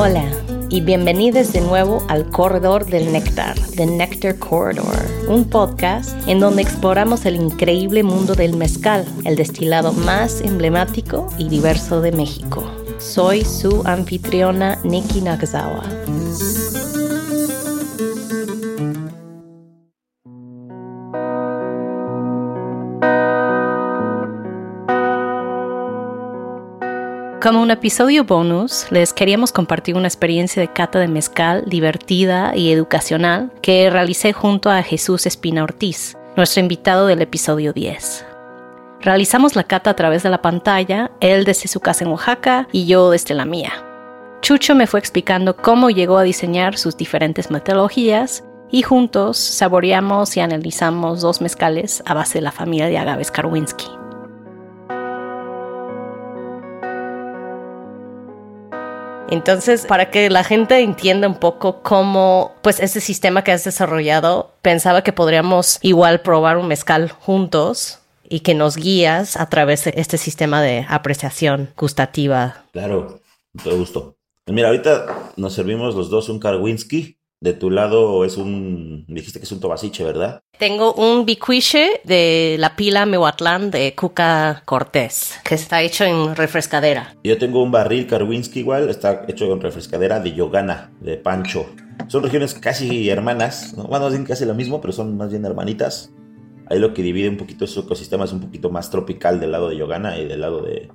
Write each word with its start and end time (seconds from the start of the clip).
Hola 0.00 0.30
y 0.68 0.80
bienvenidos 0.80 1.52
de 1.52 1.60
nuevo 1.60 2.06
al 2.06 2.30
Corredor 2.30 2.86
del 2.86 3.10
Néctar, 3.10 3.58
The 3.74 3.84
Nectar 3.84 4.38
Corridor, 4.38 4.94
un 5.26 5.44
podcast 5.44 6.16
en 6.28 6.38
donde 6.38 6.62
exploramos 6.62 7.26
el 7.26 7.34
increíble 7.34 8.04
mundo 8.04 8.36
del 8.36 8.56
mezcal, 8.56 9.04
el 9.24 9.34
destilado 9.34 9.92
más 9.92 10.40
emblemático 10.40 11.26
y 11.36 11.48
diverso 11.48 12.00
de 12.00 12.12
México. 12.12 12.62
Soy 12.98 13.44
su 13.44 13.82
anfitriona 13.86 14.78
Nikki 14.84 15.20
Nakazawa. 15.20 15.82
Como 27.48 27.62
un 27.62 27.70
episodio 27.70 28.24
bonus, 28.24 28.86
les 28.90 29.14
queríamos 29.14 29.52
compartir 29.52 29.96
una 29.96 30.06
experiencia 30.06 30.60
de 30.60 30.70
cata 30.70 30.98
de 30.98 31.08
mezcal 31.08 31.64
divertida 31.66 32.54
y 32.54 32.70
educacional 32.70 33.50
que 33.62 33.88
realicé 33.88 34.34
junto 34.34 34.68
a 34.68 34.82
Jesús 34.82 35.24
Espina 35.24 35.62
Ortiz, 35.62 36.14
nuestro 36.36 36.60
invitado 36.60 37.06
del 37.06 37.22
episodio 37.22 37.72
10. 37.72 38.26
Realizamos 39.00 39.56
la 39.56 39.64
cata 39.64 39.88
a 39.88 39.96
través 39.96 40.22
de 40.22 40.28
la 40.28 40.42
pantalla, 40.42 41.10
él 41.20 41.46
desde 41.46 41.68
su 41.68 41.80
casa 41.80 42.04
en 42.04 42.10
Oaxaca 42.10 42.68
y 42.70 42.84
yo 42.84 43.08
desde 43.08 43.34
la 43.34 43.46
mía. 43.46 43.72
Chucho 44.42 44.74
me 44.74 44.86
fue 44.86 45.00
explicando 45.00 45.56
cómo 45.56 45.88
llegó 45.88 46.18
a 46.18 46.24
diseñar 46.24 46.76
sus 46.76 46.98
diferentes 46.98 47.50
metodologías 47.50 48.44
y 48.70 48.82
juntos 48.82 49.38
saboreamos 49.38 50.36
y 50.36 50.40
analizamos 50.40 51.22
dos 51.22 51.40
mezcales 51.40 52.02
a 52.04 52.12
base 52.12 52.40
de 52.40 52.42
la 52.42 52.52
familia 52.52 52.88
de 52.88 52.98
agaves 52.98 53.30
Karwinski. 53.30 53.97
Entonces, 59.30 59.84
para 59.84 60.10
que 60.10 60.30
la 60.30 60.42
gente 60.42 60.80
entienda 60.80 61.28
un 61.28 61.34
poco 61.34 61.82
cómo, 61.82 62.54
pues, 62.62 62.80
ese 62.80 63.00
sistema 63.00 63.44
que 63.44 63.52
has 63.52 63.64
desarrollado, 63.64 64.52
pensaba 64.62 65.02
que 65.02 65.12
podríamos 65.12 65.78
igual 65.82 66.20
probar 66.20 66.56
un 66.56 66.68
mezcal 66.68 67.10
juntos 67.10 67.98
y 68.28 68.40
que 68.40 68.54
nos 68.54 68.76
guías 68.76 69.36
a 69.36 69.48
través 69.48 69.84
de 69.84 69.94
este 69.96 70.16
sistema 70.16 70.62
de 70.62 70.86
apreciación 70.88 71.70
gustativa. 71.76 72.64
Claro, 72.72 73.20
todo 73.62 73.76
gusto. 73.76 74.16
Mira, 74.46 74.68
ahorita 74.68 75.32
nos 75.36 75.52
servimos 75.52 75.94
los 75.94 76.08
dos 76.08 76.30
un 76.30 76.40
Karwinski 76.40 77.17
de 77.40 77.52
tu 77.52 77.70
lado 77.70 78.24
es 78.24 78.36
un, 78.36 79.04
dijiste 79.06 79.38
que 79.38 79.44
es 79.44 79.52
un 79.52 79.60
tobasiche, 79.60 80.04
¿verdad? 80.04 80.42
Tengo 80.58 80.92
un 80.94 81.24
bicuiche 81.24 82.00
de 82.04 82.56
la 82.58 82.74
pila 82.74 83.06
Mehuatlán 83.06 83.70
de 83.70 83.94
Cuca 83.94 84.62
Cortés, 84.64 85.38
que 85.44 85.54
está 85.54 85.82
hecho 85.82 86.04
en 86.04 86.34
refrescadera. 86.34 87.14
Yo 87.22 87.38
tengo 87.38 87.62
un 87.62 87.70
barril 87.70 88.06
Karwinski 88.06 88.60
igual, 88.60 88.88
está 88.88 89.24
hecho 89.28 89.52
en 89.52 89.60
refrescadera 89.60 90.18
de 90.18 90.34
Yogana, 90.34 90.90
de 91.00 91.16
Pancho. 91.16 91.66
Son 92.08 92.22
regiones 92.22 92.54
casi 92.54 93.08
hermanas, 93.08 93.74
¿no? 93.76 93.84
bueno, 93.84 94.10
no 94.10 94.24
casi 94.24 94.44
lo 94.44 94.54
mismo, 94.54 94.80
pero 94.80 94.92
son 94.92 95.16
más 95.16 95.30
bien 95.30 95.44
hermanitas. 95.44 96.12
Ahí 96.70 96.78
lo 96.78 96.92
que 96.92 97.02
divide 97.02 97.28
un 97.28 97.36
poquito 97.36 97.66
su 97.66 97.80
ecosistema 97.80 98.24
es 98.24 98.32
un 98.32 98.40
poquito 98.40 98.70
más 98.70 98.90
tropical 98.90 99.40
del 99.40 99.52
lado 99.52 99.68
de 99.68 99.76
Yogana 99.76 100.18
y 100.18 100.26
del 100.26 100.40
lado 100.40 100.62
de, 100.62 100.90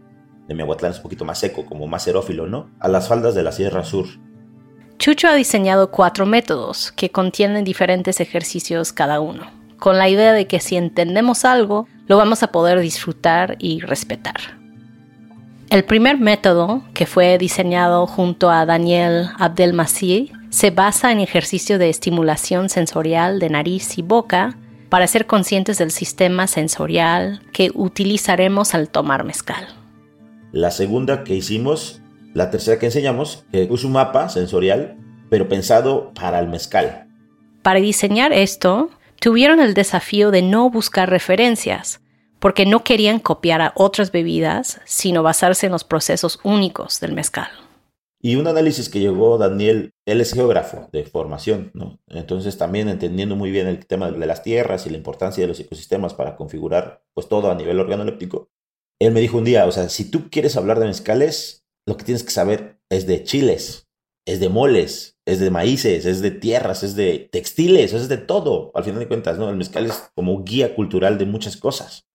de 0.47 0.53
Mehuatlán 0.53 0.91
es 0.91 0.97
un 0.97 1.03
poquito 1.03 1.25
más 1.25 1.39
seco, 1.39 1.65
como 1.65 1.87
más 1.87 2.03
xerófilo, 2.03 2.47
¿no? 2.47 2.69
A 2.79 2.89
las 2.89 3.07
faldas 3.07 3.33
de 3.33 3.43
la 3.43 3.51
Sierra 3.51 3.83
Sur. 3.83 4.07
Chucho 4.97 5.27
ha 5.27 5.33
diseñado 5.35 5.91
cuatro 5.91 6.25
métodos 6.25 6.91
que 6.91 7.09
contienen 7.09 7.63
diferentes 7.63 8.19
ejercicios 8.19 8.93
cada 8.93 9.19
uno, 9.19 9.51
con 9.77 9.97
la 9.97 10.07
idea 10.07 10.33
de 10.33 10.47
que 10.47 10.59
si 10.59 10.77
entendemos 10.77 11.45
algo, 11.45 11.87
lo 12.07 12.17
vamos 12.17 12.43
a 12.43 12.51
poder 12.51 12.79
disfrutar 12.79 13.57
y 13.59 13.81
respetar. 13.81 14.63
El 15.69 15.83
primer 15.85 16.19
método, 16.19 16.83
que 16.93 17.05
fue 17.05 17.37
diseñado 17.37 18.05
junto 18.05 18.51
a 18.51 18.65
Daniel 18.65 19.29
Abdelmasih, 19.39 20.31
se 20.51 20.69
basa 20.69 21.11
en 21.11 21.19
ejercicio 21.19 21.79
de 21.79 21.89
estimulación 21.89 22.69
sensorial 22.69 23.39
de 23.39 23.49
nariz 23.49 23.97
y 23.97 24.03
boca 24.03 24.55
para 24.89 25.07
ser 25.07 25.25
conscientes 25.25 25.79
del 25.79 25.89
sistema 25.89 26.45
sensorial 26.45 27.41
que 27.51 27.71
utilizaremos 27.73 28.75
al 28.75 28.89
tomar 28.89 29.23
mezcal. 29.23 29.65
La 30.51 30.69
segunda 30.69 31.23
que 31.23 31.33
hicimos 31.33 32.02
la 32.33 32.49
tercera 32.49 32.79
que 32.79 32.87
enseñamos, 32.87 33.45
es 33.51 33.83
un 33.83 33.91
mapa 33.91 34.29
sensorial, 34.29 34.97
pero 35.29 35.47
pensado 35.47 36.13
para 36.13 36.39
el 36.39 36.47
mezcal. 36.47 37.07
Para 37.61 37.79
diseñar 37.79 38.33
esto, 38.33 38.89
tuvieron 39.19 39.59
el 39.59 39.73
desafío 39.73 40.31
de 40.31 40.41
no 40.41 40.69
buscar 40.69 41.09
referencias, 41.09 42.01
porque 42.39 42.65
no 42.65 42.83
querían 42.83 43.19
copiar 43.19 43.61
a 43.61 43.71
otras 43.75 44.11
bebidas, 44.11 44.81
sino 44.85 45.23
basarse 45.23 45.67
en 45.67 45.71
los 45.71 45.83
procesos 45.83 46.39
únicos 46.43 46.99
del 46.99 47.13
mezcal. 47.13 47.47
Y 48.21 48.35
un 48.37 48.47
análisis 48.47 48.89
que 48.89 48.99
llegó 48.99 49.37
Daniel, 49.37 49.91
él 50.05 50.21
es 50.21 50.33
geógrafo 50.33 50.87
de 50.93 51.03
formación, 51.03 51.71
¿no? 51.73 51.99
Entonces 52.07 52.57
también 52.57 52.87
entendiendo 52.87 53.35
muy 53.35 53.51
bien 53.51 53.67
el 53.67 53.85
tema 53.85 54.09
de 54.11 54.25
las 54.25 54.43
tierras 54.43 54.87
y 54.87 54.89
la 54.89 54.97
importancia 54.97 55.41
de 55.43 55.49
los 55.49 55.59
ecosistemas 55.59 56.13
para 56.13 56.37
configurar 56.37 57.03
pues 57.13 57.27
todo 57.27 57.51
a 57.51 57.55
nivel 57.55 57.79
organoléptico. 57.81 58.49
Él 58.99 59.11
me 59.11 59.19
dijo 59.19 59.37
un 59.37 59.43
día, 59.43 59.65
o 59.65 59.71
sea, 59.73 59.89
si 59.89 60.09
tú 60.09 60.29
quieres 60.29 60.55
hablar 60.55 60.79
de 60.79 60.85
mezcales, 60.85 61.62
lo 61.85 61.97
que 61.97 62.05
tienes 62.05 62.23
que 62.23 62.31
saber 62.31 62.79
es 62.89 63.07
de 63.07 63.23
chiles, 63.23 63.87
es 64.25 64.39
de 64.39 64.49
moles, 64.49 65.17
es 65.25 65.39
de 65.39 65.51
maíces, 65.51 66.05
es 66.05 66.21
de 66.21 66.31
tierras, 66.31 66.83
es 66.83 66.95
de 66.95 67.29
textiles, 67.31 67.93
es 67.93 68.09
de 68.09 68.17
todo. 68.17 68.71
Al 68.73 68.83
final 68.83 68.99
de 68.99 69.07
cuentas, 69.07 69.37
¿no? 69.37 69.49
El 69.49 69.55
mezcal 69.55 69.85
es 69.85 70.11
como 70.15 70.43
guía 70.43 70.75
cultural 70.75 71.17
de 71.17 71.25
muchas 71.25 71.57
cosas. 71.57 72.07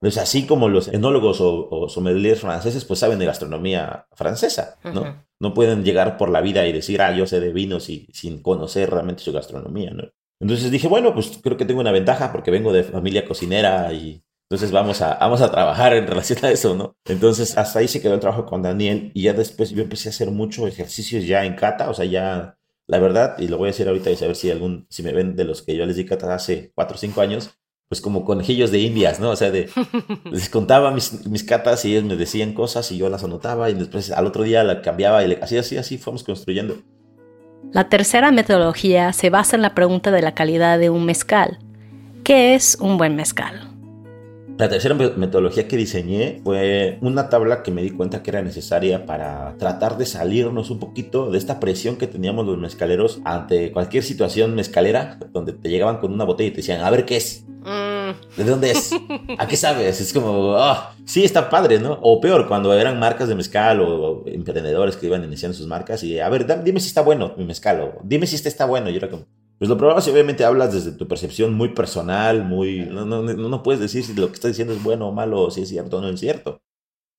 Entonces, 0.00 0.22
así 0.22 0.46
como 0.46 0.68
los 0.68 0.88
enólogos 0.88 1.38
o, 1.40 1.88
sommeliers 1.88 2.40
franceses, 2.40 2.84
pues 2.84 3.00
saben 3.00 3.18
de 3.18 3.26
gastronomía 3.26 4.06
francesa, 4.12 4.78
¿no? 4.84 5.24
No 5.40 5.54
pueden 5.54 5.84
llegar 5.84 6.18
por 6.18 6.28
la 6.28 6.42
vida 6.42 6.66
y 6.66 6.72
decir, 6.72 7.00
ah, 7.00 7.16
yo 7.16 7.26
sé 7.26 7.40
de 7.40 7.52
vinos 7.52 7.88
y 7.88 8.06
sin 8.12 8.42
conocer 8.42 8.90
realmente 8.90 9.22
su 9.22 9.32
gastronomía, 9.32 9.90
¿no? 9.92 10.04
Entonces 10.38 10.70
dije, 10.70 10.86
bueno, 10.86 11.14
pues 11.14 11.38
creo 11.42 11.56
que 11.56 11.64
tengo 11.64 11.80
una 11.80 11.92
ventaja 11.92 12.30
porque 12.30 12.50
vengo 12.50 12.72
de 12.72 12.84
familia 12.84 13.24
cocinera 13.24 13.90
y 13.94 14.22
entonces 14.48 14.70
vamos 14.70 15.02
a, 15.02 15.16
vamos 15.18 15.40
a 15.40 15.50
trabajar 15.50 15.92
en 15.94 16.06
relación 16.06 16.38
a 16.44 16.50
eso, 16.50 16.76
¿no? 16.76 16.96
Entonces 17.04 17.58
hasta 17.58 17.80
ahí 17.80 17.88
se 17.88 18.00
quedó 18.00 18.14
el 18.14 18.20
trabajo 18.20 18.46
con 18.46 18.62
Daniel 18.62 19.10
y 19.12 19.22
ya 19.22 19.32
después 19.32 19.70
yo 19.70 19.82
empecé 19.82 20.08
a 20.08 20.10
hacer 20.10 20.30
muchos 20.30 20.68
ejercicios 20.68 21.26
ya 21.26 21.44
en 21.44 21.56
kata, 21.56 21.90
o 21.90 21.94
sea, 21.94 22.04
ya 22.04 22.56
la 22.86 23.00
verdad, 23.00 23.36
y 23.38 23.48
lo 23.48 23.58
voy 23.58 23.66
a 23.66 23.72
decir 23.72 23.88
ahorita 23.88 24.08
y 24.10 24.16
saber 24.16 24.36
si 24.36 24.48
algún, 24.52 24.86
si 24.88 25.02
me 25.02 25.12
ven 25.12 25.34
de 25.34 25.42
los 25.42 25.62
que 25.62 25.76
yo 25.76 25.84
les 25.84 25.96
di 25.96 26.06
kata 26.06 26.32
hace 26.32 26.70
cuatro 26.76 26.94
o 26.94 26.98
cinco 26.98 27.22
años, 27.22 27.58
pues 27.88 28.00
como 28.00 28.24
conejillos 28.24 28.70
de 28.70 28.78
indias, 28.78 29.18
¿no? 29.18 29.30
O 29.30 29.36
sea, 29.36 29.50
de, 29.50 29.68
les 30.30 30.48
contaba 30.48 30.92
mis, 30.92 31.26
mis 31.26 31.42
catas 31.42 31.84
y 31.84 31.96
ellos 31.96 32.04
me 32.04 32.14
decían 32.14 32.52
cosas 32.52 32.92
y 32.92 32.98
yo 32.98 33.08
las 33.08 33.24
anotaba 33.24 33.68
y 33.68 33.74
después 33.74 34.12
al 34.12 34.26
otro 34.26 34.44
día 34.44 34.62
la 34.62 34.80
cambiaba 34.80 35.24
y 35.24 35.28
le, 35.28 35.38
así, 35.42 35.58
así, 35.58 35.76
así 35.76 35.98
fuimos 35.98 36.22
construyendo. 36.22 36.76
La 37.72 37.88
tercera 37.88 38.30
metodología 38.30 39.12
se 39.12 39.28
basa 39.28 39.56
en 39.56 39.62
la 39.62 39.74
pregunta 39.74 40.12
de 40.12 40.22
la 40.22 40.34
calidad 40.34 40.78
de 40.78 40.90
un 40.90 41.04
mezcal. 41.04 41.58
¿Qué 42.22 42.54
es 42.54 42.76
un 42.80 42.96
buen 42.96 43.16
mezcal? 43.16 43.75
La 44.58 44.70
tercera 44.70 44.94
metodología 44.94 45.68
que 45.68 45.76
diseñé 45.76 46.40
fue 46.42 46.96
una 47.02 47.28
tabla 47.28 47.62
que 47.62 47.70
me 47.70 47.82
di 47.82 47.90
cuenta 47.90 48.22
que 48.22 48.30
era 48.30 48.40
necesaria 48.40 49.04
para 49.04 49.54
tratar 49.58 49.98
de 49.98 50.06
salirnos 50.06 50.70
un 50.70 50.78
poquito 50.78 51.30
de 51.30 51.36
esta 51.36 51.60
presión 51.60 51.96
que 51.96 52.06
teníamos 52.06 52.46
los 52.46 52.56
mezcaleros 52.56 53.20
ante 53.26 53.70
cualquier 53.70 54.02
situación 54.02 54.54
mezcalera, 54.54 55.18
donde 55.34 55.52
te 55.52 55.68
llegaban 55.68 55.98
con 55.98 56.10
una 56.14 56.24
botella 56.24 56.48
y 56.48 56.50
te 56.52 56.56
decían, 56.58 56.80
a 56.80 56.88
ver 56.88 57.04
qué 57.04 57.16
es. 57.16 57.44
Mm. 57.64 58.38
¿De 58.38 58.44
dónde 58.44 58.70
es? 58.70 58.92
¿A 59.38 59.46
qué 59.46 59.58
sabes? 59.58 60.00
Es 60.00 60.14
como, 60.14 60.54
ah, 60.56 60.94
sí, 61.04 61.22
está 61.22 61.50
padre, 61.50 61.78
¿no? 61.78 61.98
O 62.00 62.18
peor, 62.18 62.48
cuando 62.48 62.72
eran 62.72 62.98
marcas 62.98 63.28
de 63.28 63.34
mezcal 63.34 63.82
o, 63.82 64.22
emprendedores 64.24 64.96
que 64.96 65.04
iban 65.04 65.22
iniciando 65.22 65.54
sus 65.54 65.66
marcas 65.66 66.02
y, 66.02 66.18
a 66.18 66.30
ver, 66.30 66.46
dime 66.64 66.80
si 66.80 66.86
está 66.88 67.02
bueno 67.02 67.34
mi 67.36 67.44
mezcal 67.44 67.80
o 67.80 68.00
dime 68.04 68.26
si 68.26 68.36
este 68.36 68.48
está 68.48 68.64
bueno. 68.64 68.88
Yo 68.88 68.96
era 68.96 69.10
como, 69.10 69.26
pues 69.58 69.68
lo 69.70 69.78
probabas 69.78 70.04
si 70.04 70.10
obviamente 70.10 70.44
hablas 70.44 70.74
desde 70.74 70.92
tu 70.92 71.08
percepción 71.08 71.54
muy 71.54 71.70
personal, 71.70 72.44
muy... 72.44 72.80
No, 72.86 73.06
no, 73.06 73.22
no, 73.22 73.62
puedes 73.62 73.80
decir 73.80 74.04
si 74.04 74.14
lo 74.14 74.28
que 74.28 74.34
estás 74.34 74.50
diciendo 74.50 74.74
es 74.74 74.82
bueno 74.82 75.08
o 75.08 75.12
malo, 75.12 75.42
o 75.42 75.50
si 75.50 75.62
es 75.62 75.68
cierto 75.68 75.98
o 75.98 76.00
no 76.00 76.08
es 76.08 76.20
cierto. 76.20 76.60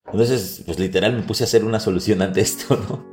Entonces, 0.06 0.62
pues 0.64 0.78
literal 0.78 1.14
me 1.14 1.22
puse 1.22 1.44
a 1.44 1.46
hacer 1.46 1.64
una 1.64 1.80
solución 1.80 2.22
ante 2.22 2.40
esto, 2.40 2.76
¿no? 2.88 3.04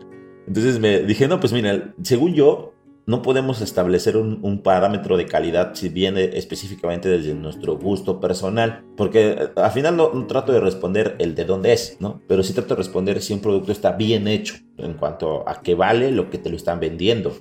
Entonces 0.48 0.80
me 0.80 1.01
dije, 1.01 1.27
no, 1.27 1.39
pues 1.39 1.54
mira, 1.54 1.95
según 2.04 2.36
yo, 2.36 2.74
no 3.07 3.22
podemos 3.22 3.62
establecer 3.62 4.18
un, 4.18 4.39
un, 4.42 4.62
parámetro 4.62 5.18
de 5.18 5.25
calidad 5.25 5.75
si 5.75 5.89
viene 5.89 6.38
específicamente 6.38 7.07
desde 7.10 7.33
nuestro 7.33 7.78
gusto 7.78 8.19
personal, 8.19 8.83
porque 8.98 9.31
eh, 9.31 9.50
al 9.56 9.71
final 9.71 9.98
no, 9.98 10.12
no, 10.13 10.25
trato 10.28 10.51
de 10.51 10.60
responder 10.60 11.16
el 11.19 11.36
de 11.36 11.45
dónde 11.45 11.74
es, 11.74 11.98
¿no? 12.00 12.21
Pero 12.28 12.44
sí 12.44 12.54
trato 12.54 12.69
de 12.69 12.80
responder 12.80 13.21
si 13.21 13.33
un 13.33 13.42
producto 13.42 13.71
está 13.71 13.92
bien 13.92 14.28
hecho 14.28 14.56
en 14.78 14.94
cuanto 14.94 15.48
a 15.48 15.62
que 15.62 15.75
vale 15.75 16.12
lo 16.12 16.30
que 16.30 16.38
te 16.38 16.50
lo 16.50 16.56
están 16.56 16.80
vendiendo. 16.80 17.36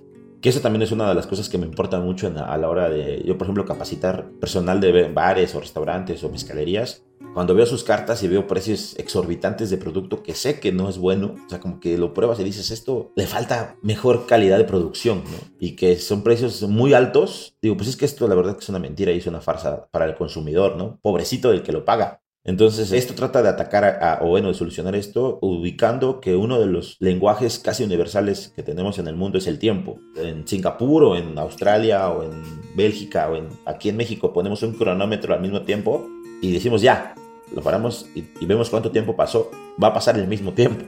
Que 0.44 0.50
eso 0.50 0.60
también 0.60 0.82
es 0.82 0.92
una 0.92 1.08
de 1.08 1.14
las 1.14 1.26
cosas 1.26 1.48
que 1.48 1.56
me 1.56 1.64
importa 1.64 2.00
mucho 2.00 2.30
a 2.36 2.58
la 2.58 2.68
hora 2.68 2.90
de, 2.90 3.22
yo 3.24 3.38
por 3.38 3.46
ejemplo, 3.46 3.64
capacitar 3.64 4.28
personal 4.40 4.78
de 4.78 5.08
bares 5.08 5.54
o 5.54 5.60
restaurantes 5.60 6.22
o 6.22 6.28
mezcalerías. 6.28 7.02
Cuando 7.32 7.54
veo 7.54 7.64
sus 7.64 7.82
cartas 7.82 8.22
y 8.22 8.28
veo 8.28 8.46
precios 8.46 8.94
exorbitantes 8.98 9.70
de 9.70 9.78
producto 9.78 10.22
que 10.22 10.34
sé 10.34 10.60
que 10.60 10.70
no 10.70 10.90
es 10.90 10.98
bueno, 10.98 11.36
o 11.46 11.48
sea, 11.48 11.60
como 11.60 11.80
que 11.80 11.96
lo 11.96 12.12
pruebas 12.12 12.38
y 12.40 12.44
dices, 12.44 12.70
esto 12.70 13.10
le 13.16 13.26
falta 13.26 13.78
mejor 13.80 14.26
calidad 14.26 14.58
de 14.58 14.64
producción. 14.64 15.22
Y 15.58 15.76
que 15.76 15.96
son 15.96 16.22
precios 16.22 16.60
muy 16.64 16.92
altos, 16.92 17.56
digo, 17.62 17.78
pues 17.78 17.88
es 17.88 17.96
que 17.96 18.04
esto 18.04 18.28
la 18.28 18.34
verdad 18.34 18.52
que 18.52 18.64
es 18.64 18.68
una 18.68 18.78
mentira 18.78 19.12
y 19.12 19.18
es 19.20 19.26
una 19.26 19.40
farsa 19.40 19.88
para 19.92 20.04
el 20.04 20.14
consumidor, 20.14 20.76
¿no? 20.76 20.98
Pobrecito 21.00 21.52
del 21.52 21.62
que 21.62 21.72
lo 21.72 21.86
paga. 21.86 22.20
Entonces, 22.46 22.92
esto 22.92 23.14
trata 23.14 23.42
de 23.42 23.48
atacar 23.48 23.84
a, 23.84 24.18
o 24.22 24.28
bueno, 24.28 24.48
de 24.48 24.54
solucionar 24.54 24.94
esto, 24.94 25.38
ubicando 25.40 26.20
que 26.20 26.36
uno 26.36 26.60
de 26.60 26.66
los 26.66 26.96
lenguajes 27.00 27.58
casi 27.58 27.84
universales 27.84 28.52
que 28.54 28.62
tenemos 28.62 28.98
en 28.98 29.08
el 29.08 29.16
mundo 29.16 29.38
es 29.38 29.46
el 29.46 29.58
tiempo. 29.58 29.98
En 30.14 30.46
Singapur 30.46 31.04
o 31.04 31.16
en 31.16 31.38
Australia 31.38 32.10
o 32.10 32.22
en 32.22 32.42
Bélgica 32.76 33.30
o 33.30 33.36
en, 33.36 33.48
aquí 33.64 33.88
en 33.88 33.96
México 33.96 34.34
ponemos 34.34 34.62
un 34.62 34.74
cronómetro 34.74 35.32
al 35.32 35.40
mismo 35.40 35.62
tiempo 35.62 36.06
y 36.42 36.52
decimos 36.52 36.82
ya, 36.82 37.14
lo 37.54 37.62
paramos 37.62 38.06
y, 38.14 38.44
vemos 38.44 38.68
cuánto 38.68 38.90
tiempo 38.90 39.16
pasó, 39.16 39.50
va 39.82 39.88
a 39.88 39.94
pasar 39.94 40.18
el 40.18 40.28
mismo 40.28 40.52
tiempo. 40.52 40.84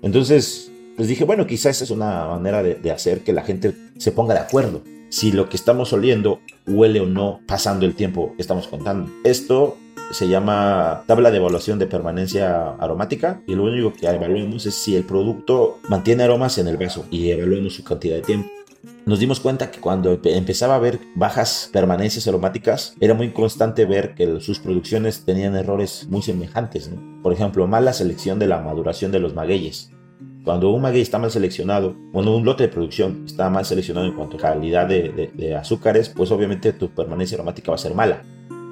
Entonces, 0.00 0.72
pues 0.96 1.08
dije, 1.08 1.24
bueno, 1.24 1.46
quizás 1.46 1.82
es 1.82 1.90
una 1.90 2.26
manera 2.28 2.62
de, 2.62 2.74
de 2.76 2.90
hacer 2.90 3.20
que 3.20 3.34
la 3.34 3.42
gente 3.42 3.74
se 3.98 4.12
ponga 4.12 4.32
de 4.32 4.40
acuerdo 4.40 4.82
si 5.10 5.30
lo 5.30 5.50
que 5.50 5.56
estamos 5.56 5.92
oliendo 5.92 6.40
huele 6.66 7.00
o 7.00 7.06
no 7.06 7.40
pasando 7.46 7.84
el 7.84 7.94
tiempo 7.94 8.32
que 8.34 8.42
estamos 8.42 8.66
contando. 8.66 9.10
Esto 9.24 9.76
se 10.10 10.28
llama 10.28 11.02
tabla 11.06 11.30
de 11.30 11.38
evaluación 11.38 11.78
de 11.78 11.86
permanencia 11.86 12.70
aromática 12.78 13.42
y 13.46 13.54
lo 13.54 13.64
único 13.64 13.92
que 13.92 14.06
evaluamos 14.06 14.66
es 14.66 14.74
si 14.74 14.96
el 14.96 15.04
producto 15.04 15.78
mantiene 15.88 16.22
aromas 16.22 16.58
en 16.58 16.68
el 16.68 16.76
vaso 16.76 17.04
y 17.10 17.30
evaluamos 17.30 17.74
su 17.74 17.84
cantidad 17.84 18.16
de 18.16 18.22
tiempo. 18.22 18.50
Nos 19.04 19.20
dimos 19.20 19.40
cuenta 19.40 19.70
que 19.70 19.80
cuando 19.80 20.18
empezaba 20.24 20.74
a 20.74 20.76
haber 20.78 20.98
bajas 21.14 21.70
permanencias 21.72 22.26
aromáticas, 22.26 22.94
era 23.00 23.14
muy 23.14 23.30
constante 23.30 23.84
ver 23.84 24.14
que 24.14 24.40
sus 24.40 24.58
producciones 24.58 25.24
tenían 25.24 25.54
errores 25.54 26.06
muy 26.10 26.22
semejantes. 26.22 26.90
Por 27.22 27.32
ejemplo, 27.32 27.66
mala 27.66 27.92
selección 27.92 28.38
de 28.38 28.48
la 28.48 28.60
maduración 28.60 29.12
de 29.12 29.20
los 29.20 29.34
magueyes. 29.34 29.90
Cuando 30.44 30.70
un 30.70 30.82
maguey 30.82 31.02
está 31.02 31.18
mal 31.18 31.30
seleccionado, 31.30 31.96
cuando 32.12 32.36
un 32.36 32.44
lote 32.44 32.64
de 32.64 32.68
producción 32.68 33.24
está 33.26 33.48
mal 33.50 33.64
seleccionado 33.64 34.06
en 34.06 34.14
cuanto 34.14 34.36
a 34.36 34.40
calidad 34.40 34.86
de 34.88 35.56
azúcares, 35.56 36.08
pues 36.08 36.30
obviamente 36.30 36.72
tu 36.72 36.88
permanencia 36.90 37.36
aromática 37.36 37.72
va 37.72 37.76
a 37.76 37.78
ser 37.78 37.94
mala. 37.94 38.22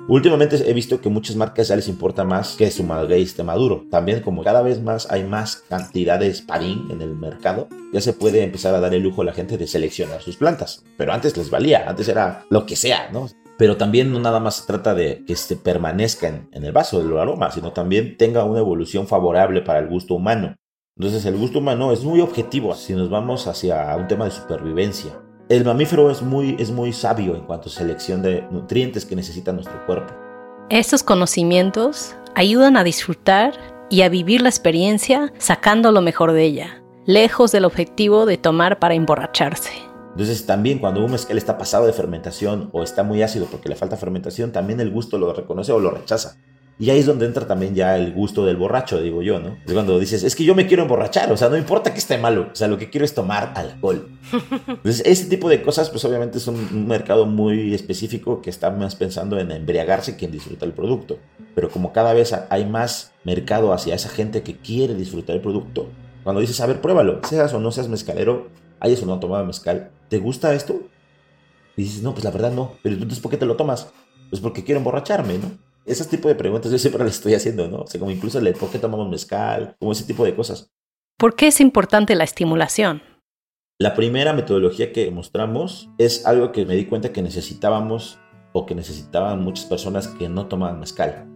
Últimamente 0.06 0.56
he 0.68 0.74
visto 0.74 1.00
que 1.00 1.08
muchas 1.08 1.34
marcas 1.34 1.68
ya 1.68 1.76
les 1.76 1.88
importa 1.88 2.24
más 2.24 2.56
que 2.56 2.70
su 2.70 2.84
maguey 2.84 3.22
esté 3.22 3.42
maduro. 3.42 3.86
También 3.90 4.20
como 4.20 4.44
cada 4.44 4.60
vez 4.60 4.82
más 4.82 5.10
hay 5.10 5.24
más 5.24 5.64
cantidad 5.68 6.18
de 6.18 6.34
spadín 6.34 6.90
en 6.90 7.00
el 7.00 7.14
mercado, 7.14 7.68
ya 7.90 8.02
se 8.02 8.12
puede 8.12 8.42
empezar 8.42 8.74
a 8.74 8.80
dar 8.80 8.92
el 8.92 9.02
lujo 9.02 9.22
a 9.22 9.24
la 9.24 9.32
gente 9.32 9.56
de 9.56 9.66
seleccionar 9.66 10.20
sus 10.20 10.36
plantas. 10.36 10.84
Pero 10.98 11.14
antes 11.14 11.38
les 11.38 11.48
valía, 11.48 11.88
antes 11.88 12.06
era 12.08 12.44
lo 12.50 12.66
que 12.66 12.76
sea, 12.76 13.08
¿no? 13.12 13.28
Pero 13.56 13.78
también 13.78 14.12
no 14.12 14.20
nada 14.20 14.40
más 14.40 14.56
se 14.56 14.66
trata 14.66 14.94
de 14.94 15.24
que 15.26 15.36
se 15.36 15.56
permanezca 15.56 16.28
en, 16.28 16.48
en 16.52 16.64
el 16.64 16.72
vaso 16.72 17.02
del 17.02 17.16
aroma, 17.16 17.50
sino 17.50 17.72
también 17.72 18.18
tenga 18.18 18.44
una 18.44 18.58
evolución 18.58 19.06
favorable 19.06 19.62
para 19.62 19.78
el 19.78 19.88
gusto 19.88 20.14
humano. 20.14 20.54
Entonces 20.98 21.24
el 21.24 21.38
gusto 21.38 21.60
humano 21.60 21.92
es 21.92 22.04
muy 22.04 22.20
objetivo 22.20 22.74
si 22.74 22.92
nos 22.92 23.08
vamos 23.08 23.46
hacia 23.46 23.96
un 23.96 24.06
tema 24.06 24.26
de 24.26 24.32
supervivencia. 24.32 25.23
El 25.50 25.62
mamífero 25.62 26.10
es 26.10 26.22
muy, 26.22 26.56
es 26.58 26.70
muy 26.70 26.94
sabio 26.94 27.36
en 27.36 27.42
cuanto 27.42 27.68
a 27.68 27.72
selección 27.72 28.22
de 28.22 28.46
nutrientes 28.50 29.04
que 29.04 29.14
necesita 29.14 29.52
nuestro 29.52 29.84
cuerpo. 29.84 30.14
Estos 30.70 31.02
conocimientos 31.02 32.16
ayudan 32.34 32.78
a 32.78 32.84
disfrutar 32.84 33.52
y 33.90 34.00
a 34.00 34.08
vivir 34.08 34.40
la 34.40 34.48
experiencia 34.48 35.34
sacando 35.36 35.92
lo 35.92 36.00
mejor 36.00 36.32
de 36.32 36.44
ella, 36.44 36.82
lejos 37.04 37.52
del 37.52 37.66
objetivo 37.66 38.24
de 38.24 38.38
tomar 38.38 38.78
para 38.78 38.94
emborracharse. 38.94 39.70
Entonces 40.12 40.46
también 40.46 40.78
cuando 40.78 41.04
un 41.04 41.10
mezcal 41.10 41.36
está 41.36 41.58
pasado 41.58 41.84
de 41.84 41.92
fermentación 41.92 42.70
o 42.72 42.82
está 42.82 43.02
muy 43.02 43.22
ácido 43.22 43.44
porque 43.44 43.68
le 43.68 43.76
falta 43.76 43.98
fermentación, 43.98 44.50
también 44.50 44.80
el 44.80 44.90
gusto 44.90 45.18
lo 45.18 45.34
reconoce 45.34 45.72
o 45.72 45.78
lo 45.78 45.90
rechaza. 45.90 46.38
Y 46.76 46.90
ahí 46.90 46.98
es 46.98 47.06
donde 47.06 47.26
entra 47.26 47.46
también 47.46 47.74
ya 47.74 47.96
el 47.96 48.12
gusto 48.12 48.44
del 48.44 48.56
borracho, 48.56 49.00
digo 49.00 49.22
yo, 49.22 49.38
¿no? 49.38 49.56
Es 49.64 49.72
cuando 49.72 49.96
dices, 50.00 50.24
es 50.24 50.34
que 50.34 50.42
yo 50.42 50.56
me 50.56 50.66
quiero 50.66 50.82
emborrachar, 50.82 51.30
o 51.30 51.36
sea, 51.36 51.48
no 51.48 51.56
importa 51.56 51.92
que 51.92 52.00
esté 52.00 52.18
malo, 52.18 52.48
o 52.52 52.54
sea, 52.56 52.66
lo 52.66 52.78
que 52.78 52.90
quiero 52.90 53.04
es 53.04 53.14
tomar 53.14 53.52
alcohol. 53.54 54.08
Entonces, 54.66 55.02
ese 55.06 55.26
tipo 55.26 55.48
de 55.48 55.62
cosas, 55.62 55.88
pues 55.90 56.04
obviamente 56.04 56.38
es 56.38 56.48
un, 56.48 56.88
mercado 56.88 57.26
muy 57.26 57.74
específico 57.74 58.42
que 58.42 58.50
está 58.50 58.70
más 58.70 58.96
pensando 58.96 59.38
en 59.38 59.52
embriagarse 59.52 60.16
que 60.16 60.24
en 60.24 60.32
disfrutar 60.32 60.68
el 60.68 60.74
producto. 60.74 61.18
Pero 61.54 61.70
como 61.70 61.92
cada 61.92 62.12
vez 62.12 62.34
hay 62.50 62.66
más 62.66 63.12
mercado 63.22 63.72
hacia 63.72 63.94
esa 63.94 64.08
gente 64.08 64.42
que 64.42 64.56
quiere 64.56 64.94
disfrutar 64.94 65.36
el 65.36 65.42
producto, 65.42 65.88
cuando 66.24 66.40
dices, 66.40 66.60
a 66.60 66.66
ver, 66.66 66.80
pruébalo, 66.80 67.20
seas 67.22 67.54
o 67.54 67.60
no 67.60 67.70
seas 67.70 67.88
mezcalero, 67.88 68.48
hayas 68.80 69.00
o 69.02 69.06
no 69.06 69.20
tomado 69.20 69.44
mezcal, 69.44 69.90
¿te 70.08 70.18
gusta 70.18 70.54
esto? 70.54 70.80
Y 71.76 71.84
dices, 71.84 72.02
no, 72.02 72.12
pues 72.12 72.24
la 72.24 72.32
verdad 72.32 72.50
no, 72.50 72.72
pero 72.82 72.94
entonces 72.94 73.20
¿por 73.20 73.30
qué 73.30 73.36
te 73.36 73.46
lo 73.46 73.56
tomas? 73.56 73.92
Pues 74.30 74.40
porque 74.40 74.64
quiero 74.64 74.78
emborracharme, 74.78 75.38
¿no? 75.38 75.52
Ese 75.84 76.04
tipo 76.06 76.28
de 76.28 76.34
preguntas 76.34 76.72
yo 76.72 76.78
siempre 76.78 77.04
las 77.04 77.16
estoy 77.16 77.34
haciendo, 77.34 77.68
¿no? 77.68 77.78
O 77.78 77.86
sea, 77.86 77.98
como 77.98 78.10
incluso 78.10 78.38
el 78.38 78.52
por 78.54 78.70
qué 78.70 78.78
tomamos 78.78 79.08
mezcal, 79.08 79.76
como 79.78 79.92
ese 79.92 80.04
tipo 80.04 80.24
de 80.24 80.34
cosas. 80.34 80.70
¿Por 81.18 81.36
qué 81.36 81.48
es 81.48 81.60
importante 81.60 82.14
la 82.14 82.24
estimulación? 82.24 83.02
La 83.80 83.94
primera 83.94 84.32
metodología 84.32 84.92
que 84.92 85.10
mostramos 85.10 85.90
es 85.98 86.26
algo 86.26 86.52
que 86.52 86.64
me 86.64 86.76
di 86.76 86.86
cuenta 86.86 87.12
que 87.12 87.22
necesitábamos 87.22 88.18
o 88.52 88.66
que 88.66 88.74
necesitaban 88.74 89.42
muchas 89.42 89.66
personas 89.66 90.08
que 90.08 90.28
no 90.28 90.46
tomaban 90.46 90.80
mezcal. 90.80 91.26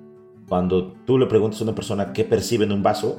Cuando 0.49 0.93
tú 1.05 1.19
le 1.19 1.27
preguntas 1.27 1.61
a 1.61 1.65
una 1.65 1.75
persona 1.75 2.13
qué 2.13 2.25
percibe 2.25 2.65
en 2.65 2.73
un 2.73 2.83
vaso, 2.83 3.19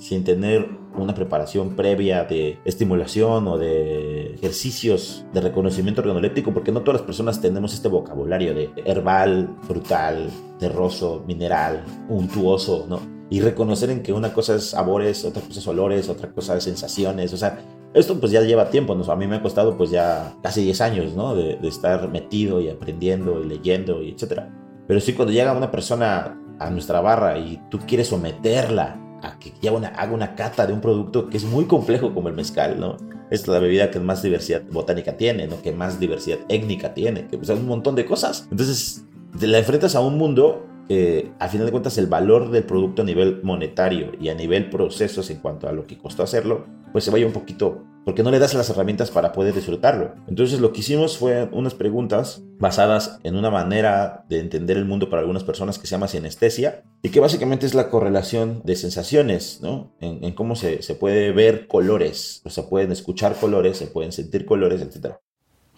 sin 0.00 0.24
tener 0.24 0.66
una 0.96 1.14
preparación 1.14 1.76
previa 1.76 2.24
de 2.24 2.58
estimulación 2.64 3.46
o 3.46 3.58
de 3.58 4.34
ejercicios 4.34 5.24
de 5.32 5.42
reconocimiento 5.42 6.00
organoléptico, 6.00 6.52
porque 6.52 6.72
no 6.72 6.80
todas 6.80 7.00
las 7.00 7.06
personas 7.06 7.40
tenemos 7.40 7.74
este 7.74 7.88
vocabulario 7.88 8.54
de 8.54 8.70
herbal, 8.84 9.56
frutal, 9.62 10.28
terroso, 10.58 11.22
mineral, 11.26 11.84
untuoso, 12.08 12.86
¿no? 12.88 13.00
Y 13.28 13.40
reconocer 13.42 13.90
en 13.90 14.02
que 14.02 14.12
una 14.12 14.32
cosa 14.32 14.56
es 14.56 14.70
sabores, 14.70 15.24
otra 15.24 15.42
cosa 15.42 15.60
es 15.60 15.68
olores, 15.68 16.08
otra 16.08 16.32
cosa 16.32 16.56
es 16.56 16.64
sensaciones, 16.64 17.32
o 17.32 17.36
sea, 17.36 17.60
esto 17.92 18.18
pues 18.18 18.32
ya 18.32 18.40
lleva 18.40 18.70
tiempo, 18.70 18.94
¿no? 18.94 19.04
a 19.04 19.16
mí 19.16 19.26
me 19.26 19.36
ha 19.36 19.42
costado 19.42 19.76
pues 19.76 19.90
ya 19.90 20.34
casi 20.42 20.64
10 20.64 20.80
años, 20.80 21.14
¿no? 21.14 21.34
De, 21.34 21.56
de 21.56 21.68
estar 21.68 22.08
metido 22.08 22.60
y 22.60 22.68
aprendiendo 22.68 23.42
y 23.42 23.48
leyendo 23.48 24.02
y 24.02 24.10
etcétera. 24.12 24.50
Pero 24.88 24.98
sí 24.98 25.12
cuando 25.12 25.32
llega 25.32 25.52
una 25.52 25.70
persona 25.70 26.40
a 26.58 26.70
nuestra 26.70 27.00
barra 27.00 27.38
y 27.38 27.60
tú 27.70 27.78
quieres 27.86 28.08
someterla 28.08 28.98
a 29.22 29.38
que 29.38 29.52
ya 29.60 29.72
una, 29.72 29.88
haga 29.88 30.12
una 30.12 30.34
cata 30.34 30.66
de 30.66 30.72
un 30.72 30.80
producto 30.80 31.28
que 31.28 31.36
es 31.36 31.44
muy 31.44 31.66
complejo 31.66 32.14
como 32.14 32.28
el 32.28 32.34
mezcal, 32.34 32.78
¿no? 32.78 32.96
Es 33.30 33.46
la 33.46 33.58
bebida 33.58 33.90
que 33.90 34.00
más 34.00 34.22
diversidad 34.22 34.62
botánica 34.70 35.16
tiene, 35.16 35.46
¿no? 35.46 35.62
Que 35.62 35.72
más 35.72 36.00
diversidad 36.00 36.38
étnica 36.48 36.94
tiene, 36.94 37.26
que 37.26 37.36
pues, 37.38 37.48
un 37.50 37.66
montón 37.66 37.94
de 37.94 38.04
cosas. 38.04 38.48
Entonces, 38.50 39.04
te 39.38 39.46
la 39.46 39.58
enfrentas 39.58 39.94
a 39.94 40.00
un 40.00 40.18
mundo 40.18 40.66
que, 40.90 41.30
a 41.38 41.46
final 41.46 41.66
de 41.66 41.70
cuentas, 41.70 41.98
el 41.98 42.08
valor 42.08 42.50
del 42.50 42.64
producto 42.64 43.02
a 43.02 43.04
nivel 43.04 43.44
monetario 43.44 44.10
y 44.20 44.28
a 44.28 44.34
nivel 44.34 44.70
procesos 44.70 45.30
en 45.30 45.38
cuanto 45.38 45.68
a 45.68 45.72
lo 45.72 45.86
que 45.86 45.96
costó 45.96 46.24
hacerlo, 46.24 46.66
pues 46.90 47.04
se 47.04 47.12
vaya 47.12 47.26
un 47.26 47.32
poquito 47.32 47.84
porque 48.04 48.24
no 48.24 48.32
le 48.32 48.40
das 48.40 48.54
las 48.54 48.68
herramientas 48.70 49.12
para 49.12 49.30
poder 49.30 49.54
disfrutarlo. 49.54 50.16
Entonces 50.26 50.58
lo 50.58 50.72
que 50.72 50.80
hicimos 50.80 51.16
fue 51.16 51.48
unas 51.52 51.74
preguntas 51.74 52.42
basadas 52.58 53.20
en 53.22 53.36
una 53.36 53.50
manera 53.50 54.24
de 54.28 54.40
entender 54.40 54.78
el 54.78 54.84
mundo 54.84 55.08
para 55.08 55.20
algunas 55.20 55.44
personas 55.44 55.78
que 55.78 55.86
se 55.86 55.92
llama 55.92 56.08
sinestesia 56.08 56.82
y 57.02 57.10
que 57.10 57.20
básicamente 57.20 57.66
es 57.66 57.74
la 57.74 57.88
correlación 57.88 58.60
de 58.64 58.74
sensaciones, 58.74 59.60
¿no? 59.62 59.92
En, 60.00 60.32
cómo 60.32 60.56
se, 60.56 60.82
se, 60.82 60.96
puede 60.96 61.30
ver 61.30 61.68
colores, 61.68 62.42
o 62.44 62.50
se 62.50 62.64
pueden 62.64 62.90
escuchar 62.90 63.36
colores, 63.36 63.76
se 63.76 63.86
pueden 63.86 64.10
sentir 64.10 64.44
colores, 64.44 64.82
etc. 64.82 65.14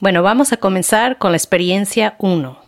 Bueno, 0.01 0.23
vamos 0.23 0.55
a 0.55 0.57
comenzar 0.57 1.19
con 1.19 1.33
la 1.33 1.37
experiencia 1.37 2.17
1. 2.19 2.62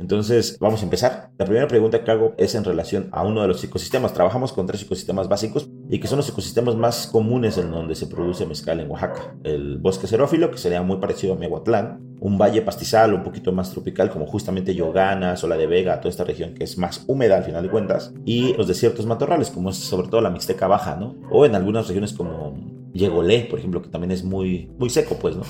Entonces, 0.00 0.56
vamos 0.58 0.80
a 0.80 0.84
empezar. 0.84 1.30
La 1.36 1.44
primera 1.44 1.68
pregunta 1.68 2.02
que 2.02 2.10
hago 2.10 2.34
es 2.38 2.54
en 2.54 2.64
relación 2.64 3.08
a 3.12 3.22
uno 3.22 3.42
de 3.42 3.48
los 3.48 3.62
ecosistemas. 3.62 4.14
Trabajamos 4.14 4.52
con 4.52 4.66
tres 4.66 4.82
ecosistemas 4.82 5.28
básicos 5.28 5.68
y 5.90 6.00
que 6.00 6.08
son 6.08 6.16
los 6.16 6.28
ecosistemas 6.28 6.74
más 6.74 7.06
comunes 7.06 7.58
en 7.58 7.70
donde 7.70 7.94
se 7.94 8.06
produce 8.06 8.46
mezcal 8.46 8.80
en 8.80 8.90
Oaxaca. 8.90 9.36
El 9.44 9.76
bosque 9.76 10.06
xerófilo, 10.06 10.50
que 10.50 10.56
sería 10.56 10.80
muy 10.80 10.96
parecido 10.96 11.34
a 11.34 11.36
Miahuatlán, 11.36 12.16
un 12.18 12.38
valle 12.38 12.62
pastizal 12.62 13.12
un 13.12 13.22
poquito 13.22 13.52
más 13.52 13.70
tropical, 13.70 14.10
como 14.10 14.26
justamente 14.26 14.74
Yogana, 14.74 15.36
Sola 15.36 15.58
de 15.58 15.66
Vega, 15.66 16.00
toda 16.00 16.10
esta 16.10 16.24
región 16.24 16.54
que 16.54 16.64
es 16.64 16.78
más 16.78 17.04
húmeda 17.06 17.36
al 17.36 17.44
final 17.44 17.62
de 17.62 17.70
cuentas, 17.70 18.14
y 18.24 18.54
los 18.54 18.68
desiertos 18.68 19.04
matorrales, 19.04 19.50
como 19.50 19.68
es 19.68 19.76
sobre 19.76 20.08
todo 20.08 20.22
la 20.22 20.30
Mixteca 20.30 20.66
Baja, 20.66 20.96
¿no? 20.96 21.16
O 21.30 21.44
en 21.44 21.54
algunas 21.54 21.88
regiones 21.88 22.14
como 22.14 22.56
Yegolé, 22.94 23.46
por 23.50 23.58
ejemplo, 23.58 23.82
que 23.82 23.88
también 23.88 24.12
es 24.12 24.24
muy, 24.24 24.70
muy 24.78 24.88
seco, 24.88 25.16
pues, 25.20 25.36
¿no? 25.36 25.42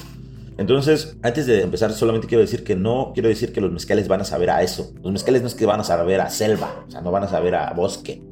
Entonces, 0.61 1.17
antes 1.23 1.47
de 1.47 1.62
empezar, 1.62 1.90
solamente 1.90 2.29
quiero 2.29 2.43
decir 2.43 2.64
que 2.64 2.76
no 2.76 3.12
quiero 3.14 3.31
decir 3.31 3.50
que 3.50 3.62
los 3.62 3.73
mezcales 3.73 4.09
van 4.09 4.21
a 4.21 4.25
saber 4.25 4.50
a 4.50 4.62
eso. 4.62 4.93
Los 5.02 5.11
mezcales 5.11 5.40
no 5.40 5.49
es 5.49 5.55
que 5.55 5.64
van 5.64 5.81
a 5.81 5.85
saber 5.85 6.21
a 6.21 6.29
selva, 6.29 6.85
o 6.87 6.90
sea, 6.90 7.00
no 7.00 7.11
van 7.11 7.25
a 7.25 7.29
saber 7.29 7.55
a 7.55 7.73
bosque. 7.73 8.23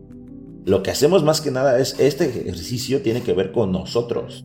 Lo 0.67 0.83
que 0.83 0.91
hacemos 0.91 1.25
más 1.25 1.41
que 1.41 1.51
nada 1.51 1.79
es, 1.79 1.99
este 1.99 2.27
ejercicio 2.27 3.01
tiene 3.01 3.23
que 3.23 3.33
ver 3.33 3.51
con 3.51 3.73
nosotros, 3.73 4.45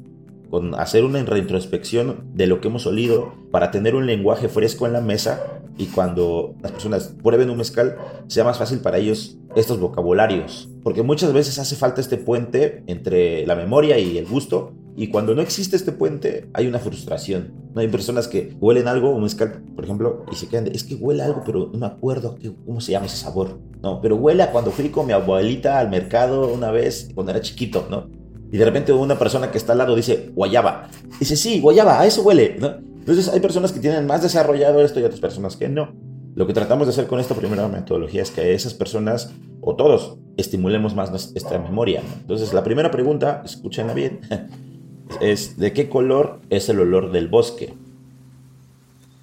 con 0.54 0.76
hacer 0.76 1.04
una 1.04 1.24
reintrospección 1.24 2.30
de 2.36 2.46
lo 2.46 2.62
que 2.62 2.68
hemos 2.68 2.86
olido 2.86 3.34
para 3.50 3.72
tener 3.72 3.96
un 3.96 4.06
lenguaje 4.06 4.50
fresco 4.50 4.86
en 4.86 4.94
la 4.94 5.02
mesa 5.02 5.64
y 5.80 5.88
cuando 5.88 6.54
las 6.62 6.72
personas 6.72 7.16
prueben 7.24 7.50
un 7.50 7.58
mezcal 7.58 7.98
sea 8.28 8.44
más 8.44 8.60
fácil 8.60 8.78
para 8.78 9.00
ellos 9.00 9.40
estos 9.56 9.80
vocabularios. 9.80 10.70
Porque 10.84 11.02
muchas 11.02 11.34
veces 11.34 11.58
hace 11.58 11.76
falta 11.76 12.02
este 12.02 12.18
puente 12.18 12.84
entre 12.86 13.48
la 13.48 13.56
memoria 13.56 13.98
y 13.98 14.16
el 14.20 14.28
gusto 14.28 14.74
y 14.96 15.08
cuando 15.08 15.34
no 15.34 15.42
existe 15.42 15.76
este 15.76 15.92
puente, 15.92 16.48
hay 16.54 16.68
una 16.68 16.78
frustración. 16.78 17.52
No 17.74 17.82
hay 17.82 17.88
personas 17.88 18.28
que 18.28 18.56
huelen 18.62 18.88
algo, 18.88 19.10
un 19.10 19.24
mezcal, 19.24 19.64
por 19.76 19.86
ejemplo, 19.86 20.24
y 20.32 20.36
se 20.36 20.50
quedan 20.50 20.66
de, 20.66 20.72
es 20.74 20.84
que 20.84 20.94
huele 20.94 21.24
algo, 21.24 21.42
pero 21.44 21.72
no 21.74 21.80
me 21.80 21.88
acuerdo 21.88 22.38
cómo 22.68 22.80
se 22.80 22.92
llama 22.92 23.08
ese 23.08 23.18
sabor. 23.18 23.58
No, 23.82 24.02
pero 24.02 24.18
huele 24.18 24.44
a 24.44 24.52
cuando 24.52 24.70
fui 24.70 24.90
con 24.90 25.08
mi 25.08 25.14
abuelita 25.14 25.80
al 25.80 25.90
mercado 25.90 26.54
una 26.54 26.70
vez 26.70 27.10
cuando 27.16 27.32
era 27.32 27.42
chiquito, 27.42 27.88
¿no? 27.90 28.23
Y 28.54 28.58
de 28.58 28.66
repente 28.66 28.94
una 28.94 29.18
persona 29.18 29.50
que 29.50 29.58
está 29.58 29.72
al 29.72 29.80
lado 29.80 29.96
dice, 29.96 30.30
guayaba. 30.36 30.88
Dice, 31.20 31.36
sí, 31.36 31.60
guayaba, 31.60 32.00
a 32.00 32.06
eso 32.06 32.22
huele, 32.22 32.56
¿no? 32.60 32.68
Entonces 33.00 33.28
hay 33.28 33.40
personas 33.40 33.72
que 33.72 33.80
tienen 33.80 34.06
más 34.06 34.22
desarrollado 34.22 34.80
esto 34.84 35.00
y 35.00 35.04
otras 35.04 35.20
personas 35.20 35.58
que 35.58 35.68
no. 35.70 35.96
Lo 36.36 36.46
que 36.46 36.54
tratamos 36.54 36.86
de 36.86 36.92
hacer 36.94 37.08
con 37.08 37.20
esta 37.20 37.34
primera 37.34 37.68
metodología 37.68 38.22
es 38.22 38.30
que 38.30 38.54
esas 38.54 38.76
personas, 38.76 39.34
o 39.60 39.76
todos, 39.76 40.20
estimulemos 40.38 40.94
más 40.94 41.32
esta 41.34 41.58
memoria. 41.58 42.04
Entonces, 42.22 42.54
la 42.54 42.64
primera 42.64 42.92
pregunta, 42.92 43.42
escúchenla 43.44 43.96
bien, 43.96 44.20
es 45.20 45.58
¿de 45.58 45.74
qué 45.74 45.90
color 45.90 46.40
es 46.52 46.70
el 46.70 46.80
olor 46.80 47.12
del 47.12 47.30
bosque? 47.30 47.74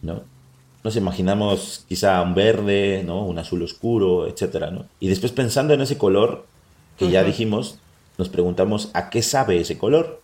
¿No? 0.03 0.25
Nos 0.83 0.97
imaginamos 0.97 1.85
quizá 1.89 2.21
un 2.23 2.35
verde, 2.35 3.05
¿no? 3.07 3.25
un 3.25 3.39
azul 3.39 3.63
oscuro, 3.63 4.27
etc. 4.27 4.73
¿no? 4.73 4.87
Y 4.99 5.07
después 5.07 5.31
pensando 5.31 5.73
en 5.73 5.83
ese 5.83 5.99
color 5.99 6.47
que 6.99 7.11
ya 7.11 7.23
dijimos, 7.23 7.79
nos 8.21 8.29
preguntamos 8.29 8.91
¿a 8.95 9.11
qué 9.11 9.23
sabe 9.23 9.61
ese 9.61 9.79
color? 9.79 10.21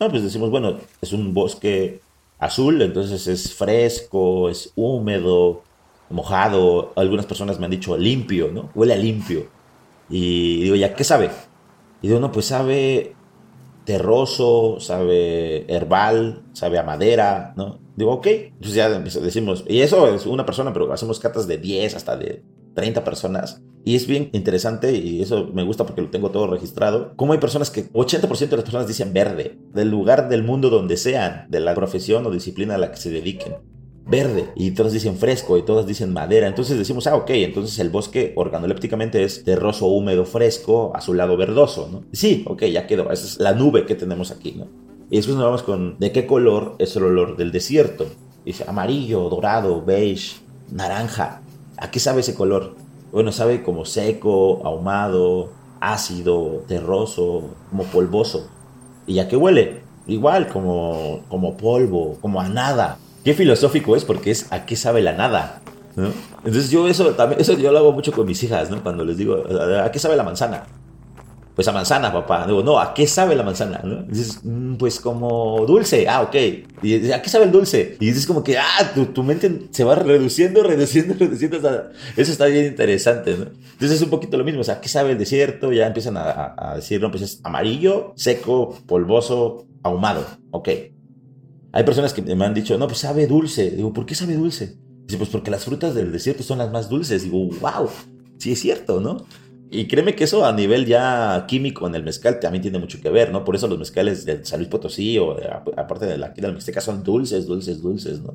No, 0.00 0.08
pues 0.08 0.22
decimos, 0.22 0.50
bueno, 0.50 0.78
es 1.00 1.12
un 1.12 1.34
bosque 1.34 2.00
azul, 2.38 2.80
entonces 2.82 3.26
es 3.26 3.54
fresco, 3.54 4.48
es 4.48 4.72
húmedo, 4.74 5.62
mojado. 6.10 6.92
Algunas 6.96 7.26
personas 7.26 7.58
me 7.58 7.66
han 7.66 7.70
dicho 7.70 7.96
limpio, 7.96 8.50
¿no? 8.52 8.70
Huele 8.74 8.94
a 8.94 8.96
limpio. 8.96 9.46
Y 10.08 10.62
digo, 10.62 10.76
¿ya 10.76 10.94
qué 10.94 11.04
sabe? 11.04 11.30
Y 12.00 12.08
digo, 12.08 12.20
no, 12.20 12.32
pues 12.32 12.46
sabe 12.46 13.14
terroso, 13.84 14.78
sabe 14.80 15.64
herbal, 15.72 16.42
sabe 16.52 16.78
a 16.78 16.82
madera, 16.82 17.52
¿no? 17.56 17.78
Digo, 17.96 18.12
ok. 18.12 18.26
Entonces 18.26 18.74
ya 18.74 18.88
decimos, 18.88 19.64
y 19.68 19.80
eso 19.80 20.14
es 20.14 20.26
una 20.26 20.46
persona, 20.46 20.72
pero 20.72 20.92
hacemos 20.92 21.18
catas 21.18 21.46
de 21.46 21.58
10 21.58 21.96
hasta 21.96 22.16
de 22.16 22.42
30 22.74 23.02
personas. 23.04 23.60
Y 23.84 23.96
es 23.96 24.06
bien 24.06 24.30
interesante 24.32 24.92
y 24.92 25.22
eso 25.22 25.50
me 25.54 25.62
gusta 25.62 25.86
porque 25.86 26.02
lo 26.02 26.10
tengo 26.10 26.30
todo 26.30 26.46
registrado. 26.46 27.12
Como 27.16 27.32
hay 27.32 27.38
personas 27.38 27.70
que 27.70 27.90
80% 27.92 28.48
de 28.48 28.56
las 28.56 28.64
personas 28.64 28.86
dicen 28.86 29.12
verde, 29.12 29.58
del 29.72 29.90
lugar 29.90 30.28
del 30.28 30.42
mundo 30.42 30.68
donde 30.68 30.96
sean, 30.96 31.46
de 31.48 31.60
la 31.60 31.74
profesión 31.74 32.26
o 32.26 32.30
disciplina 32.30 32.74
a 32.74 32.78
la 32.78 32.90
que 32.90 32.98
se 32.98 33.10
dediquen. 33.10 33.56
Verde, 34.04 34.46
y 34.56 34.70
todos 34.70 34.92
dicen 34.92 35.16
fresco, 35.16 35.58
y 35.58 35.62
todos 35.62 35.86
dicen 35.86 36.14
madera. 36.14 36.46
Entonces 36.46 36.78
decimos, 36.78 37.06
ah, 37.06 37.16
ok, 37.16 37.30
entonces 37.30 37.78
el 37.78 37.90
bosque 37.90 38.32
organolépticamente 38.36 39.22
es 39.22 39.44
terroso, 39.44 39.86
húmedo, 39.86 40.24
fresco, 40.24 40.92
azulado, 40.94 41.36
verdoso, 41.36 41.88
¿no? 41.92 42.04
Sí, 42.12 42.42
ok, 42.46 42.64
ya 42.64 42.86
quedó. 42.86 43.10
Esa 43.10 43.26
es 43.26 43.38
la 43.38 43.52
nube 43.52 43.84
que 43.84 43.94
tenemos 43.94 44.30
aquí, 44.30 44.52
¿no? 44.52 44.66
Y 45.10 45.16
después 45.16 45.36
nos 45.36 45.44
vamos 45.44 45.62
con, 45.62 45.98
¿de 45.98 46.12
qué 46.12 46.26
color 46.26 46.76
es 46.78 46.96
el 46.96 47.04
olor 47.04 47.36
del 47.36 47.52
desierto? 47.52 48.06
dice, 48.44 48.64
amarillo, 48.66 49.28
dorado, 49.28 49.82
beige, 49.84 50.36
naranja. 50.70 51.42
¿A 51.76 51.90
qué 51.90 52.00
sabe 52.00 52.20
ese 52.20 52.34
color? 52.34 52.76
Bueno, 53.12 53.32
sabe 53.32 53.62
como 53.62 53.84
seco, 53.84 54.60
ahumado, 54.64 55.50
ácido, 55.80 56.64
terroso, 56.66 57.44
como 57.70 57.84
polvoso. 57.84 58.48
¿Y 59.06 59.18
a 59.18 59.28
qué 59.28 59.36
huele? 59.36 59.80
Igual, 60.06 60.48
como, 60.48 61.20
como 61.28 61.56
polvo, 61.56 62.18
como 62.20 62.40
a 62.40 62.48
nada. 62.48 62.98
Qué 63.24 63.34
filosófico 63.34 63.96
es 63.96 64.04
porque 64.04 64.30
es 64.30 64.52
a 64.52 64.66
qué 64.66 64.76
sabe 64.76 65.02
la 65.02 65.12
nada. 65.12 65.62
Entonces 66.44 66.70
yo 66.70 66.86
eso 66.86 67.14
también, 67.14 67.40
eso 67.40 67.54
yo 67.54 67.72
lo 67.72 67.78
hago 67.78 67.92
mucho 67.92 68.12
con 68.12 68.26
mis 68.26 68.42
hijas, 68.42 68.70
¿no? 68.70 68.82
Cuando 68.82 69.04
les 69.04 69.16
digo, 69.16 69.42
¿a 69.82 69.90
qué 69.90 69.98
sabe 69.98 70.16
la 70.16 70.22
manzana? 70.22 70.64
Pues 71.58 71.66
a 71.66 71.72
manzana, 71.72 72.12
papá. 72.12 72.46
Digo, 72.46 72.62
no, 72.62 72.78
¿a 72.78 72.94
qué 72.94 73.04
sabe 73.08 73.34
la 73.34 73.42
manzana? 73.42 73.82
dices, 74.06 74.38
mm, 74.44 74.76
pues 74.76 75.00
como 75.00 75.66
dulce. 75.66 76.06
Ah, 76.06 76.22
ok. 76.22 76.36
Y 76.84 77.10
¿a 77.10 77.20
qué 77.20 77.28
sabe 77.28 77.46
el 77.46 77.50
dulce? 77.50 77.96
Y 77.98 78.06
dices 78.06 78.28
como 78.28 78.44
que, 78.44 78.56
ah, 78.56 78.92
tu, 79.12 79.24
mente 79.24 79.62
se 79.72 79.82
va 79.82 79.96
reduciendo, 79.96 80.62
reduciendo, 80.62 81.14
reduciendo. 81.18 81.56
Eso 82.16 82.30
está 82.30 82.46
bien 82.46 82.66
interesante, 82.66 83.36
¿no? 83.36 83.46
Entonces 83.72 83.96
es 83.96 84.02
un 84.02 84.08
poquito 84.08 84.36
lo 84.36 84.44
mismo. 84.44 84.60
O 84.60 84.62
sea, 84.62 84.74
¿a 84.74 84.80
qué 84.80 84.88
sabe 84.88 85.10
el 85.10 85.18
desierto? 85.18 85.72
Ya 85.72 85.88
empiezan 85.88 86.16
a, 86.16 86.74
decir, 86.76 87.00
no, 87.00 87.10
pues 87.10 87.24
es 87.24 87.40
amarillo, 87.42 88.12
seco, 88.14 88.78
polvoso, 88.86 89.66
ahumado. 89.82 90.24
Ok. 90.52 90.68
Hay 91.72 91.82
personas 91.82 92.12
que 92.12 92.22
me 92.22 92.44
han 92.44 92.54
dicho, 92.54 92.78
no, 92.78 92.86
pues 92.86 93.00
sabe 93.00 93.26
dulce. 93.26 93.72
Digo, 93.72 93.92
¿por 93.92 94.06
qué 94.06 94.14
sabe 94.14 94.34
dulce? 94.34 94.76
Dice, 95.06 95.18
pues 95.18 95.28
porque 95.28 95.50
las 95.50 95.64
frutas 95.64 95.92
del 95.96 96.12
desierto 96.12 96.44
son 96.44 96.58
las 96.58 96.70
más 96.70 96.88
dulces. 96.88 97.24
Digo, 97.24 97.48
wow, 97.60 97.90
sí 98.38 98.52
es 98.52 98.60
cierto, 98.60 99.00
¿no? 99.00 99.26
Y 99.70 99.86
créeme 99.86 100.14
que 100.14 100.24
eso 100.24 100.46
a 100.46 100.52
nivel 100.52 100.86
ya 100.86 101.44
químico 101.46 101.86
en 101.86 101.94
el 101.94 102.02
mezcal 102.02 102.40
también 102.40 102.62
tiene 102.62 102.78
mucho 102.78 103.00
que 103.02 103.10
ver, 103.10 103.30
¿no? 103.32 103.44
Por 103.44 103.54
eso 103.54 103.68
los 103.68 103.78
mezcales 103.78 104.24
de 104.24 104.44
San 104.44 104.60
Luis 104.60 104.70
Potosí 104.70 105.18
o 105.18 105.36
aparte 105.76 106.06
de 106.06 106.16
la, 106.16 106.30
de 106.30 106.52
Mixteca 106.52 106.80
son 106.80 107.04
dulces, 107.04 107.46
dulces, 107.46 107.82
dulces, 107.82 108.20
¿no? 108.20 108.34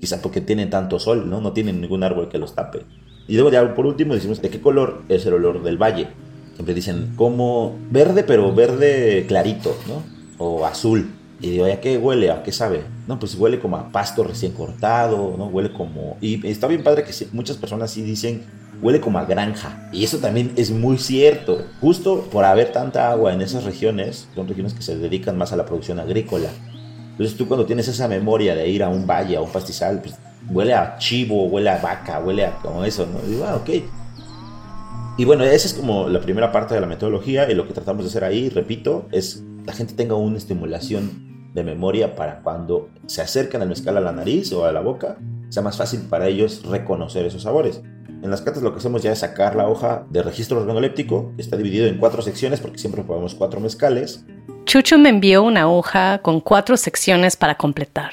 Quizá 0.00 0.22
porque 0.22 0.40
tienen 0.40 0.70
tanto 0.70 1.00
sol, 1.00 1.28
¿no? 1.28 1.40
No 1.40 1.52
tienen 1.52 1.80
ningún 1.80 2.04
árbol 2.04 2.28
que 2.28 2.38
los 2.38 2.54
tape. 2.54 2.82
Y 3.26 3.34
luego 3.34 3.50
ya 3.50 3.74
por 3.74 3.86
último 3.86 4.14
decimos, 4.14 4.40
¿de 4.40 4.50
qué 4.50 4.60
color 4.60 5.02
es 5.08 5.26
el 5.26 5.34
olor 5.34 5.64
del 5.64 5.78
valle? 5.78 6.08
Siempre 6.54 6.74
dicen, 6.74 7.12
como 7.16 7.76
verde, 7.90 8.22
pero 8.22 8.54
verde 8.54 9.24
clarito, 9.26 9.76
¿no? 9.88 10.02
O 10.38 10.64
azul. 10.64 11.10
Y 11.40 11.50
digo, 11.50 11.64
¿a 11.66 11.76
qué 11.80 11.98
huele? 11.98 12.30
¿A 12.30 12.44
qué 12.44 12.52
sabe? 12.52 12.82
No, 13.08 13.18
pues 13.18 13.34
huele 13.34 13.58
como 13.58 13.76
a 13.76 13.90
pasto 13.90 14.22
recién 14.22 14.52
cortado, 14.52 15.34
¿no? 15.36 15.46
Huele 15.46 15.72
como... 15.72 16.16
Y 16.20 16.44
está 16.46 16.68
bien 16.68 16.84
padre 16.84 17.04
que 17.04 17.12
muchas 17.32 17.56
personas 17.56 17.90
sí 17.90 18.02
dicen 18.02 18.42
huele 18.82 19.00
como 19.00 19.18
a 19.18 19.24
granja. 19.24 19.88
Y 19.92 20.04
eso 20.04 20.18
también 20.18 20.52
es 20.56 20.70
muy 20.70 20.98
cierto. 20.98 21.64
Justo 21.80 22.28
por 22.30 22.44
haber 22.44 22.72
tanta 22.72 23.10
agua 23.10 23.32
en 23.32 23.42
esas 23.42 23.64
regiones, 23.64 24.28
son 24.34 24.48
regiones 24.48 24.74
que 24.74 24.82
se 24.82 24.96
dedican 24.96 25.36
más 25.36 25.52
a 25.52 25.56
la 25.56 25.66
producción 25.66 25.98
agrícola. 25.98 26.48
Entonces 27.12 27.36
tú 27.36 27.48
cuando 27.48 27.66
tienes 27.66 27.88
esa 27.88 28.06
memoria 28.06 28.54
de 28.54 28.68
ir 28.68 28.82
a 28.82 28.88
un 28.88 29.06
valle, 29.06 29.36
a 29.36 29.40
un 29.40 29.50
pastizal, 29.50 30.00
pues 30.00 30.14
huele 30.50 30.74
a 30.74 30.96
chivo, 30.98 31.46
huele 31.46 31.70
a 31.70 31.78
vaca, 31.78 32.20
huele 32.20 32.46
a 32.46 32.56
como 32.58 32.84
eso, 32.84 33.06
¿no? 33.06 33.18
Y 33.26 33.32
digo, 33.32 33.44
ah, 33.44 33.56
ok. 33.56 33.70
Y 35.18 35.24
bueno, 35.24 35.42
esa 35.42 35.66
es 35.66 35.74
como 35.74 36.08
la 36.08 36.20
primera 36.20 36.52
parte 36.52 36.74
de 36.74 36.80
la 36.80 36.86
metodología 36.86 37.50
y 37.50 37.54
lo 37.54 37.66
que 37.66 37.74
tratamos 37.74 38.04
de 38.04 38.10
hacer 38.10 38.22
ahí, 38.22 38.48
repito, 38.50 39.08
es 39.10 39.42
la 39.66 39.72
gente 39.72 39.94
tenga 39.94 40.14
una 40.14 40.38
estimulación 40.38 41.50
de 41.54 41.64
memoria 41.64 42.14
para 42.14 42.38
cuando 42.40 42.88
se 43.06 43.20
acercan 43.20 43.62
al 43.62 43.68
mezcal 43.68 43.96
a 43.96 44.00
la 44.00 44.12
nariz 44.12 44.52
o 44.52 44.64
a 44.64 44.70
la 44.70 44.80
boca, 44.80 45.18
sea 45.48 45.62
más 45.62 45.76
fácil 45.76 46.00
para 46.08 46.28
ellos 46.28 46.64
reconocer 46.64 47.26
esos 47.26 47.42
sabores. 47.42 47.82
En 48.22 48.30
las 48.30 48.42
cartas 48.42 48.62
lo 48.62 48.72
que 48.72 48.78
hacemos 48.78 49.02
ya 49.02 49.12
es 49.12 49.20
sacar 49.20 49.54
la 49.54 49.68
hoja 49.68 50.06
de 50.10 50.22
registro 50.22 50.58
organoléptico, 50.58 51.32
está 51.38 51.56
dividido 51.56 51.86
en 51.86 51.98
cuatro 51.98 52.20
secciones 52.20 52.60
porque 52.60 52.78
siempre 52.78 53.04
ponemos 53.04 53.34
cuatro 53.34 53.60
mezcales. 53.60 54.24
Chucho 54.64 54.98
me 54.98 55.08
envió 55.08 55.42
una 55.42 55.70
hoja 55.70 56.20
con 56.20 56.40
cuatro 56.40 56.76
secciones 56.76 57.36
para 57.36 57.56
completar. 57.56 58.12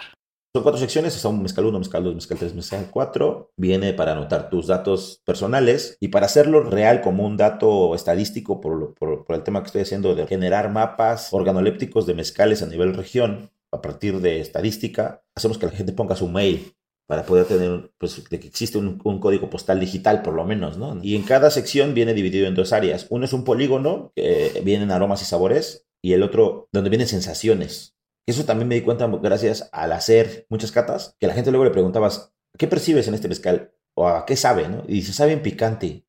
Son 0.53 0.63
cuatro 0.63 0.79
secciones, 0.79 1.13
son 1.13 1.41
mezcal 1.41 1.65
1, 1.65 1.79
mezcal 1.79 2.03
2, 2.03 2.15
mezcal 2.15 2.37
3, 2.37 2.55
mezcal 2.55 2.87
4. 2.89 3.51
Viene 3.57 3.91
para 3.91 4.13
anotar 4.13 4.49
tus 4.49 4.67
datos 4.67 5.21
personales 5.25 5.97
y 5.99 6.07
para 6.07 6.27
hacerlo 6.27 6.63
real 6.63 7.01
como 7.01 7.25
un 7.25 7.35
dato 7.35 7.93
estadístico 7.93 8.61
por, 8.61 8.93
por, 8.93 9.25
por 9.25 9.35
el 9.35 9.43
tema 9.43 9.61
que 9.61 9.65
estoy 9.65 9.81
haciendo 9.81 10.15
de 10.15 10.27
generar 10.27 10.71
mapas 10.71 11.33
organolépticos 11.33 12.05
de 12.05 12.13
mezcales 12.13 12.61
a 12.61 12.67
nivel 12.67 12.93
región 12.93 13.51
a 13.75 13.81
partir 13.81 14.21
de 14.21 14.39
estadística, 14.39 15.23
hacemos 15.35 15.57
que 15.57 15.65
la 15.65 15.73
gente 15.73 15.91
ponga 15.91 16.15
su 16.15 16.27
mail 16.27 16.74
para 17.07 17.25
poder 17.25 17.45
tener, 17.45 17.91
pues, 17.97 18.27
de 18.29 18.39
que 18.39 18.47
existe 18.47 18.77
un, 18.77 18.97
código 18.97 19.49
postal 19.49 19.79
digital, 19.79 20.21
por 20.21 20.33
lo 20.33 20.45
menos, 20.45 20.77
¿no? 20.77 20.99
Y 21.03 21.15
en 21.15 21.23
cada 21.23 21.51
sección 21.51 21.93
viene 21.93 22.13
dividido 22.13 22.47
en 22.47 22.55
dos 22.55 22.73
áreas. 22.73 23.07
Uno 23.09 23.25
es 23.25 23.33
un 23.33 23.43
polígono, 23.43 24.11
que 24.15 24.61
vienen 24.63 24.91
aromas 24.91 25.21
y 25.21 25.25
sabores, 25.25 25.85
y 26.01 26.13
el 26.13 26.23
otro, 26.23 26.67
donde 26.71 26.89
vienen 26.89 27.07
sensaciones. 27.07 27.95
Eso 28.27 28.45
también 28.45 28.67
me 28.67 28.75
di 28.75 28.81
cuenta 28.81 29.07
gracias 29.07 29.69
al 29.71 29.91
hacer 29.91 30.47
muchas 30.49 30.71
catas, 30.71 31.15
que 31.19 31.27
la 31.27 31.33
gente 31.33 31.51
luego 31.51 31.65
le 31.65 31.71
preguntabas, 31.71 32.33
¿qué 32.57 32.67
percibes 32.67 33.07
en 33.07 33.13
este 33.13 33.27
mezcal? 33.27 33.73
¿O 33.95 34.07
a 34.07 34.25
qué 34.25 34.35
sabe, 34.35 34.67
no? 34.67 34.83
Y 34.87 34.95
dice, 34.95 35.13
sabe 35.13 35.37
picante, 35.37 36.05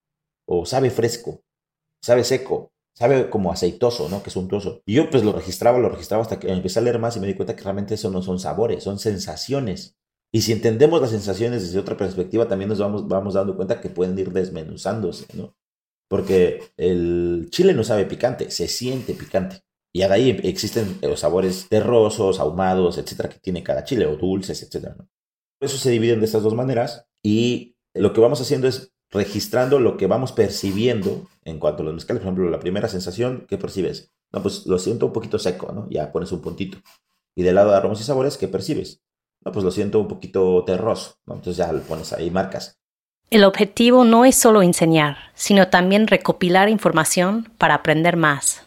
o 0.46 0.64
sabe 0.64 0.90
fresco, 0.90 1.44
sabe 2.00 2.24
seco, 2.24 2.72
sabe 2.94 3.28
como 3.28 3.52
aceitoso, 3.52 4.08
¿no? 4.08 4.22
Que 4.22 4.30
es 4.30 4.36
untuoso. 4.36 4.82
Y 4.86 4.94
yo 4.94 5.10
pues 5.10 5.22
lo 5.22 5.32
registraba, 5.32 5.78
lo 5.78 5.90
registraba 5.90 6.22
hasta 6.22 6.40
que 6.40 6.50
empecé 6.50 6.78
a 6.78 6.82
leer 6.82 6.98
más 6.98 7.16
y 7.16 7.20
me 7.20 7.26
di 7.26 7.34
cuenta 7.34 7.54
que 7.54 7.62
realmente 7.62 7.94
eso 7.94 8.10
no 8.10 8.22
son 8.22 8.38
sabores, 8.38 8.82
son 8.82 8.98
sensaciones. 8.98 9.96
Y 10.33 10.42
si 10.42 10.52
entendemos 10.52 11.00
las 11.00 11.11
sensaciones 11.11 11.62
desde 11.62 11.78
otra 11.78 11.97
perspectiva, 11.97 12.49
también 12.49 12.68
nos 12.68 12.78
vamos, 12.78 13.09
vamos 13.09 13.35
dando 13.35 13.56
cuenta 13.56 13.80
que 13.80 13.88
pueden 13.88 14.18
ir 14.18 14.33
desmenuzándose, 14.33 15.26
¿no? 15.35 15.56
Porque 16.09 16.62
el 16.76 17.49
chile 17.50 17.75
no 17.75 17.85
sabe 17.85 18.06
picante, 18.06 18.50
se 18.50 18.68
siente 18.68 19.14
picante. 19.14 19.62
Y 19.92 20.02
ahí 20.02 20.38
existen 20.42 20.99
los 21.00 21.21
sabores 21.21 21.68
terrosos, 21.68 22.38
ahumados, 22.38 22.99
etcétera, 22.99 23.30
que 23.30 23.38
tiene 23.38 23.62
cada 23.62 23.85
chile, 23.85 24.06
o 24.06 24.16
dulces, 24.16 24.62
etcétera. 24.62 24.97
Eso 25.61 25.78
se 25.78 25.90
dividen 25.90 26.21
de 26.21 26.26
estas 26.26 26.42
dos 26.42 26.54
maneras 26.54 27.06
y 27.25 27.76
lo 27.95 28.12
que 28.12 28.21
vamos 28.21 28.40
haciendo 28.40 28.68
es 28.68 28.92
registrando 29.11 29.78
lo 29.80 29.97
que 29.97 30.06
vamos 30.06 30.33
percibiendo 30.33 31.28
en 31.45 31.59
cuanto 31.59 31.83
a 31.83 31.87
los 31.87 31.95
mezcales. 31.95 32.21
Por 32.21 32.28
ejemplo, 32.28 32.50
la 32.50 32.61
primera 32.61 32.88
sensación, 32.88 33.47
¿qué 33.49 33.56
percibes? 33.56 34.12
No, 34.33 34.42
pues 34.42 34.66
lo 34.66 34.78
siento 34.78 35.06
un 35.06 35.12
poquito 35.12 35.38
seco, 35.38 35.73
¿no? 35.73 35.88
Ya 35.88 36.12
pones 36.12 36.30
un 36.33 36.42
puntito. 36.42 36.78
Y 37.35 37.42
del 37.42 37.54
lado 37.54 37.71
de 37.71 37.76
aromas 37.76 38.00
y 38.00 38.04
sabores, 38.04 38.37
¿qué 38.37 38.49
percibes? 38.49 39.02
Pues 39.52 39.64
lo 39.64 39.70
siento 39.70 40.00
un 40.00 40.08
poquito 40.08 40.64
terroso, 40.64 41.16
Entonces 41.26 41.56
ya 41.56 41.72
lo 41.72 41.80
pones 41.80 42.12
ahí, 42.12 42.30
marcas. 42.30 42.78
El 43.30 43.44
objetivo 43.44 44.04
no 44.04 44.24
es 44.24 44.36
solo 44.36 44.62
enseñar, 44.62 45.16
sino 45.34 45.68
también 45.68 46.06
recopilar 46.06 46.68
información 46.68 47.50
para 47.58 47.74
aprender 47.74 48.16
más. 48.16 48.62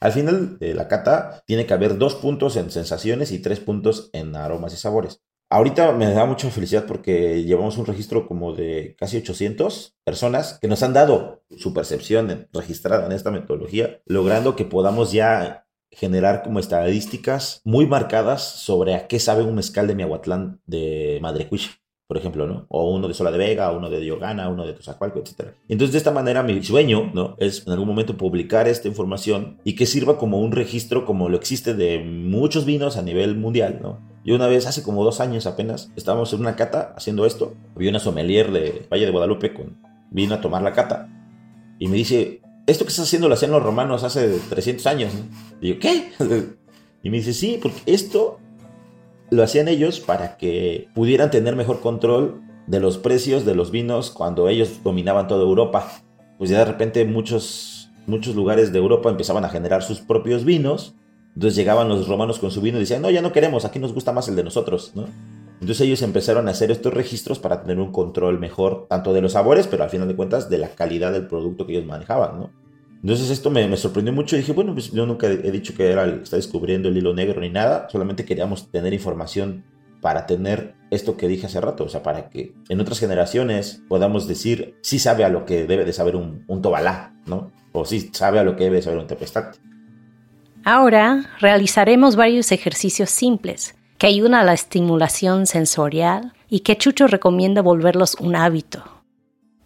Al 0.00 0.12
final 0.12 0.58
de 0.58 0.74
la 0.74 0.88
cata 0.88 1.42
tiene 1.46 1.66
que 1.66 1.72
haber 1.72 1.98
dos 1.98 2.14
puntos 2.14 2.56
en 2.56 2.70
sensaciones 2.70 3.32
y 3.32 3.40
tres 3.40 3.60
puntos 3.60 4.10
en 4.12 4.36
aromas 4.36 4.74
y 4.74 4.76
sabores. 4.76 5.22
Ahorita 5.50 5.92
me 5.92 6.12
da 6.12 6.26
mucha 6.26 6.50
felicidad 6.50 6.84
porque 6.86 7.42
llevamos 7.42 7.78
un 7.78 7.86
registro 7.86 8.28
como 8.28 8.52
de 8.52 8.94
casi 8.98 9.16
800 9.16 9.96
personas 10.04 10.58
que 10.60 10.68
nos 10.68 10.82
han 10.82 10.92
dado 10.92 11.42
su 11.56 11.72
percepción 11.72 12.48
registrada 12.52 13.06
en 13.06 13.12
esta 13.12 13.30
metodología, 13.30 14.02
logrando 14.04 14.54
que 14.54 14.66
podamos 14.66 15.10
ya 15.10 15.66
generar 15.98 16.42
como 16.42 16.60
estadísticas 16.60 17.60
muy 17.64 17.86
marcadas 17.86 18.42
sobre 18.42 18.94
a 18.94 19.08
qué 19.08 19.18
sabe 19.18 19.42
un 19.42 19.56
mezcal 19.56 19.86
de 19.86 19.94
Miahuatlán 19.94 20.60
de 20.66 21.18
Madre 21.20 21.48
por 22.06 22.16
ejemplo, 22.16 22.46
¿no? 22.46 22.64
O 22.70 22.94
uno 22.94 23.06
de 23.06 23.12
Sola 23.12 23.30
de 23.30 23.36
Vega, 23.36 23.70
uno 23.70 23.90
de 23.90 24.00
Diogana, 24.00 24.48
uno 24.48 24.64
de 24.64 24.72
Tozacualco, 24.72 25.18
etc. 25.18 25.50
Entonces, 25.68 25.92
de 25.92 25.98
esta 25.98 26.10
manera, 26.10 26.42
mi 26.42 26.62
sueño, 26.62 27.10
¿no? 27.12 27.36
Es 27.38 27.66
en 27.66 27.72
algún 27.72 27.86
momento 27.86 28.16
publicar 28.16 28.66
esta 28.66 28.88
información 28.88 29.58
y 29.62 29.74
que 29.74 29.84
sirva 29.84 30.16
como 30.16 30.38
un 30.38 30.52
registro, 30.52 31.04
como 31.04 31.28
lo 31.28 31.36
existe 31.36 31.74
de 31.74 31.98
muchos 31.98 32.64
vinos 32.64 32.96
a 32.96 33.02
nivel 33.02 33.36
mundial, 33.36 33.80
¿no? 33.82 34.00
Y 34.24 34.32
una 34.32 34.46
vez, 34.46 34.66
hace 34.66 34.82
como 34.82 35.04
dos 35.04 35.20
años 35.20 35.46
apenas, 35.46 35.92
estábamos 35.96 36.32
en 36.32 36.40
una 36.40 36.56
cata 36.56 36.94
haciendo 36.96 37.26
esto. 37.26 37.54
Había 37.76 37.90
una 37.90 37.98
sommelier 37.98 38.52
de 38.52 38.86
Valle 38.90 39.04
de 39.04 39.12
Guadalupe 39.12 39.52
con 39.52 39.76
vino 40.10 40.34
a 40.34 40.40
tomar 40.40 40.62
la 40.62 40.72
cata 40.72 41.10
y 41.78 41.88
me 41.88 41.96
dice, 41.96 42.40
esto 42.68 42.84
que 42.84 42.90
estás 42.90 43.06
haciendo 43.06 43.28
lo 43.28 43.34
hacían 43.34 43.50
los 43.50 43.62
romanos 43.62 44.04
hace 44.04 44.38
300 44.50 44.86
años. 44.86 45.12
Y 45.60 45.70
yo, 45.70 45.78
¿qué? 45.78 46.12
Y 47.00 47.10
me 47.10 47.18
dice, 47.18 47.32
sí, 47.32 47.60
porque 47.62 47.80
esto 47.86 48.40
lo 49.30 49.44
hacían 49.44 49.68
ellos 49.68 50.00
para 50.00 50.36
que 50.36 50.88
pudieran 50.96 51.30
tener 51.30 51.54
mejor 51.54 51.80
control 51.80 52.42
de 52.66 52.80
los 52.80 52.98
precios 52.98 53.44
de 53.44 53.54
los 53.54 53.70
vinos 53.70 54.10
cuando 54.10 54.48
ellos 54.48 54.80
dominaban 54.82 55.28
toda 55.28 55.44
Europa. 55.44 55.92
Pues 56.38 56.50
ya 56.50 56.58
de 56.58 56.64
repente 56.64 57.04
muchos, 57.04 57.90
muchos 58.08 58.34
lugares 58.34 58.72
de 58.72 58.80
Europa 58.80 59.08
empezaban 59.10 59.44
a 59.44 59.48
generar 59.48 59.84
sus 59.84 60.00
propios 60.00 60.44
vinos. 60.44 60.96
Entonces 61.34 61.54
llegaban 61.54 61.88
los 61.88 62.08
romanos 62.08 62.40
con 62.40 62.50
su 62.50 62.60
vino 62.60 62.78
y 62.78 62.80
decían, 62.80 63.00
no, 63.00 63.10
ya 63.10 63.22
no 63.22 63.32
queremos, 63.32 63.64
aquí 63.64 63.78
nos 63.78 63.94
gusta 63.94 64.12
más 64.12 64.28
el 64.28 64.34
de 64.34 64.42
nosotros, 64.42 64.90
¿no? 64.96 65.06
Entonces 65.60 65.80
ellos 65.80 66.02
empezaron 66.02 66.46
a 66.48 66.52
hacer 66.52 66.70
estos 66.70 66.94
registros 66.94 67.38
para 67.38 67.62
tener 67.62 67.78
un 67.78 67.90
control 67.90 68.38
mejor, 68.38 68.86
tanto 68.88 69.12
de 69.12 69.20
los 69.20 69.32
sabores, 69.32 69.66
pero 69.66 69.82
al 69.82 69.90
final 69.90 70.06
de 70.06 70.14
cuentas 70.14 70.48
de 70.48 70.58
la 70.58 70.68
calidad 70.68 71.12
del 71.12 71.26
producto 71.26 71.66
que 71.66 71.72
ellos 71.72 71.86
manejaban, 71.86 72.38
¿no? 72.38 72.50
Entonces 73.02 73.30
esto 73.30 73.50
me, 73.50 73.76
sorprendió 73.76 74.12
mucho 74.12 74.34
y 74.34 74.40
dije, 74.40 74.52
bueno, 74.52 74.72
pues 74.72 74.90
yo 74.90 75.06
nunca 75.06 75.28
he 75.28 75.50
dicho 75.50 75.74
que 75.74 75.90
era 75.90 76.04
está 76.06 76.36
descubriendo 76.36 76.88
el 76.88 76.96
hilo 76.96 77.14
negro 77.14 77.40
ni 77.40 77.48
nada, 77.48 77.88
solamente 77.90 78.24
queríamos 78.24 78.70
tener 78.70 78.92
información 78.92 79.64
para 80.00 80.26
tener 80.26 80.74
esto 80.90 81.16
que 81.16 81.28
dije 81.28 81.46
hace 81.46 81.60
rato, 81.60 81.84
o 81.84 81.88
sea, 81.88 82.02
para 82.02 82.28
que 82.28 82.54
en 82.68 82.80
otras 82.80 82.98
generaciones 82.98 83.82
podamos 83.88 84.26
decir, 84.26 84.76
sí 84.82 84.98
sabe 84.98 85.24
a 85.24 85.28
lo 85.28 85.44
que 85.44 85.66
debe 85.66 85.84
de 85.84 85.92
saber 85.92 86.16
un, 86.16 86.44
un 86.48 86.62
tobalá, 86.62 87.14
¿no? 87.26 87.52
O 87.72 87.84
sí 87.84 88.10
sabe 88.12 88.38
a 88.38 88.44
lo 88.44 88.56
que 88.56 88.64
debe 88.64 88.76
de 88.76 88.82
saber 88.82 88.98
un 88.98 89.06
tepestate. 89.06 89.58
Ahora 90.64 91.24
realizaremos 91.40 92.16
varios 92.16 92.50
ejercicios 92.52 93.10
simples 93.10 93.77
que 93.98 94.06
ayudan 94.06 94.34
a 94.34 94.44
la 94.44 94.54
estimulación 94.54 95.46
sensorial 95.46 96.32
y 96.48 96.60
que 96.60 96.78
Chucho 96.78 97.08
recomienda 97.08 97.62
volverlos 97.62 98.14
un 98.14 98.36
hábito. 98.36 98.84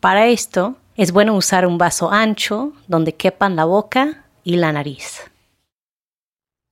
Para 0.01 0.29
esto, 0.29 0.77
es 0.97 1.13
bueno 1.13 1.37
usar 1.37 1.67
un 1.67 1.79
vaso 1.79 2.11
ancho 2.11 2.73
donde 2.89 3.15
quepan 3.15 3.57
la 3.57 3.67
boca 3.67 4.27
y 4.43 4.57
la 4.57 4.73
nariz. 4.73 5.21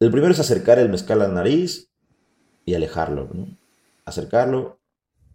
El 0.00 0.10
primero 0.10 0.32
es 0.32 0.40
acercar 0.40 0.78
el 0.78 0.88
mezcal 0.88 1.20
a 1.20 1.28
la 1.28 1.34
nariz 1.34 1.90
y 2.64 2.74
alejarlo. 2.74 3.28
Acercarlo 4.06 4.80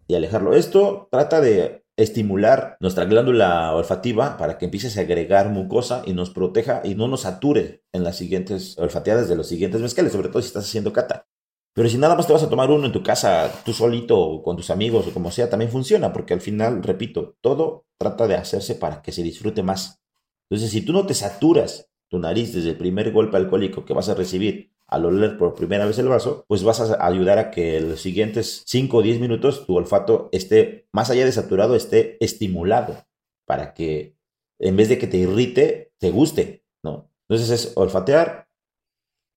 y 0.08 0.16
alejarlo. 0.16 0.56
Esto 0.56 1.08
trata 1.12 1.40
de 1.40 1.86
estimular 1.96 2.76
nuestra 2.80 3.06
glándula 3.06 3.74
olfativa 3.74 4.38
para 4.38 4.58
que 4.58 4.66
empiece 4.66 5.00
a 5.00 5.04
agregar 5.04 5.50
mucosa 5.50 6.02
y 6.06 6.14
nos 6.14 6.32
proteja 6.32 6.82
y 6.84 6.96
no 6.96 7.08
nos 7.08 7.22
sature 7.22 7.84
en 7.94 8.04
las 8.04 8.18
siguientes 8.18 8.78
olfateadas 8.80 9.30
de 9.30 9.36
los 9.36 9.48
siguientes 9.48 9.80
mezcales, 9.80 10.12
sobre 10.12 10.30
todo 10.30 10.42
si 10.42 10.48
estás 10.48 10.66
haciendo 10.66 10.92
cata. 10.92 11.28
Pero 11.76 11.90
si 11.90 11.98
nada 11.98 12.16
más 12.16 12.26
te 12.26 12.32
vas 12.32 12.42
a 12.42 12.50
tomar 12.50 12.72
uno 12.72 12.86
en 12.86 12.94
tu 12.94 13.04
casa, 13.04 13.52
tú 13.66 13.74
solito 13.74 14.18
o 14.18 14.42
con 14.42 14.56
tus 14.56 14.70
amigos 14.70 15.08
o 15.08 15.14
como 15.14 15.30
sea, 15.30 15.50
también 15.50 15.70
funciona, 15.70 16.14
porque 16.14 16.34
al 16.34 16.40
final, 16.40 16.82
repito, 16.82 17.36
todo 17.42 17.86
trata 17.98 18.28
de 18.28 18.36
hacerse 18.36 18.76
para 18.76 19.02
que 19.02 19.12
se 19.12 19.24
disfrute 19.24 19.62
más. 19.62 20.02
Entonces, 20.50 20.72
si 20.72 20.82
tú 20.82 20.94
no 20.94 21.06
te 21.06 21.14
saturas 21.14 21.92
tu 22.08 22.18
nariz 22.18 22.54
desde 22.54 22.70
el 22.70 22.78
primer 22.78 23.12
golpe 23.12 23.36
alcohólico 23.36 23.84
que 23.84 23.94
vas 23.94 24.08
a 24.08 24.16
recibir 24.16 24.72
al 24.88 25.06
oler 25.06 25.38
por 25.38 25.54
primera 25.54 25.86
vez 25.86 26.00
el 26.00 26.08
vaso, 26.08 26.46
pues 26.48 26.64
vas 26.64 26.80
a 26.80 27.06
ayudar 27.06 27.40
a 27.40 27.52
que 27.52 27.82
los 27.82 28.00
siguientes 28.00 28.64
5 28.68 28.98
o 28.98 29.02
10 29.02 29.20
minutos 29.20 29.66
tu 29.66 29.76
olfato 29.76 30.30
esté, 30.32 30.88
más 30.94 31.10
allá 31.10 31.26
de 31.26 31.34
saturado, 31.34 31.76
esté 31.76 32.24
estimulado, 32.24 33.06
para 33.46 33.74
que 33.74 34.16
en 34.60 34.78
vez 34.78 34.88
de 34.88 34.98
que 34.98 35.08
te 35.08 35.18
irrite, 35.18 35.92
te 35.98 36.12
guste, 36.12 36.64
¿no? 36.84 37.12
Entonces 37.28 37.50
es 37.50 37.74
olfatear 37.76 38.48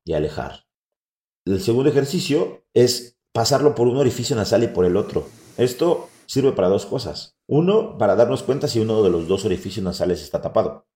y 0.04 0.12
alejar. 0.12 0.67
El 1.48 1.62
segundo 1.62 1.88
ejercicio 1.88 2.62
es 2.74 3.18
pasarlo 3.32 3.74
por 3.74 3.88
un 3.88 3.96
orificio 3.96 4.37
nasal 4.37 4.64
y 4.64 4.66
por 4.68 4.84
el 4.84 4.98
otro. 4.98 5.26
Esto 5.56 6.11
sirve 6.26 6.52
para 6.52 6.68
dos 6.68 6.84
cosas. 6.84 7.38
Uno, 7.48 7.96
para 7.96 8.16
darnos 8.16 8.42
cuenta 8.42 8.68
si 8.68 8.80
uno 8.80 9.02
de 9.02 9.08
los 9.08 9.28
dos 9.28 9.46
orificios 9.46 9.82
nasales 9.82 10.22
está 10.22 10.42
tapado. 10.42 10.87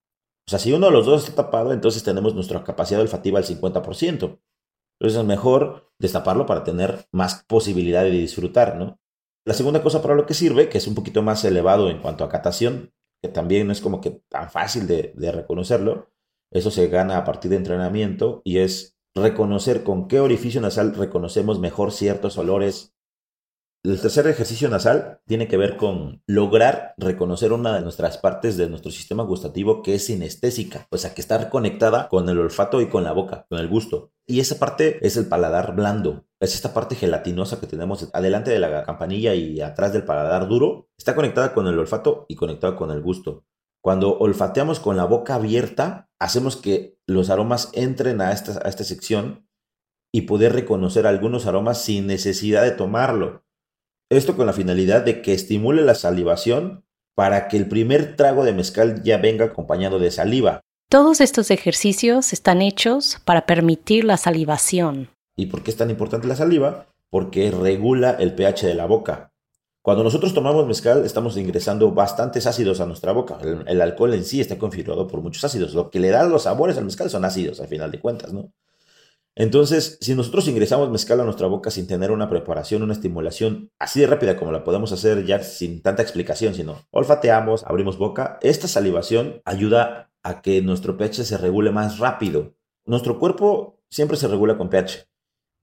O 0.46 0.50
sea, 0.50 0.58
si 0.58 0.70
uno 0.74 0.88
de 0.88 0.92
los 0.92 1.06
dos 1.06 1.22
está 1.22 1.44
tapado, 1.44 1.72
entonces 1.72 2.02
tenemos 2.02 2.34
nuestra 2.34 2.62
capacidad 2.64 3.00
olfativa 3.00 3.38
al 3.38 3.46
50%. 3.46 4.40
Entonces 5.00 5.18
es 5.18 5.24
mejor 5.24 5.90
destaparlo 5.98 6.44
para 6.44 6.64
tener 6.64 7.06
más 7.12 7.44
posibilidad 7.44 8.02
de 8.02 8.10
disfrutar, 8.10 8.76
¿no? 8.76 9.00
La 9.46 9.54
segunda 9.54 9.82
cosa 9.82 10.02
para 10.02 10.14
lo 10.14 10.26
que 10.26 10.34
sirve, 10.34 10.68
que 10.68 10.76
es 10.76 10.86
un 10.86 10.94
poquito 10.94 11.22
más 11.22 11.42
elevado 11.46 11.88
en 11.88 12.00
cuanto 12.02 12.24
a 12.24 12.28
catación, 12.28 12.92
que 13.22 13.28
también 13.28 13.66
no 13.66 13.72
es 13.72 13.80
como 13.80 14.02
que 14.02 14.22
tan 14.28 14.50
fácil 14.50 14.86
de, 14.86 15.14
de 15.16 15.32
reconocerlo, 15.32 16.10
eso 16.50 16.70
se 16.70 16.88
gana 16.88 17.16
a 17.16 17.24
partir 17.24 17.50
de 17.50 17.56
entrenamiento 17.56 18.42
y 18.44 18.58
es 18.58 18.91
reconocer 19.14 19.82
con 19.82 20.08
qué 20.08 20.20
orificio 20.20 20.60
nasal 20.60 20.94
reconocemos 20.94 21.58
mejor 21.60 21.92
ciertos 21.92 22.38
olores. 22.38 22.94
El 23.84 24.00
tercer 24.00 24.28
ejercicio 24.28 24.68
nasal 24.68 25.20
tiene 25.26 25.48
que 25.48 25.56
ver 25.56 25.76
con 25.76 26.22
lograr 26.26 26.94
reconocer 26.98 27.52
una 27.52 27.74
de 27.74 27.80
nuestras 27.82 28.16
partes 28.16 28.56
de 28.56 28.68
nuestro 28.68 28.92
sistema 28.92 29.24
gustativo 29.24 29.82
que 29.82 29.96
es 29.96 30.06
sinestésica, 30.06 30.86
o 30.90 30.98
sea, 30.98 31.14
que 31.14 31.20
está 31.20 31.50
conectada 31.50 32.08
con 32.08 32.28
el 32.28 32.38
olfato 32.38 32.80
y 32.80 32.88
con 32.88 33.02
la 33.02 33.12
boca, 33.12 33.44
con 33.50 33.58
el 33.58 33.68
gusto. 33.68 34.12
Y 34.24 34.38
esa 34.38 34.60
parte 34.60 35.04
es 35.04 35.16
el 35.16 35.26
paladar 35.26 35.74
blando, 35.74 36.26
es 36.38 36.54
esta 36.54 36.72
parte 36.72 36.94
gelatinosa 36.94 37.58
que 37.58 37.66
tenemos 37.66 38.08
adelante 38.12 38.52
de 38.52 38.60
la 38.60 38.84
campanilla 38.84 39.34
y 39.34 39.60
atrás 39.60 39.92
del 39.92 40.04
paladar 40.04 40.46
duro, 40.46 40.88
está 40.96 41.16
conectada 41.16 41.52
con 41.52 41.66
el 41.66 41.76
olfato 41.76 42.24
y 42.28 42.36
conectada 42.36 42.76
con 42.76 42.92
el 42.92 43.02
gusto. 43.02 43.44
Cuando 43.82 44.16
olfateamos 44.16 44.78
con 44.78 44.96
la 44.96 45.06
boca 45.06 45.34
abierta, 45.34 46.08
hacemos 46.24 46.56
que 46.56 46.98
los 47.06 47.30
aromas 47.30 47.70
entren 47.72 48.20
a 48.20 48.32
esta, 48.32 48.60
a 48.64 48.68
esta 48.68 48.84
sección 48.84 49.46
y 50.12 50.22
poder 50.22 50.52
reconocer 50.52 51.06
algunos 51.06 51.46
aromas 51.46 51.82
sin 51.82 52.06
necesidad 52.06 52.62
de 52.62 52.70
tomarlo. 52.70 53.44
Esto 54.10 54.36
con 54.36 54.46
la 54.46 54.52
finalidad 54.52 55.02
de 55.02 55.22
que 55.22 55.32
estimule 55.32 55.82
la 55.82 55.94
salivación 55.94 56.84
para 57.14 57.48
que 57.48 57.56
el 57.56 57.68
primer 57.68 58.16
trago 58.16 58.44
de 58.44 58.52
mezcal 58.52 59.02
ya 59.02 59.18
venga 59.18 59.46
acompañado 59.46 59.98
de 59.98 60.10
saliva. 60.10 60.60
Todos 60.88 61.20
estos 61.20 61.50
ejercicios 61.50 62.32
están 62.32 62.60
hechos 62.60 63.18
para 63.24 63.46
permitir 63.46 64.04
la 64.04 64.18
salivación. 64.18 65.08
¿Y 65.36 65.46
por 65.46 65.62
qué 65.62 65.70
es 65.70 65.76
tan 65.76 65.90
importante 65.90 66.28
la 66.28 66.36
saliva? 66.36 66.86
Porque 67.10 67.50
regula 67.50 68.10
el 68.18 68.34
pH 68.34 68.66
de 68.66 68.74
la 68.74 68.86
boca. 68.86 69.31
Cuando 69.82 70.04
nosotros 70.04 70.32
tomamos 70.32 70.64
mezcal, 70.64 71.04
estamos 71.04 71.36
ingresando 71.36 71.90
bastantes 71.90 72.46
ácidos 72.46 72.80
a 72.80 72.86
nuestra 72.86 73.10
boca. 73.10 73.38
El, 73.66 73.80
alcohol 73.80 74.14
en 74.14 74.24
sí 74.24 74.40
está 74.40 74.56
configurado 74.56 75.08
por 75.08 75.20
muchos 75.22 75.42
ácidos. 75.42 75.74
Lo 75.74 75.90
que 75.90 75.98
le 75.98 76.10
da 76.10 76.22
los 76.22 76.44
sabores 76.44 76.78
al 76.78 76.84
mezcal 76.84 77.10
son 77.10 77.24
ácidos, 77.24 77.58
al 77.58 77.66
final 77.66 77.90
de 77.90 77.98
cuentas, 77.98 78.32
¿no? 78.32 78.52
Entonces, 79.34 79.98
si 80.00 80.14
nosotros 80.14 80.46
ingresamos 80.46 80.88
mezcal 80.90 81.18
a 81.20 81.24
nuestra 81.24 81.48
boca 81.48 81.70
sin 81.72 81.88
tener 81.88 82.12
una 82.12 82.28
preparación, 82.28 82.82
una 82.84 82.92
estimulación 82.92 83.72
así 83.80 83.98
de 83.98 84.06
rápida 84.06 84.36
como 84.36 84.52
la 84.52 84.62
podemos 84.62 84.92
hacer 84.92 85.24
ya 85.26 85.42
sin 85.42 85.82
tanta 85.82 86.02
explicación, 86.02 86.54
sino 86.54 86.86
olfateamos, 86.90 87.64
abrimos 87.64 87.98
boca, 87.98 88.38
esta 88.42 88.68
salivación 88.68 89.40
ayuda 89.44 90.12
a 90.22 90.42
que 90.42 90.62
nuestro 90.62 90.96
pH 90.96 91.24
se 91.24 91.38
regule 91.38 91.72
más 91.72 91.98
rápido. 91.98 92.54
Nuestro 92.84 93.18
cuerpo 93.18 93.80
siempre 93.88 94.16
se 94.16 94.28
regula 94.28 94.56
con 94.56 94.68
pH. 94.68 95.08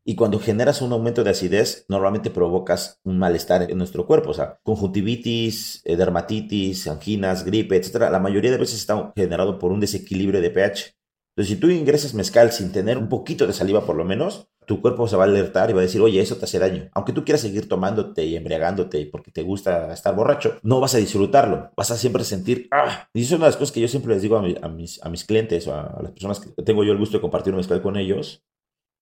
Y 0.10 0.16
cuando 0.16 0.40
generas 0.40 0.82
un 0.82 0.92
aumento 0.92 1.24
de 1.24 1.30
acidez, 1.30 1.86
normalmente 1.88 2.32
provocas 2.32 3.00
un 3.04 3.20
malestar 3.20 3.70
en 3.70 3.78
nuestro 3.78 4.08
cuerpo. 4.08 4.32
O 4.32 4.34
sea, 4.34 4.60
conjuntivitis, 4.64 5.84
eh, 5.86 5.96
dermatitis, 5.96 6.88
anginas, 6.88 7.46
gripe, 7.46 7.76
etc. 7.76 8.10
La 8.10 8.18
mayoría 8.18 8.50
de 8.50 8.58
veces 8.58 8.80
está 8.80 9.14
generado 9.16 9.60
por 9.60 9.72
un 9.72 9.80
desequilibrio 9.80 10.42
de 10.42 10.50
pH. 10.50 10.96
Entonces, 11.36 11.54
si 11.54 11.62
tú 11.62 11.70
ingresas 11.70 12.16
mezcal 12.16 12.52
sin 12.52 12.72
tener 12.72 12.98
un 12.98 13.08
poquito 13.08 13.46
de 13.46 13.54
saliva 13.54 13.86
por 13.86 13.96
lo 13.96 14.04
menos, 14.04 14.48
tu 14.66 14.82
cuerpo 14.82 15.08
se 15.08 15.16
va 15.16 15.26
a 15.26 15.28
alertar 15.28 15.70
y 15.70 15.74
va 15.74 15.82
a 15.82 15.84
decir, 15.84 16.02
oye, 16.02 16.20
eso 16.20 16.38
te 16.38 16.46
hace 16.46 16.58
daño. 16.58 16.90
Aunque 16.94 17.14
tú 17.14 17.24
quieras 17.24 17.42
seguir 17.42 17.70
tomándote 17.70 18.26
y 18.26 18.36
embriagándote 18.36 19.06
porque 19.12 19.30
te 19.30 19.44
gusta 19.44 19.94
estar 19.94 20.16
borracho, 20.16 20.58
no 20.64 20.80
vas 20.80 20.96
a 20.96 20.98
disfrutarlo. 20.98 21.70
Vas 21.78 21.92
a 21.92 21.98
siempre 21.98 22.24
sentir, 22.24 22.68
ah. 22.72 23.08
Y 23.14 23.22
eso 23.22 23.36
es 23.36 23.38
una 23.38 23.46
de 23.46 23.50
las 23.50 23.58
cosas 23.58 23.74
que 23.74 23.82
yo 23.82 23.88
siempre 23.88 24.16
les 24.16 24.24
digo 24.24 24.38
a, 24.38 24.70
mis, 24.70 25.04
a 25.04 25.10
mis 25.10 25.24
clientes 25.24 25.68
o 25.68 25.76
a, 25.76 25.82
a, 25.82 26.02
las 26.02 26.14
personas 26.14 26.40
que 26.40 26.64
tengo 26.64 26.84
yo 26.84 26.94
el 26.94 26.98
gusto 26.98 27.18
de 27.18 27.22
compartir 27.22 27.54
un 27.54 27.58
mezcal 27.58 27.84
con 27.84 27.96
ellos 27.96 28.44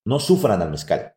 no 0.08 0.22
sufran 0.22 0.62
al 0.62 0.72
mezcal. 0.72 1.14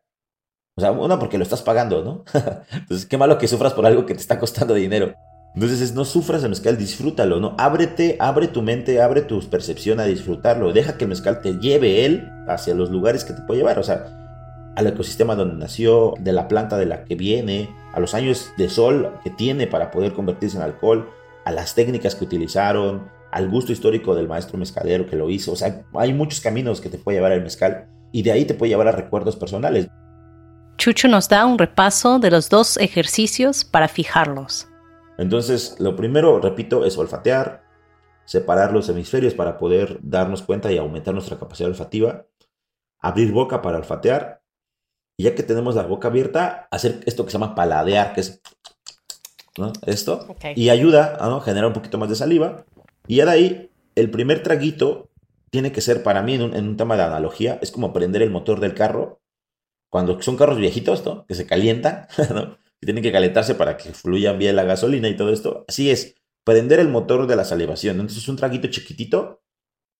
O 0.77 0.81
sea, 0.81 0.91
una 0.91 1.17
porque 1.17 1.37
lo 1.37 1.43
estás 1.43 1.61
pagando, 1.61 2.03
¿no? 2.03 2.25
Entonces, 2.73 3.05
qué 3.05 3.17
malo 3.17 3.37
que 3.37 3.47
sufras 3.47 3.73
por 3.73 3.85
algo 3.85 4.05
que 4.05 4.13
te 4.13 4.19
está 4.19 4.37
costando 4.37 4.73
dinero. 4.73 5.13
Entonces, 5.55 5.79
es, 5.79 5.93
no 5.93 6.03
sufras 6.03 6.43
el 6.43 6.49
mezcal, 6.49 6.77
disfrútalo, 6.77 7.39
¿no? 7.39 7.55
Ábrete, 7.57 8.17
abre 8.19 8.49
tu 8.49 8.61
mente, 8.61 9.01
abre 9.01 9.21
tu 9.21 9.39
percepción 9.49 10.01
a 10.01 10.05
disfrutarlo. 10.05 10.73
Deja 10.73 10.97
que 10.97 11.05
el 11.05 11.09
mezcal 11.09 11.41
te 11.41 11.53
lleve 11.59 12.05
él 12.05 12.29
hacia 12.49 12.75
los 12.75 12.89
lugares 12.89 13.23
que 13.23 13.31
te 13.31 13.41
puede 13.43 13.59
llevar. 13.59 13.79
O 13.79 13.83
sea, 13.83 14.73
al 14.75 14.87
ecosistema 14.87 15.35
donde 15.35 15.55
nació, 15.55 16.13
de 16.19 16.33
la 16.33 16.49
planta 16.49 16.77
de 16.77 16.85
la 16.85 17.05
que 17.05 17.15
viene, 17.15 17.69
a 17.93 18.01
los 18.01 18.13
años 18.13 18.51
de 18.57 18.69
sol 18.69 19.19
que 19.23 19.29
tiene 19.29 19.67
para 19.67 19.89
poder 19.91 20.11
convertirse 20.11 20.57
en 20.57 20.63
alcohol, 20.63 21.09
a 21.45 21.51
las 21.53 21.75
técnicas 21.75 22.15
que 22.15 22.25
utilizaron, 22.25 23.09
al 23.31 23.49
gusto 23.49 23.71
histórico 23.71 24.15
del 24.15 24.27
maestro 24.27 24.57
mezcalero 24.57 25.07
que 25.07 25.15
lo 25.15 25.29
hizo. 25.29 25.53
O 25.53 25.55
sea, 25.55 25.85
hay 25.93 26.13
muchos 26.13 26.41
caminos 26.41 26.81
que 26.81 26.89
te 26.89 26.97
puede 26.97 27.17
llevar 27.17 27.31
el 27.31 27.43
mezcal 27.43 27.87
y 28.11 28.23
de 28.23 28.31
ahí 28.31 28.45
te 28.45 28.53
puede 28.53 28.69
llevar 28.69 28.87
a 28.87 28.91
recuerdos 28.91 29.35
personales. 29.35 29.87
Chucho 30.77 31.07
nos 31.07 31.29
da 31.29 31.45
un 31.45 31.57
repaso 31.57 32.19
de 32.19 32.31
los 32.31 32.49
dos 32.49 32.77
ejercicios 32.77 33.63
para 33.63 33.87
fijarlos. 33.87 34.67
Entonces, 35.17 35.75
lo 35.79 35.95
primero, 35.95 36.39
repito, 36.39 36.85
es 36.85 36.97
olfatear, 36.97 37.63
separar 38.25 38.71
los 38.71 38.89
hemisferios 38.89 39.35
para 39.35 39.57
poder 39.59 39.99
darnos 40.01 40.41
cuenta 40.41 40.71
y 40.71 40.77
aumentar 40.77 41.13
nuestra 41.13 41.37
capacidad 41.37 41.69
olfativa, 41.69 42.25
abrir 42.99 43.31
boca 43.31 43.61
para 43.61 43.77
olfatear, 43.77 44.41
y 45.17 45.25
ya 45.25 45.35
que 45.35 45.43
tenemos 45.43 45.75
la 45.75 45.83
boca 45.83 46.07
abierta, 46.07 46.67
hacer 46.71 47.01
esto 47.05 47.25
que 47.25 47.31
se 47.31 47.37
llama 47.37 47.53
paladear, 47.53 48.13
que 48.13 48.21
es 48.21 48.41
esto, 49.85 50.25
y 50.55 50.69
ayuda 50.69 51.17
a 51.19 51.41
generar 51.41 51.67
un 51.67 51.73
poquito 51.73 51.99
más 51.99 52.09
de 52.09 52.15
saliva, 52.15 52.65
y 53.05 53.17
ya 53.17 53.25
de 53.25 53.31
ahí, 53.31 53.71
el 53.93 54.09
primer 54.09 54.41
traguito 54.41 55.10
tiene 55.51 55.71
que 55.71 55.81
ser 55.81 56.01
para 56.01 56.23
mí 56.23 56.35
en 56.35 56.41
un, 56.41 56.77
tema 56.77 56.95
de 56.95 57.03
analogía, 57.03 57.59
es 57.61 57.71
como 57.71 57.93
prender 57.93 58.21
el 58.21 58.31
motor 58.31 58.59
del 58.59 58.73
carro, 58.73 59.21
cuando 59.89 60.19
son 60.21 60.37
carros 60.37 60.57
viejitos, 60.57 61.05
¿no? 61.05 61.25
Que 61.27 61.35
se 61.35 61.45
calientan, 61.45 62.07
¿no? 62.33 62.57
Tienen 62.79 63.03
que 63.03 63.11
calentarse 63.11 63.53
para 63.53 63.77
que 63.77 63.93
fluya 63.93 64.31
bien 64.31 64.55
la 64.55 64.63
gasolina 64.63 65.07
y 65.09 65.15
todo 65.15 65.31
esto. 65.31 65.65
Así 65.67 65.91
es, 65.91 66.15
prender 66.43 66.79
el 66.79 66.87
motor 66.87 67.27
de 67.27 67.35
la 67.35 67.45
salivación. 67.45 67.99
Entonces 67.99 68.27
un 68.27 68.37
traguito 68.37 68.69
chiquitito 68.69 69.43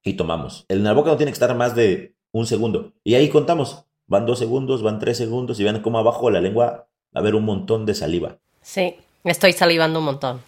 y 0.04 0.14
tomamos. 0.14 0.66
En 0.68 0.84
la 0.84 0.94
boca 0.94 1.12
no 1.12 1.18
tiene 1.18 1.32
que 1.32 1.36
estar 1.36 1.56
más 1.56 1.76
de 1.76 2.16
un 2.32 2.48
segundo. 2.48 2.94
Y 3.04 3.16
ahí 3.16 3.30
contamos. 3.30 3.86
Van 4.08 4.26
dos 4.26 4.40
segundos, 4.40 4.82
van 4.82 5.00
tres 5.00 5.18
segundos 5.18 5.60
y 5.60 5.64
vean 5.64 5.82
cómo 5.82 6.00
abajo 6.00 6.28
de 6.28 6.34
la 6.34 6.42
lengua 6.42 6.66
va 6.66 6.88
a 7.16 7.20
haber 7.20 7.36
un 7.36 7.46
montón 7.46 7.86
de 7.86 7.94
saliva. 7.94 8.40
Sí, 8.62 8.96
estoy 9.24 9.54
salivando 9.54 10.00
un 10.00 10.06
montón. 10.06 10.42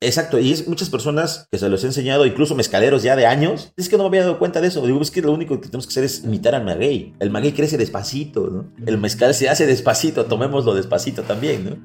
Exacto, 0.00 0.38
y 0.38 0.52
es 0.52 0.68
muchas 0.68 0.90
personas 0.90 1.48
que 1.50 1.58
se 1.58 1.68
los 1.68 1.82
he 1.82 1.88
enseñado, 1.88 2.24
incluso 2.24 2.54
mezcaleros 2.54 3.02
ya 3.02 3.16
de 3.16 3.26
años, 3.26 3.72
es 3.76 3.88
que 3.88 3.96
no 3.96 4.04
me 4.04 4.08
había 4.08 4.22
dado 4.22 4.38
cuenta 4.38 4.60
de 4.60 4.68
eso. 4.68 4.86
Digo, 4.86 5.02
es 5.02 5.10
que 5.10 5.22
lo 5.22 5.32
único 5.32 5.60
que 5.60 5.66
tenemos 5.66 5.86
que 5.86 5.90
hacer 5.90 6.04
es 6.04 6.22
imitar 6.22 6.54
al 6.54 6.64
maguey. 6.64 7.14
El 7.18 7.30
maguey 7.30 7.52
crece 7.52 7.76
despacito, 7.76 8.46
¿no? 8.48 8.72
El 8.86 8.98
mezcal 8.98 9.34
se 9.34 9.48
hace 9.48 9.66
despacito, 9.66 10.26
tomémoslo 10.26 10.74
despacito 10.74 11.22
también, 11.22 11.64
¿no? 11.64 11.76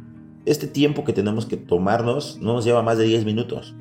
Este 0.45 0.67
tiempo 0.67 1.03
que 1.03 1.13
tenemos 1.13 1.47
que 1.47 1.57
tomarnos 1.57 2.37
no 2.39 2.53
nos 2.53 2.65
lleva 2.65 2.83
más 2.83 2.99
de 2.99 3.05
10 3.05 3.25
minutos. 3.25 3.73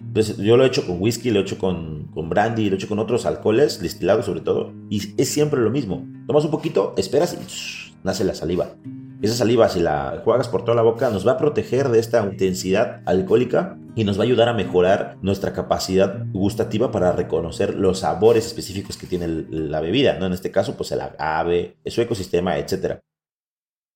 Entonces, 0.00 0.38
yo 0.38 0.56
lo 0.56 0.64
he 0.64 0.68
hecho 0.68 0.86
con 0.86 1.02
whisky, 1.02 1.30
lo 1.30 1.40
he 1.40 1.42
hecho 1.42 1.58
con, 1.58 2.04
con 2.14 2.30
brandy, 2.30 2.70
lo 2.70 2.76
he 2.76 2.78
hecho 2.78 2.88
con 2.88 3.00
otros 3.00 3.26
alcoholes, 3.26 3.80
destilados 3.80 4.24
sobre 4.24 4.40
todo, 4.40 4.72
y 4.88 5.02
es 5.20 5.28
siempre 5.28 5.60
lo 5.60 5.70
mismo. 5.70 6.06
Tomas 6.26 6.44
un 6.44 6.52
poquito, 6.52 6.94
esperas 6.96 7.34
y 7.34 7.98
nace 8.02 8.24
la 8.24 8.34
saliva. 8.34 8.76
Esa 9.24 9.36
saliva, 9.36 9.70
si 9.70 9.80
la 9.80 10.20
juegas 10.22 10.48
por 10.48 10.66
toda 10.66 10.74
la 10.74 10.82
boca, 10.82 11.08
nos 11.08 11.26
va 11.26 11.32
a 11.32 11.38
proteger 11.38 11.88
de 11.88 11.98
esta 11.98 12.22
intensidad 12.22 13.00
alcohólica 13.06 13.78
y 13.94 14.04
nos 14.04 14.18
va 14.18 14.22
a 14.22 14.26
ayudar 14.26 14.50
a 14.50 14.52
mejorar 14.52 15.16
nuestra 15.22 15.54
capacidad 15.54 16.26
gustativa 16.30 16.90
para 16.90 17.10
reconocer 17.12 17.74
los 17.74 18.00
sabores 18.00 18.44
específicos 18.46 18.98
que 18.98 19.06
tiene 19.06 19.26
la 19.48 19.80
bebida, 19.80 20.18
¿no? 20.18 20.26
En 20.26 20.34
este 20.34 20.50
caso, 20.50 20.76
pues 20.76 20.92
el 20.92 21.00
agave, 21.00 21.78
su 21.86 22.02
ecosistema, 22.02 22.58
etc. 22.58 23.00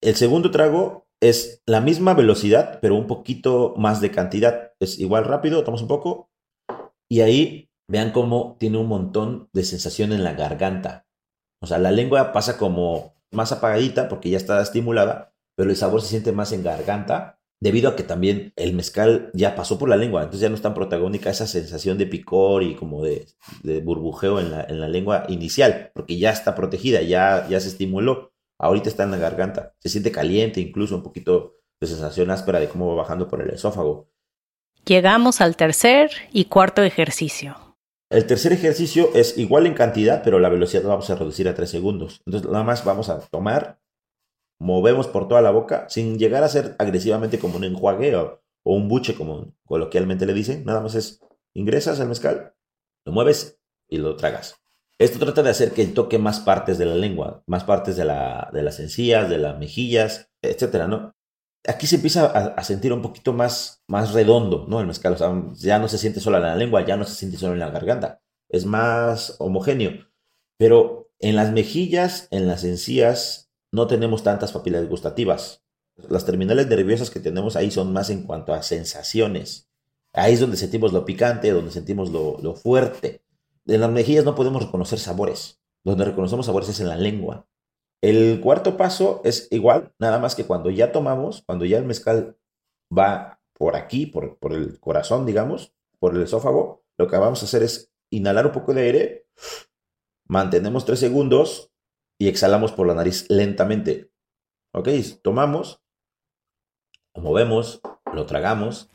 El 0.00 0.14
segundo 0.14 0.50
trago 0.50 1.06
es 1.20 1.62
la 1.66 1.82
misma 1.82 2.14
velocidad, 2.14 2.78
pero 2.80 2.94
un 2.94 3.06
poquito 3.06 3.74
más 3.76 4.00
de 4.00 4.10
cantidad. 4.10 4.72
Es 4.80 4.98
igual 4.98 5.26
rápido, 5.26 5.60
tomamos 5.62 5.82
un 5.82 5.88
poco 5.88 6.30
y 7.06 7.20
ahí 7.20 7.68
vean 7.86 8.12
cómo 8.12 8.56
tiene 8.58 8.78
un 8.78 8.86
montón 8.86 9.50
de 9.52 9.64
sensación 9.64 10.12
en 10.12 10.24
la 10.24 10.32
garganta. 10.32 11.06
O 11.60 11.66
sea, 11.66 11.76
la 11.76 11.90
lengua 11.90 12.32
pasa 12.32 12.56
como 12.56 13.17
más 13.32 13.52
apagadita 13.52 14.08
porque 14.08 14.30
ya 14.30 14.36
está 14.36 14.60
estimulada, 14.62 15.34
pero 15.56 15.70
el 15.70 15.76
sabor 15.76 16.02
se 16.02 16.08
siente 16.08 16.32
más 16.32 16.52
en 16.52 16.62
garganta 16.62 17.38
debido 17.60 17.90
a 17.90 17.96
que 17.96 18.04
también 18.04 18.52
el 18.56 18.74
mezcal 18.74 19.30
ya 19.34 19.56
pasó 19.56 19.78
por 19.78 19.88
la 19.88 19.96
lengua, 19.96 20.22
entonces 20.22 20.42
ya 20.42 20.48
no 20.48 20.54
es 20.54 20.62
tan 20.62 20.74
protagónica 20.74 21.30
esa 21.30 21.46
sensación 21.46 21.98
de 21.98 22.06
picor 22.06 22.62
y 22.62 22.76
como 22.76 23.02
de, 23.02 23.26
burbujeo 23.82 24.38
en 24.38 24.52
la, 24.52 24.62
en 24.62 24.80
la, 24.80 24.88
lengua 24.88 25.24
inicial, 25.28 25.90
porque 25.94 26.18
ya 26.18 26.30
está 26.30 26.54
protegida, 26.54 27.02
ya, 27.02 27.48
ya 27.48 27.60
se 27.60 27.68
estimuló, 27.68 28.32
ahorita 28.58 28.88
está 28.88 29.02
en 29.02 29.10
la 29.10 29.18
garganta, 29.18 29.74
se 29.80 29.88
siente 29.88 30.12
caliente, 30.12 30.60
incluso 30.60 30.94
un 30.94 31.02
poquito 31.02 31.56
de 31.80 31.86
sensación 31.86 32.30
áspera 32.30 32.60
de 32.60 32.68
cómo 32.68 32.88
va 32.88 33.02
bajando 33.02 33.28
por 33.28 33.42
el 33.42 33.50
esófago. 33.50 34.08
Llegamos 34.84 35.40
al 35.40 35.56
tercer 35.56 36.10
y 36.32 36.46
cuarto 36.46 36.82
ejercicio. 36.82 37.67
El 38.10 38.26
tercer 38.26 38.54
ejercicio 38.54 39.10
es 39.14 39.36
igual 39.36 39.66
en 39.66 39.74
cantidad, 39.74 40.22
pero 40.22 40.38
la 40.38 40.48
velocidad 40.48 40.82
la 40.82 40.90
vamos 40.90 41.10
a 41.10 41.16
reducir 41.16 41.46
a 41.46 41.54
3 41.54 41.68
segundos. 41.68 42.22
Entonces, 42.24 42.50
nada 42.50 42.64
más 42.64 42.84
vamos 42.84 43.10
a 43.10 43.20
tomar, 43.20 43.80
movemos 44.58 45.06
por 45.06 45.28
toda 45.28 45.42
la 45.42 45.50
boca, 45.50 45.86
sin 45.90 46.18
llegar 46.18 46.42
a 46.42 46.48
ser 46.48 46.74
agresivamente 46.78 47.38
como 47.38 47.56
un 47.56 47.64
enjuague 47.64 48.16
o, 48.16 48.40
un 48.64 48.88
buche, 48.88 49.14
como 49.14 49.54
coloquialmente 49.66 50.24
le 50.24 50.32
dicen. 50.32 50.64
Nada 50.64 50.80
más 50.80 50.94
es, 50.94 51.20
ingresas 51.54 52.00
al 52.00 52.08
mezcal, 52.08 52.54
lo 53.04 53.12
mueves 53.12 53.60
y 53.88 53.98
lo 53.98 54.16
tragas. 54.16 54.56
Esto 54.98 55.18
trata 55.18 55.42
de 55.42 55.50
hacer 55.50 55.72
que 55.72 55.86
toque 55.86 56.18
más 56.18 56.40
partes 56.40 56.78
de 56.78 56.86
la 56.86 56.94
lengua, 56.94 57.42
más 57.46 57.64
partes 57.64 57.96
de, 57.96 58.04
la, 58.04 58.50
de 58.52 58.62
las 58.62 58.80
encías, 58.80 59.28
de 59.28 59.38
las 59.38 59.58
mejillas, 59.58 60.30
etcétera, 60.42 60.88
¿no? 60.88 61.14
Aquí 61.66 61.86
se 61.86 61.96
empieza 61.96 62.26
a, 62.26 62.64
sentir 62.64 62.92
un 62.92 63.02
poquito 63.02 63.32
más, 63.32 63.82
más 63.86 64.12
redondo, 64.12 64.66
¿no? 64.68 64.80
El 64.80 64.86
mezcal, 64.86 65.14
o 65.14 65.16
sea, 65.16 65.32
ya 65.54 65.78
no 65.78 65.88
se 65.88 65.98
siente 65.98 66.20
solo 66.20 66.38
en 66.38 66.44
la 66.44 66.56
lengua, 66.56 66.86
ya 66.86 66.96
no 66.96 67.04
se 67.04 67.14
siente 67.14 67.36
solo 67.36 67.54
en 67.54 67.58
la 67.58 67.70
garganta, 67.70 68.22
es 68.48 68.64
más 68.64 69.36
homogéneo. 69.38 70.08
Pero 70.56 71.10
en 71.18 71.36
las 71.36 71.52
mejillas, 71.52 72.28
en 72.30 72.46
las 72.46 72.64
encías, 72.64 73.50
no 73.72 73.86
tenemos 73.86 74.22
tantas 74.22 74.52
papilas 74.52 74.88
gustativas. 74.88 75.62
Las 76.08 76.24
terminales 76.24 76.68
nerviosas 76.68 77.10
que 77.10 77.20
tenemos 77.20 77.56
ahí 77.56 77.70
son 77.70 77.92
más 77.92 78.10
en 78.10 78.22
cuanto 78.22 78.54
a 78.54 78.62
sensaciones. 78.62 79.68
Ahí 80.12 80.34
es 80.34 80.40
donde 80.40 80.56
sentimos 80.56 80.92
lo 80.92 81.04
picante, 81.04 81.50
donde 81.50 81.70
sentimos 81.70 82.10
lo, 82.10 82.38
lo 82.40 82.54
fuerte. 82.54 83.22
En 83.66 83.80
las 83.80 83.90
mejillas 83.90 84.24
no 84.24 84.34
podemos 84.34 84.64
reconocer 84.64 84.98
sabores. 84.98 85.60
Donde 85.84 86.04
reconocemos 86.04 86.46
sabores 86.46 86.68
es 86.68 86.80
en 86.80 86.88
la 86.88 86.96
lengua. 86.96 87.46
El 88.00 88.40
cuarto 88.40 88.76
paso 88.76 89.20
es 89.24 89.48
igual, 89.50 89.92
nada 89.98 90.18
más 90.18 90.34
que 90.34 90.46
cuando 90.46 90.70
ya 90.70 90.92
tomamos, 90.92 91.42
cuando 91.46 91.64
ya 91.64 91.78
el 91.78 91.84
mezcal 91.84 92.36
va 92.96 93.40
por 93.52 93.74
aquí, 93.74 94.06
por, 94.06 94.38
por 94.38 94.52
el 94.52 94.78
corazón, 94.78 95.26
digamos, 95.26 95.74
por 95.98 96.14
el 96.14 96.22
esófago, 96.22 96.84
lo 96.96 97.08
que 97.08 97.16
vamos 97.16 97.42
a 97.42 97.46
hacer 97.46 97.62
es 97.62 97.90
inhalar 98.10 98.46
un 98.46 98.52
poco 98.52 98.72
de 98.72 98.82
aire, 98.82 99.26
mantenemos 100.26 100.84
tres 100.84 101.00
segundos 101.00 101.72
y 102.18 102.28
exhalamos 102.28 102.72
por 102.72 102.86
la 102.86 102.94
nariz 102.94 103.26
lentamente. 103.28 104.10
¿Ok? 104.72 104.88
Tomamos, 105.22 105.82
lo 107.14 107.22
movemos, 107.22 107.80
lo 108.12 108.26
tragamos, 108.26 108.90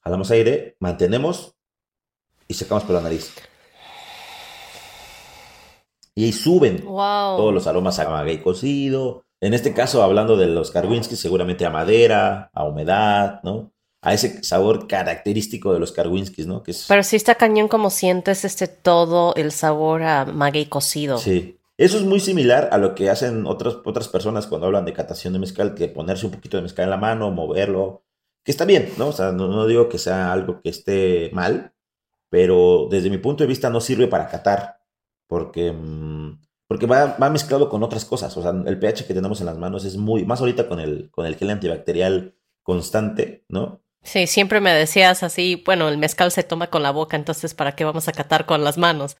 jalamos 0.00 0.30
aire, 0.30 0.76
mantenemos 0.78 1.56
y 2.46 2.54
sacamos 2.54 2.84
por 2.84 2.94
la 2.94 3.00
nariz. 3.00 3.34
Y 6.14 6.24
ahí 6.24 6.32
suben 6.32 6.84
todos 6.84 7.54
los 7.54 7.66
aromas 7.66 7.98
a 7.98 8.08
maguey 8.08 8.38
cocido. 8.38 9.24
En 9.40 9.54
este 9.54 9.74
caso, 9.74 10.02
hablando 10.02 10.36
de 10.36 10.46
los 10.46 10.70
Karwinskis, 10.70 11.18
seguramente 11.18 11.66
a 11.66 11.70
madera, 11.70 12.50
a 12.52 12.64
humedad, 12.64 13.40
¿no? 13.42 13.72
A 14.00 14.14
ese 14.14 14.42
sabor 14.42 14.86
característico 14.86 15.72
de 15.72 15.80
los 15.80 15.92
Karwinskis, 15.92 16.46
¿no? 16.46 16.62
Que 16.62 16.74
Pero 16.86 17.02
sí 17.02 17.16
está 17.16 17.34
cañón 17.36 17.68
como 17.68 17.90
sientes 17.90 18.44
este 18.44 18.68
todo 18.68 19.34
el 19.36 19.52
sabor 19.52 20.02
a 20.02 20.24
maguey 20.26 20.66
cocido. 20.66 21.18
Sí. 21.18 21.58
Eso 21.78 21.96
es 21.96 22.04
muy 22.04 22.20
similar 22.20 22.68
a 22.70 22.78
lo 22.78 22.94
que 22.94 23.10
hacen 23.10 23.46
otras, 23.46 23.78
otras 23.84 24.06
personas 24.06 24.46
cuando 24.46 24.66
hablan 24.66 24.84
de 24.84 24.92
catación 24.92 25.32
de 25.32 25.38
mezcal, 25.38 25.74
que 25.74 25.88
ponerse 25.88 26.26
un 26.26 26.32
poquito 26.32 26.56
de 26.56 26.62
mezcal 26.62 26.84
en 26.84 26.90
la 26.90 26.96
mano, 26.96 27.30
moverlo, 27.30 28.04
que 28.44 28.52
está 28.52 28.64
bien, 28.64 28.90
¿no? 28.98 29.08
O 29.08 29.12
sea, 29.12 29.32
no, 29.32 29.48
no 29.48 29.66
digo 29.66 29.88
que 29.88 29.98
sea 29.98 30.32
algo 30.32 30.60
que 30.60 30.68
esté 30.68 31.30
mal, 31.32 31.72
pero 32.28 32.86
desde 32.90 33.10
mi 33.10 33.18
punto 33.18 33.42
de 33.42 33.48
vista 33.48 33.70
no 33.70 33.80
sirve 33.80 34.06
para 34.06 34.28
catar 34.28 34.81
porque, 35.32 35.72
mm, 35.72 36.42
porque 36.68 36.84
va, 36.84 37.16
mezclado 37.30 37.70
con 37.70 37.82
otras 37.82 38.04
cosas. 38.04 38.36
O 38.36 38.42
sea, 38.42 38.50
el 38.50 38.78
pH 38.78 39.06
que 39.06 39.14
tenemos 39.14 39.40
en 39.40 39.46
las 39.46 39.56
manos 39.56 39.86
es 39.86 39.96
muy, 39.96 40.26
más 40.26 40.40
ahorita 40.40 40.68
con 40.68 40.78
el, 40.78 41.10
con 41.10 41.24
el 41.24 41.36
gel 41.36 41.48
antibacterial 41.48 42.36
constante, 42.62 43.46
¿no? 43.48 43.82
Sí, 44.02 44.26
siempre 44.26 44.60
me 44.60 44.74
decías 44.74 45.22
así, 45.22 45.62
bueno, 45.64 45.88
el 45.88 45.96
mezcal 45.96 46.32
se 46.32 46.42
toma 46.42 46.66
con 46.66 46.82
la 46.82 46.90
boca, 46.90 47.16
entonces 47.16 47.54
¿para 47.54 47.74
qué 47.74 47.84
vamos 47.84 48.08
a 48.08 48.12
catar 48.12 48.44
con 48.44 48.62
las 48.62 48.76
manos? 48.76 49.16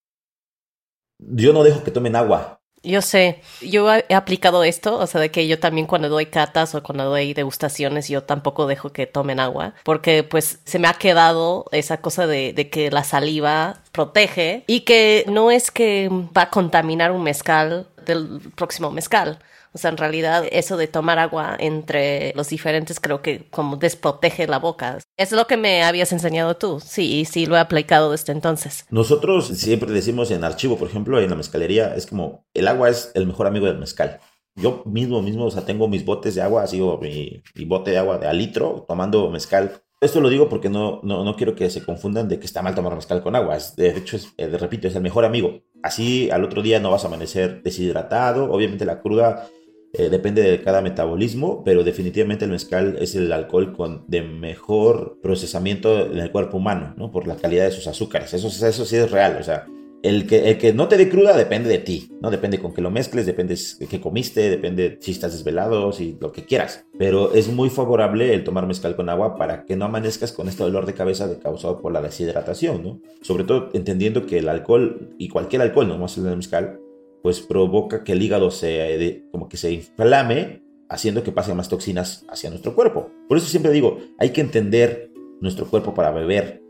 Yo 1.18 1.54
no 1.54 1.64
dejo 1.64 1.82
que 1.82 1.90
tomen 1.90 2.14
agua. 2.14 2.61
Yo 2.82 3.00
sé, 3.00 3.40
yo 3.60 3.92
he 3.92 4.14
aplicado 4.14 4.64
esto, 4.64 4.98
o 4.98 5.06
sea, 5.06 5.20
de 5.20 5.30
que 5.30 5.46
yo 5.46 5.60
también 5.60 5.86
cuando 5.86 6.08
doy 6.08 6.26
catas 6.26 6.74
o 6.74 6.82
cuando 6.82 7.04
doy 7.04 7.32
degustaciones, 7.32 8.08
yo 8.08 8.24
tampoco 8.24 8.66
dejo 8.66 8.92
que 8.92 9.06
tomen 9.06 9.38
agua, 9.38 9.74
porque 9.84 10.24
pues 10.24 10.58
se 10.64 10.78
me 10.80 10.88
ha 10.88 10.94
quedado 10.94 11.66
esa 11.70 12.00
cosa 12.00 12.26
de, 12.26 12.52
de 12.52 12.70
que 12.70 12.90
la 12.90 13.04
saliva 13.04 13.78
protege 13.92 14.64
y 14.66 14.80
que 14.80 15.24
no 15.28 15.52
es 15.52 15.70
que 15.70 16.08
va 16.36 16.42
a 16.42 16.50
contaminar 16.50 17.12
un 17.12 17.22
mezcal 17.22 17.86
del 18.04 18.40
próximo 18.56 18.90
mezcal. 18.90 19.38
O 19.72 19.78
sea, 19.78 19.90
en 19.90 19.96
realidad 19.96 20.44
eso 20.50 20.76
de 20.76 20.86
tomar 20.86 21.18
agua 21.18 21.56
entre 21.58 22.32
los 22.34 22.48
diferentes 22.48 23.00
creo 23.00 23.22
que 23.22 23.48
como 23.50 23.76
desprotege 23.76 24.46
la 24.46 24.58
boca. 24.58 24.98
Es 25.16 25.32
lo 25.32 25.46
que 25.46 25.56
me 25.56 25.82
habías 25.82 26.12
enseñado 26.12 26.56
tú. 26.56 26.80
Sí, 26.80 27.24
sí 27.24 27.46
lo 27.46 27.56
he 27.56 27.60
aplicado 27.60 28.10
desde 28.10 28.32
entonces. 28.32 28.84
Nosotros 28.90 29.48
siempre 29.48 29.90
decimos 29.92 30.30
en 30.30 30.44
archivo, 30.44 30.76
por 30.76 30.88
ejemplo, 30.88 31.20
en 31.20 31.30
la 31.30 31.36
mezcalería, 31.36 31.94
es 31.94 32.06
como 32.06 32.46
el 32.54 32.68
agua 32.68 32.90
es 32.90 33.10
el 33.14 33.26
mejor 33.26 33.46
amigo 33.46 33.66
del 33.66 33.78
mezcal. 33.78 34.20
Yo 34.54 34.82
mismo, 34.84 35.22
mismo, 35.22 35.46
o 35.46 35.50
sea, 35.50 35.64
tengo 35.64 35.88
mis 35.88 36.04
botes 36.04 36.34
de 36.34 36.42
agua, 36.42 36.64
así 36.64 36.78
mi, 37.00 37.42
mi 37.54 37.64
bote 37.64 37.92
de 37.92 37.98
agua 37.98 38.18
de 38.18 38.26
a 38.26 38.32
litro 38.34 38.84
tomando 38.86 39.30
mezcal 39.30 39.82
esto 40.02 40.20
lo 40.20 40.30
digo 40.30 40.48
porque 40.48 40.68
no, 40.68 40.98
no, 41.04 41.22
no, 41.22 41.36
quiero 41.36 41.54
que 41.54 41.70
se 41.70 41.84
confundan 41.84 42.28
de 42.28 42.40
que 42.40 42.46
está 42.46 42.60
mal 42.60 42.74
tomar 42.74 42.92
mezcal 42.96 43.22
con 43.22 43.36
agua. 43.36 43.56
de 43.76 43.96
hecho, 43.96 44.18
eh, 44.36 44.48
repito, 44.48 44.88
es 44.88 44.96
el 44.96 45.02
mejor 45.02 45.24
amigo. 45.24 45.60
Así 45.80 46.28
al 46.32 46.42
otro 46.42 46.60
día 46.60 46.80
no 46.80 46.90
vas 46.90 47.04
a 47.04 47.06
amanecer 47.06 47.62
deshidratado. 47.62 48.50
Obviamente 48.50 48.84
la 48.84 49.00
cruda 49.00 49.48
eh, 49.92 50.08
depende 50.08 50.42
de 50.42 50.62
cada 50.62 50.80
metabolismo, 50.80 51.62
pero 51.64 51.84
definitivamente 51.84 52.44
el 52.44 52.50
mezcal 52.50 52.96
es 53.00 53.14
el 53.14 53.30
alcohol 53.32 53.72
con 53.72 54.04
de 54.08 54.22
mejor 54.22 55.18
procesamiento 55.22 56.10
en 56.10 56.18
el 56.18 56.30
cuerpo 56.30 56.56
humano, 56.56 56.94
¿no? 56.96 57.10
Por 57.10 57.26
la 57.26 57.36
calidad 57.36 57.64
de 57.64 57.72
sus 57.72 57.86
azúcares. 57.86 58.32
Eso, 58.32 58.48
eso 58.48 58.84
sí 58.84 58.96
es 58.96 59.10
real, 59.10 59.36
o 59.38 59.42
sea, 59.42 59.66
el 60.02 60.26
que, 60.26 60.58
que 60.58 60.72
no 60.72 60.88
te 60.88 60.96
dé 60.96 61.08
cruda 61.08 61.36
depende 61.36 61.68
de 61.68 61.78
ti, 61.78 62.10
¿no? 62.20 62.30
Depende 62.30 62.58
con 62.58 62.74
qué 62.74 62.80
lo 62.80 62.90
mezcles, 62.90 63.24
depende 63.24 63.56
de 63.78 63.86
qué 63.86 64.00
comiste, 64.00 64.50
depende 64.50 64.98
si 65.00 65.12
estás 65.12 65.32
desvelado, 65.32 65.92
si 65.92 66.18
lo 66.20 66.32
que 66.32 66.44
quieras. 66.44 66.84
Pero 66.98 67.32
es 67.34 67.48
muy 67.48 67.70
favorable 67.70 68.34
el 68.34 68.42
tomar 68.42 68.66
mezcal 68.66 68.96
con 68.96 69.08
agua 69.08 69.36
para 69.36 69.64
que 69.64 69.76
no 69.76 69.84
amanezcas 69.84 70.32
con 70.32 70.48
este 70.48 70.64
dolor 70.64 70.86
de 70.86 70.94
cabeza 70.94 71.38
causado 71.38 71.80
por 71.80 71.92
la 71.92 72.02
deshidratación, 72.02 72.82
¿no? 72.82 73.00
Sobre 73.20 73.44
todo 73.44 73.68
entendiendo 73.74 74.26
que 74.26 74.38
el 74.38 74.48
alcohol, 74.48 75.14
y 75.18 75.28
cualquier 75.28 75.62
alcohol, 75.62 75.86
no 75.86 75.98
más 75.98 76.18
el 76.18 76.24
mezcal, 76.36 76.80
pues 77.22 77.40
provoca 77.40 78.04
que 78.04 78.12
el 78.12 78.22
hígado 78.22 78.50
se, 78.50 79.24
como 79.30 79.48
que 79.48 79.56
se 79.56 79.72
inflame, 79.72 80.62
haciendo 80.88 81.22
que 81.22 81.32
pasen 81.32 81.56
más 81.56 81.68
toxinas 81.68 82.26
hacia 82.28 82.50
nuestro 82.50 82.74
cuerpo. 82.74 83.10
Por 83.28 83.38
eso 83.38 83.46
siempre 83.46 83.72
digo, 83.72 83.98
hay 84.18 84.30
que 84.30 84.40
entender 84.40 85.10
nuestro 85.40 85.66
cuerpo 85.66 85.94
para 85.94 86.10
beber, 86.10 86.62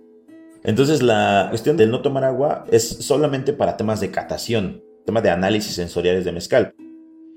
entonces 0.64 1.02
la 1.02 1.46
cuestión 1.50 1.76
del 1.76 1.90
no 1.90 2.02
tomar 2.02 2.24
agua 2.24 2.64
es 2.70 2.88
solamente 2.88 3.52
para 3.52 3.76
temas 3.76 4.00
de 4.00 4.10
catación, 4.10 4.82
tema 5.04 5.20
de 5.20 5.30
análisis 5.30 5.74
sensoriales 5.74 6.24
de 6.24 6.32
mezcal. 6.32 6.74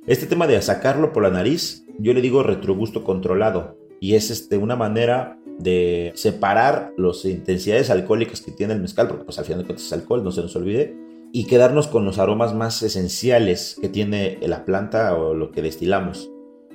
Este 0.06 0.28
tema 0.28 0.46
de 0.46 0.62
sacarlo 0.62 1.12
por 1.12 1.24
la 1.24 1.32
nariz, 1.32 1.86
yo 1.98 2.14
le 2.14 2.22
digo 2.22 2.44
retrogusto 2.44 3.04
controlado 3.04 3.78
y 4.00 4.14
es 4.14 4.30
este, 4.30 4.58
una 4.58 4.76
manera 4.76 5.40
de 5.58 6.12
separar 6.16 6.94
las 6.98 7.26
intensidades 7.26 7.90
alcohólicas 7.90 8.42
que 8.42 8.52
tiene 8.52 8.74
el 8.74 8.82
mezcal, 8.82 9.08
porque 9.08 9.24
pues 9.24 9.40
al 9.40 9.46
final 9.46 9.62
de 9.62 9.66
cuentas 9.66 9.88
es 9.88 9.94
alcohol, 9.94 10.24
no 10.24 10.32
se 10.32 10.42
nos 10.42 10.56
olvide, 10.56 10.96
y 11.36 11.48
quedarnos 11.48 11.88
con 11.88 12.06
los 12.06 12.18
aromas 12.18 12.54
más 12.56 12.82
esenciales 12.82 13.78
que 13.82 13.90
tiene 13.90 14.40
la 14.44 14.64
planta 14.64 15.18
o 15.18 15.34
lo 15.34 15.52
que 15.52 15.62
destilamos. 15.62 16.32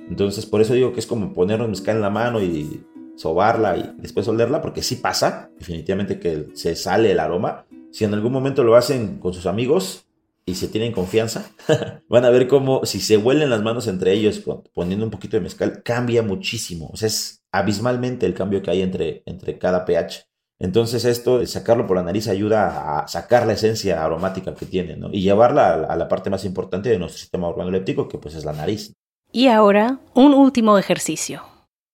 Entonces 0.07 0.45
por 0.45 0.61
eso 0.61 0.75
digo 0.75 0.93
que 0.93 0.99
es 0.99 1.07
como 1.07 1.33
ponernos 1.33 1.67
mezcal 1.67 1.95
en 1.95 2.03
la 2.03 2.11
mano 2.11 2.39
y 2.43 2.85
sobarla 3.15 3.75
y 3.75 3.95
después 3.97 4.27
olerla, 4.27 4.61
porque 4.61 4.83
sí 4.83 4.97
pasa, 4.97 5.49
definitivamente 5.57 6.19
que 6.19 6.49
se 6.53 6.75
sale 6.75 7.09
el 7.11 7.19
aroma. 7.19 7.65
Si 7.89 8.03
en 8.03 8.13
algún 8.13 8.31
momento 8.31 8.63
lo 8.63 8.75
hacen 8.75 9.17
con 9.17 9.33
sus 9.33 9.47
amigos 9.47 10.05
y 10.45 10.53
se 10.53 10.67
tienen 10.67 10.91
confianza, 10.91 11.49
van 12.07 12.25
a 12.25 12.29
ver 12.29 12.47
cómo 12.47 12.85
si 12.85 12.99
se 12.99 13.17
huelen 13.17 13.49
las 13.49 13.63
manos 13.63 13.87
entre 13.87 14.13
ellos 14.13 14.43
poniendo 14.75 15.03
un 15.03 15.11
poquito 15.11 15.37
de 15.37 15.41
mezcal, 15.41 15.81
cambia 15.81 16.21
muchísimo. 16.21 16.91
O 16.93 16.97
sea, 16.97 17.07
es 17.07 17.41
abismalmente 17.51 18.27
el 18.27 18.35
cambio 18.35 18.61
que 18.61 18.69
hay 18.69 18.83
entre, 18.83 19.23
entre 19.25 19.57
cada 19.57 19.85
pH. 19.85 20.30
Entonces 20.61 21.05
esto 21.05 21.39
de 21.39 21.47
sacarlo 21.47 21.87
por 21.87 21.97
la 21.97 22.03
nariz 22.03 22.27
ayuda 22.27 22.99
a 22.99 23.07
sacar 23.07 23.47
la 23.47 23.53
esencia 23.53 24.05
aromática 24.05 24.53
que 24.53 24.67
tiene, 24.67 24.95
¿no? 24.95 25.09
Y 25.11 25.21
llevarla 25.21 25.69
a, 25.69 25.73
a 25.85 25.95
la 25.97 26.07
parte 26.07 26.29
más 26.29 26.45
importante 26.45 26.89
de 26.89 26.99
nuestro 26.99 27.19
sistema 27.19 27.47
organoléptico, 27.47 28.07
que 28.07 28.19
pues 28.19 28.35
es 28.35 28.45
la 28.45 28.53
nariz. 28.53 28.93
Y 29.31 29.47
ahora, 29.47 29.99
un 30.13 30.33
último 30.33 30.77
ejercicio. 30.77 31.41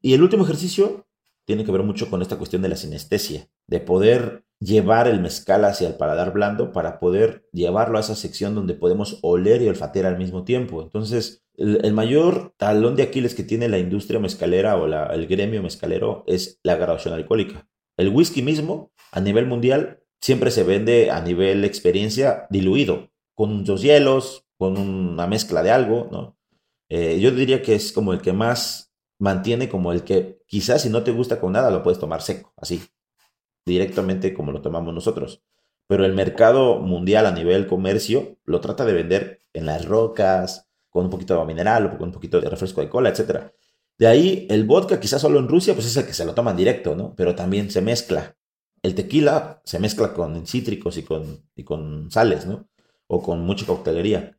Y 0.01 0.13
el 0.13 0.21
último 0.21 0.43
ejercicio 0.43 1.07
tiene 1.45 1.63
que 1.63 1.71
ver 1.71 1.83
mucho 1.83 2.09
con 2.09 2.21
esta 2.21 2.35
cuestión 2.35 2.61
de 2.61 2.67
la 2.67 2.75
sinestesia, 2.75 3.47
de 3.67 3.79
poder 3.79 4.43
llevar 4.59 5.07
el 5.07 5.21
mezcal 5.21 5.63
hacia 5.63 5.87
el 5.87 5.95
paladar 5.95 6.33
blando 6.33 6.73
para 6.73 6.99
poder 6.99 7.47
llevarlo 7.53 7.97
a 7.97 8.01
esa 8.01 8.15
sección 8.15 8.53
donde 8.53 8.73
podemos 8.73 9.19
oler 9.21 9.61
y 9.61 9.69
olfatear 9.69 10.07
al 10.07 10.17
mismo 10.17 10.43
tiempo. 10.43 10.81
Entonces, 10.81 11.45
el, 11.55 11.93
mayor 11.93 12.53
talón 12.57 12.97
de 12.97 13.03
Aquiles 13.03 13.33
que 13.33 13.43
tiene 13.43 13.69
la 13.69 13.79
industria 13.79 14.19
mezcalera 14.19 14.75
o 14.75 14.85
el 14.85 15.27
gremio 15.27 15.63
mezcalero 15.63 16.23
es 16.27 16.59
la 16.63 16.75
graduación 16.75 17.13
alcohólica. 17.13 17.67
El 17.97 18.09
whisky 18.09 18.41
mismo, 18.41 18.91
a 19.11 19.19
nivel 19.19 19.47
mundial, 19.47 20.03
siempre 20.21 20.51
se 20.51 20.63
vende 20.63 21.11
a 21.11 21.21
nivel 21.21 21.65
experiencia 21.65 22.47
diluido, 22.49 23.11
con 23.35 23.51
unos 23.51 23.81
hielos, 23.81 24.45
con 24.57 24.77
una 24.77 25.27
mezcla 25.27 25.63
de 25.63 25.71
algo, 25.71 26.07
¿no? 26.11 26.37
Eh, 26.89 27.19
yo 27.19 27.31
diría 27.31 27.61
que 27.61 27.75
es 27.75 27.91
como 27.91 28.13
el 28.13 28.21
que 28.21 28.33
más 28.33 28.93
mantiene 29.19 29.67
como 29.67 29.91
el 29.91 30.03
que 30.03 30.41
quizás 30.47 30.83
si 30.83 30.89
no 30.89 31.03
te 31.03 31.11
gusta 31.11 31.39
con 31.39 31.51
nada 31.51 31.71
lo 31.71 31.83
puedes 31.83 31.99
tomar 31.99 32.21
seco, 32.21 32.53
así, 32.55 32.81
directamente 33.65 34.33
como 34.33 34.51
lo 34.51 34.61
tomamos 34.61 34.93
nosotros. 34.93 35.43
Pero 35.87 36.05
el 36.05 36.13
mercado 36.13 36.79
mundial 36.79 37.25
a 37.25 37.31
nivel 37.31 37.67
comercio 37.67 38.37
lo 38.45 38.61
trata 38.61 38.85
de 38.85 38.93
vender 38.93 39.39
en 39.53 39.65
las 39.65 39.85
rocas, 39.85 40.69
con 40.89 41.05
un 41.05 41.11
poquito 41.11 41.33
de 41.33 41.39
agua 41.39 41.47
mineral 41.47 41.85
o 41.85 41.97
con 41.97 42.09
un 42.09 42.11
poquito 42.11 42.41
de 42.41 42.49
refresco 42.49 42.81
de 42.81 42.89
cola, 42.89 43.09
etc. 43.09 43.51
De 43.97 44.07
ahí 44.07 44.47
el 44.49 44.65
vodka, 44.65 44.99
quizás 44.99 45.21
solo 45.21 45.39
en 45.39 45.47
Rusia, 45.47 45.73
pues 45.73 45.87
es 45.87 45.97
el 45.97 46.05
que 46.05 46.13
se 46.13 46.25
lo 46.25 46.33
toman 46.33 46.55
directo, 46.55 46.95
¿no? 46.95 47.15
Pero 47.15 47.35
también 47.35 47.71
se 47.71 47.81
mezcla. 47.81 48.35
El 48.83 48.95
tequila 48.95 49.61
se 49.65 49.79
mezcla 49.79 50.13
con 50.13 50.45
cítricos 50.45 50.97
y 50.97 51.03
con, 51.03 51.49
y 51.55 51.63
con 51.63 52.11
sales, 52.11 52.45
¿no? 52.45 52.69
O 53.07 53.23
con 53.23 53.41
mucha 53.41 53.65
coctelería. 53.65 54.37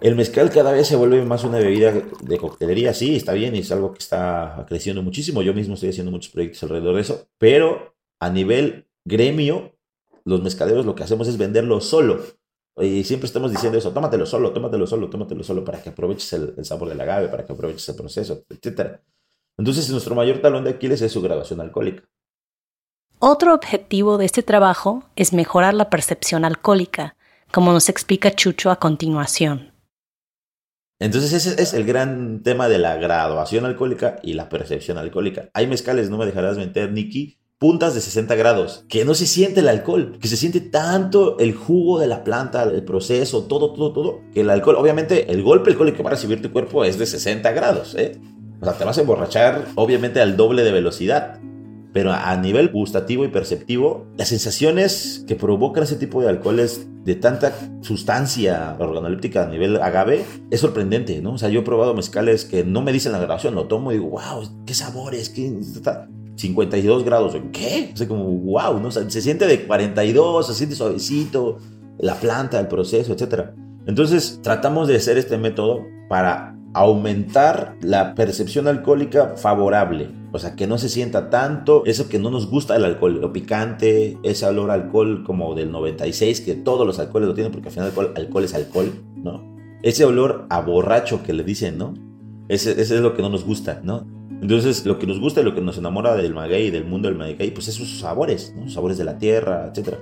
El 0.00 0.16
mezcal 0.16 0.50
cada 0.50 0.72
vez 0.72 0.86
se 0.86 0.96
vuelve 0.96 1.22
más 1.24 1.44
una 1.44 1.58
bebida 1.58 1.92
de 1.92 2.38
coctelería, 2.38 2.94
sí, 2.94 3.16
está 3.16 3.34
bien, 3.34 3.54
es 3.54 3.70
algo 3.70 3.92
que 3.92 3.98
está 3.98 4.64
creciendo 4.66 5.02
muchísimo. 5.02 5.42
Yo 5.42 5.52
mismo 5.52 5.74
estoy 5.74 5.90
haciendo 5.90 6.10
muchos 6.10 6.32
proyectos 6.32 6.62
alrededor 6.62 6.94
de 6.94 7.02
eso, 7.02 7.28
pero 7.36 7.94
a 8.18 8.30
nivel 8.30 8.88
gremio, 9.04 9.76
los 10.24 10.42
mezcaleros 10.42 10.86
lo 10.86 10.94
que 10.94 11.02
hacemos 11.02 11.28
es 11.28 11.36
venderlo 11.36 11.80
solo. 11.82 12.22
Y 12.76 13.04
siempre 13.04 13.26
estamos 13.26 13.50
diciendo 13.50 13.78
eso, 13.78 13.92
tómatelo 13.92 14.24
solo, 14.26 14.52
tómatelo 14.52 14.86
solo, 14.86 15.10
tómatelo 15.10 15.42
solo, 15.42 15.64
para 15.64 15.82
que 15.82 15.90
aproveches 15.90 16.32
el, 16.32 16.64
sabor 16.64 16.88
del 16.88 17.00
agave, 17.00 17.28
para 17.28 17.44
que 17.44 17.52
aproveches 17.52 17.88
el 17.88 17.96
proceso, 17.96 18.44
etc. 18.48 19.00
Entonces, 19.58 19.90
nuestro 19.90 20.14
mayor 20.14 20.40
talón 20.40 20.64
de 20.64 20.70
Aquiles 20.70 21.02
es 21.02 21.12
su 21.12 21.20
graduación 21.20 21.60
alcohólica. 21.60 22.04
Otro 23.18 23.54
objetivo 23.54 24.16
de 24.16 24.24
este 24.24 24.42
trabajo 24.42 25.04
es 25.14 25.34
mejorar 25.34 25.74
la 25.74 25.90
percepción 25.90 26.44
alcohólica, 26.46 27.16
como 27.52 27.72
nos 27.72 27.88
explica 27.90 28.30
Chucho 28.30 28.70
a 28.70 28.76
continuación. 28.76 29.70
Entonces 31.00 31.32
ese 31.32 31.62
es 31.62 31.72
el 31.72 31.84
gran 31.84 32.42
tema 32.42 32.68
de 32.68 32.78
la 32.78 32.96
graduación 32.96 33.64
alcohólica 33.64 34.20
y 34.22 34.34
la 34.34 34.50
percepción 34.50 34.98
alcohólica. 34.98 35.48
Hay 35.54 35.66
mezcales, 35.66 36.10
no 36.10 36.18
me 36.18 36.26
dejarás 36.26 36.58
mentir, 36.58 36.92
Nicky, 36.92 37.38
puntas 37.60 37.94
de 37.94 38.00
60 38.00 38.34
grados, 38.36 38.86
que 38.88 39.04
no 39.04 39.12
se 39.12 39.26
siente 39.26 39.60
el 39.60 39.68
alcohol, 39.68 40.16
que 40.18 40.28
se 40.28 40.38
siente 40.38 40.62
tanto 40.62 41.38
el 41.38 41.54
jugo 41.54 41.98
de 41.98 42.06
la 42.06 42.24
planta, 42.24 42.62
el 42.62 42.82
proceso, 42.84 43.44
todo, 43.44 43.74
todo, 43.74 43.92
todo, 43.92 44.20
que 44.32 44.40
el 44.40 44.48
alcohol, 44.48 44.76
obviamente, 44.76 45.30
el 45.30 45.42
golpe 45.42 45.68
alcohólico 45.68 45.98
que 45.98 46.02
va 46.02 46.08
a 46.08 46.14
recibir 46.14 46.40
tu 46.40 46.50
cuerpo 46.52 46.86
es 46.86 46.98
de 46.98 47.04
60 47.04 47.52
grados, 47.52 47.94
¿eh? 47.96 48.18
O 48.62 48.64
sea, 48.64 48.72
te 48.72 48.84
vas 48.84 48.96
a 48.96 49.02
emborrachar, 49.02 49.66
obviamente, 49.74 50.22
al 50.22 50.38
doble 50.38 50.62
de 50.62 50.72
velocidad. 50.72 51.38
Pero 51.92 52.12
a 52.12 52.34
nivel 52.36 52.70
gustativo 52.70 53.26
y 53.26 53.28
perceptivo, 53.28 54.06
las 54.16 54.28
sensaciones 54.28 55.24
que 55.26 55.34
provocan 55.34 55.82
ese 55.82 55.96
tipo 55.96 56.22
de 56.22 56.30
alcoholes 56.30 56.86
de 57.04 57.14
tanta 57.16 57.52
sustancia 57.82 58.76
organoléptica 58.78 59.42
a 59.42 59.48
nivel 59.48 59.82
agave 59.82 60.24
es 60.50 60.60
sorprendente, 60.60 61.20
¿no? 61.20 61.34
O 61.34 61.38
sea, 61.38 61.50
yo 61.50 61.60
he 61.60 61.64
probado 61.64 61.92
mezcales 61.94 62.46
que 62.46 62.64
no 62.64 62.80
me 62.80 62.92
dicen 62.92 63.12
la 63.12 63.18
grabación, 63.18 63.54
lo 63.54 63.66
tomo 63.66 63.90
y 63.90 63.96
digo, 63.96 64.08
wow, 64.08 64.64
qué 64.64 64.72
sabores, 64.72 65.28
qué... 65.28 65.52
52 66.40 67.04
grados, 67.04 67.36
¿qué? 67.52 67.90
O 67.92 67.96
sea, 67.96 68.08
como, 68.08 68.24
wow, 68.24 68.80
¿no? 68.80 68.90
se 68.90 69.20
siente 69.20 69.46
de 69.46 69.66
42, 69.66 70.46
se 70.46 70.54
siente 70.54 70.74
suavecito, 70.74 71.58
la 71.98 72.14
planta, 72.14 72.58
el 72.58 72.68
proceso, 72.68 73.12
etc. 73.12 73.50
Entonces, 73.86 74.40
tratamos 74.42 74.88
de 74.88 74.96
hacer 74.96 75.18
este 75.18 75.36
método 75.36 75.84
para 76.08 76.56
aumentar 76.72 77.76
la 77.82 78.14
percepción 78.14 78.68
alcohólica 78.68 79.34
favorable. 79.36 80.10
O 80.32 80.38
sea, 80.38 80.54
que 80.54 80.66
no 80.66 80.78
se 80.78 80.88
sienta 80.88 81.28
tanto 81.28 81.84
eso 81.86 82.08
que 82.08 82.18
no 82.18 82.30
nos 82.30 82.48
gusta 82.48 82.76
el 82.76 82.84
alcohol, 82.84 83.20
lo 83.20 83.32
picante, 83.32 84.16
ese 84.22 84.46
olor 84.46 84.70
a 84.70 84.74
alcohol 84.74 85.24
como 85.24 85.54
del 85.54 85.72
96, 85.72 86.40
que 86.40 86.54
todos 86.54 86.86
los 86.86 86.98
alcoholes 87.00 87.28
lo 87.28 87.34
tienen 87.34 87.52
porque 87.52 87.68
al 87.68 87.74
final 87.74 87.88
alcohol, 87.88 88.12
alcohol 88.16 88.44
es 88.44 88.54
alcohol, 88.54 88.92
¿no? 89.16 89.56
Ese 89.82 90.04
olor 90.04 90.46
a 90.50 90.60
borracho 90.60 91.22
que 91.22 91.32
le 91.32 91.42
dicen, 91.42 91.78
¿no? 91.78 91.94
Ese, 92.48 92.80
es 92.80 92.90
lo 92.90 93.14
que 93.14 93.22
no 93.22 93.28
nos 93.28 93.44
gusta, 93.44 93.80
¿no? 93.82 94.06
Entonces, 94.40 94.86
lo 94.86 94.98
que 94.98 95.06
nos 95.06 95.20
gusta 95.20 95.40
y 95.40 95.44
lo 95.44 95.54
que 95.54 95.60
nos 95.60 95.76
enamora 95.76 96.16
del 96.16 96.34
maguey 96.34 96.66
y 96.66 96.70
del 96.70 96.84
mundo 96.84 97.08
del 97.08 97.18
maguey, 97.18 97.50
pues 97.50 97.68
esos 97.68 97.98
sabores, 97.98 98.54
¿no? 98.56 98.68
Sabores 98.68 98.96
de 98.96 99.04
la 99.04 99.18
tierra, 99.18 99.66
etcétera. 99.68 99.98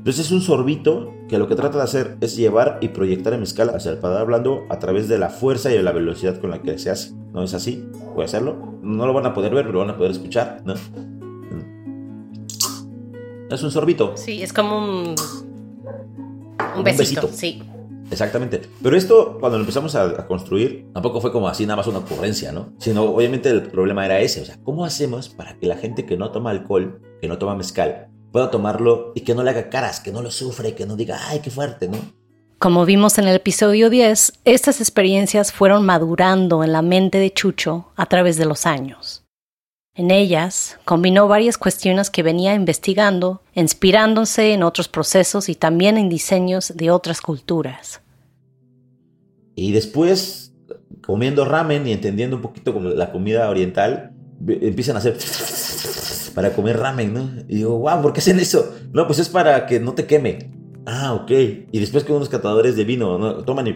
Entonces 0.00 0.26
es 0.26 0.32
un 0.32 0.40
sorbito 0.40 1.12
que 1.28 1.38
lo 1.38 1.46
que 1.46 1.54
trata 1.54 1.76
de 1.76 1.84
hacer 1.84 2.16
es 2.22 2.34
llevar 2.34 2.78
y 2.80 2.88
proyectar 2.88 3.34
el 3.34 3.40
mezcal 3.40 3.68
hacia 3.70 3.90
el 3.90 3.98
paladar 3.98 4.26
blando 4.26 4.64
a 4.70 4.78
través 4.78 5.08
de 5.08 5.18
la 5.18 5.28
fuerza 5.28 5.70
y 5.70 5.74
de 5.74 5.82
la 5.82 5.92
velocidad 5.92 6.40
con 6.40 6.50
la 6.50 6.62
que 6.62 6.78
se 6.78 6.90
hace. 6.90 7.12
¿No 7.32 7.42
es 7.42 7.52
así? 7.52 7.84
Puede 8.14 8.24
hacerlo. 8.24 8.78
No 8.82 9.06
lo 9.06 9.12
van 9.12 9.26
a 9.26 9.34
poder 9.34 9.54
ver, 9.54 9.64
pero 9.66 9.74
lo 9.74 9.80
van 9.80 9.90
a 9.90 9.96
poder 9.96 10.12
escuchar, 10.12 10.62
¿no? 10.64 10.74
Es 13.50 13.62
un 13.62 13.70
sorbito. 13.70 14.16
Sí, 14.16 14.42
es 14.42 14.52
como 14.52 14.78
un, 14.78 15.14
un, 16.76 16.84
besito, 16.84 17.28
Sí. 17.30 17.62
Exactamente. 18.10 18.62
Pero 18.82 18.96
esto, 18.96 19.38
cuando 19.38 19.58
lo 19.58 19.62
empezamos 19.62 19.94
a, 19.94 20.04
a, 20.04 20.26
construir, 20.26 20.86
tampoco 20.92 21.20
fue 21.20 21.32
como 21.32 21.48
así 21.48 21.64
nada 21.64 21.76
más 21.76 21.86
una 21.86 21.98
ocurrencia, 21.98 22.52
¿no? 22.52 22.72
Sino, 22.78 23.04
obviamente, 23.04 23.48
el 23.50 23.62
problema 23.62 24.04
era 24.04 24.20
ese. 24.20 24.42
O 24.42 24.44
sea, 24.44 24.58
¿cómo 24.62 24.84
hacemos 24.84 25.28
para 25.28 25.56
que 25.58 25.66
la 25.66 25.76
gente 25.76 26.06
que 26.06 26.16
no 26.16 26.30
toma 26.30 26.50
alcohol, 26.50 27.00
que 27.20 27.28
no 27.28 27.38
toma 27.38 27.54
mezcal, 27.54 28.08
pueda 28.32 28.50
tomarlo 28.50 29.12
y 29.14 29.22
que 29.22 29.34
no 29.34 29.42
le 29.42 29.50
haga 29.50 29.70
caras, 29.70 30.00
que 30.00 30.12
no 30.12 30.22
lo 30.22 30.30
sufre, 30.30 30.74
que 30.74 30.86
no 30.86 30.96
diga, 30.96 31.18
ay, 31.28 31.40
qué 31.40 31.50
fuerte, 31.50 31.88
¿no? 31.88 31.98
Como 32.58 32.84
vimos 32.84 33.16
en 33.18 33.26
el 33.26 33.36
episodio 33.36 33.88
10, 33.88 34.40
estas 34.44 34.80
experiencias 34.80 35.50
fueron 35.50 35.86
madurando 35.86 36.62
en 36.62 36.72
la 36.72 36.82
mente 36.82 37.18
de 37.18 37.32
Chucho 37.32 37.90
a 37.96 38.06
través 38.06 38.36
de 38.36 38.44
los 38.44 38.66
años. 38.66 39.24
En 40.00 40.10
ellas 40.10 40.78
combinó 40.86 41.28
varias 41.28 41.58
cuestiones 41.58 42.08
que 42.08 42.22
venía 42.22 42.54
investigando, 42.54 43.42
inspirándose 43.54 44.54
en 44.54 44.62
otros 44.62 44.88
procesos 44.88 45.50
y 45.50 45.54
también 45.54 45.98
en 45.98 46.08
diseños 46.08 46.72
de 46.74 46.90
otras 46.90 47.20
culturas. 47.20 48.00
Y 49.54 49.72
después 49.72 50.54
comiendo 51.02 51.44
ramen 51.44 51.86
y 51.86 51.92
entendiendo 51.92 52.36
un 52.36 52.40
poquito 52.40 52.72
como 52.72 52.88
la 52.88 53.12
comida 53.12 53.50
oriental, 53.50 54.12
empiezan 54.48 54.96
a 54.96 55.00
hacer 55.00 55.18
para 56.34 56.54
comer 56.54 56.78
ramen, 56.78 57.12
¿no? 57.12 57.30
Y 57.46 57.56
digo, 57.56 57.78
wow, 57.80 58.00
¿por 58.00 58.14
qué 58.14 58.20
hacen 58.20 58.40
eso? 58.40 58.74
No, 58.94 59.06
pues 59.06 59.18
es 59.18 59.28
para 59.28 59.66
que 59.66 59.80
no 59.80 59.92
te 59.92 60.06
queme. 60.06 60.50
Ah, 60.86 61.12
ok. 61.12 61.30
Y 61.30 61.78
después 61.78 62.04
que 62.04 62.12
unos 62.14 62.30
catadores 62.30 62.74
de 62.74 62.84
vino 62.84 63.18
¿no? 63.18 63.44
toman 63.44 63.66
y... 63.66 63.74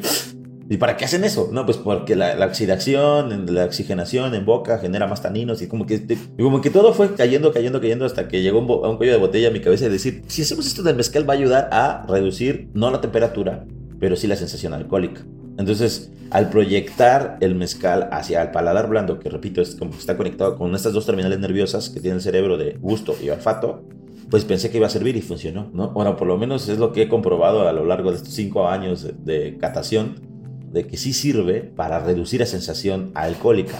¿Y 0.68 0.78
para 0.78 0.96
qué 0.96 1.04
hacen 1.04 1.24
eso? 1.24 1.50
No, 1.52 1.66
pues 1.66 1.76
porque 1.76 2.16
la, 2.16 2.44
oxidación, 2.46 3.54
la 3.54 3.64
oxigenación 3.66 4.34
en 4.34 4.46
boca 4.46 4.78
genera 4.78 5.06
más 5.06 5.20
taninos 5.20 5.60
y 5.60 5.68
como 5.68 5.84
que, 5.84 6.06
como 6.38 6.60
que 6.60 6.70
todo 6.70 6.94
fue 6.94 7.14
cayendo, 7.14 7.52
cayendo, 7.52 7.80
cayendo 7.80 8.06
hasta 8.06 8.28
que 8.28 8.40
llegó 8.40 8.60
un, 8.60 8.84
a 8.84 8.88
un 8.88 8.96
cuello 8.96 9.12
de 9.12 9.18
botella 9.18 9.48
a 9.48 9.50
mi 9.50 9.60
cabeza 9.60 9.86
y 9.86 9.90
decir, 9.90 10.22
si 10.26 10.42
hacemos 10.42 10.66
esto 10.66 10.82
del 10.82 10.96
mezcal 10.96 11.28
va 11.28 11.34
a 11.34 11.36
ayudar 11.36 11.68
a 11.70 12.06
reducir 12.08 12.70
no 12.72 12.90
la 12.90 13.00
temperatura, 13.00 13.66
pero 14.00 14.16
sí 14.16 14.26
la 14.26 14.36
sensación 14.36 14.72
alcohólica. 14.72 15.22
Entonces, 15.58 16.10
al 16.30 16.50
proyectar 16.50 17.36
el 17.40 17.54
mezcal 17.54 18.08
hacia 18.10 18.42
el 18.42 18.50
paladar 18.50 18.88
blando, 18.88 19.20
que 19.20 19.28
repito, 19.28 19.60
es 19.60 19.76
como 19.76 19.92
que 19.92 19.98
está 19.98 20.16
conectado 20.16 20.56
con 20.56 20.74
estas 20.74 20.92
dos 20.92 21.06
terminales 21.06 21.38
nerviosas 21.38 21.90
que 21.90 22.00
tiene 22.00 22.16
el 22.16 22.22
cerebro 22.22 22.56
de 22.56 22.76
gusto 22.80 23.14
y 23.22 23.28
olfato, 23.28 23.84
pues 24.30 24.44
pensé 24.44 24.70
que 24.70 24.78
iba 24.78 24.86
a 24.86 24.90
servir 24.90 25.16
y 25.16 25.22
funcionó, 25.22 25.70
¿no? 25.72 25.90
Bueno, 25.90 26.16
por 26.16 26.26
lo 26.26 26.36
menos 26.36 26.68
es 26.68 26.78
lo 26.78 26.92
que 26.92 27.02
he 27.02 27.08
comprobado 27.08 27.68
a 27.68 27.72
lo 27.72 27.84
largo 27.84 28.10
de 28.10 28.16
estos 28.16 28.34
cinco 28.34 28.66
años 28.66 29.06
de 29.24 29.58
catación, 29.58 30.33
de 30.74 30.86
que 30.86 30.96
sí 30.96 31.12
sirve 31.12 31.60
para 31.62 32.00
reducir 32.00 32.40
la 32.40 32.46
sensación 32.46 33.12
alcohólica. 33.14 33.78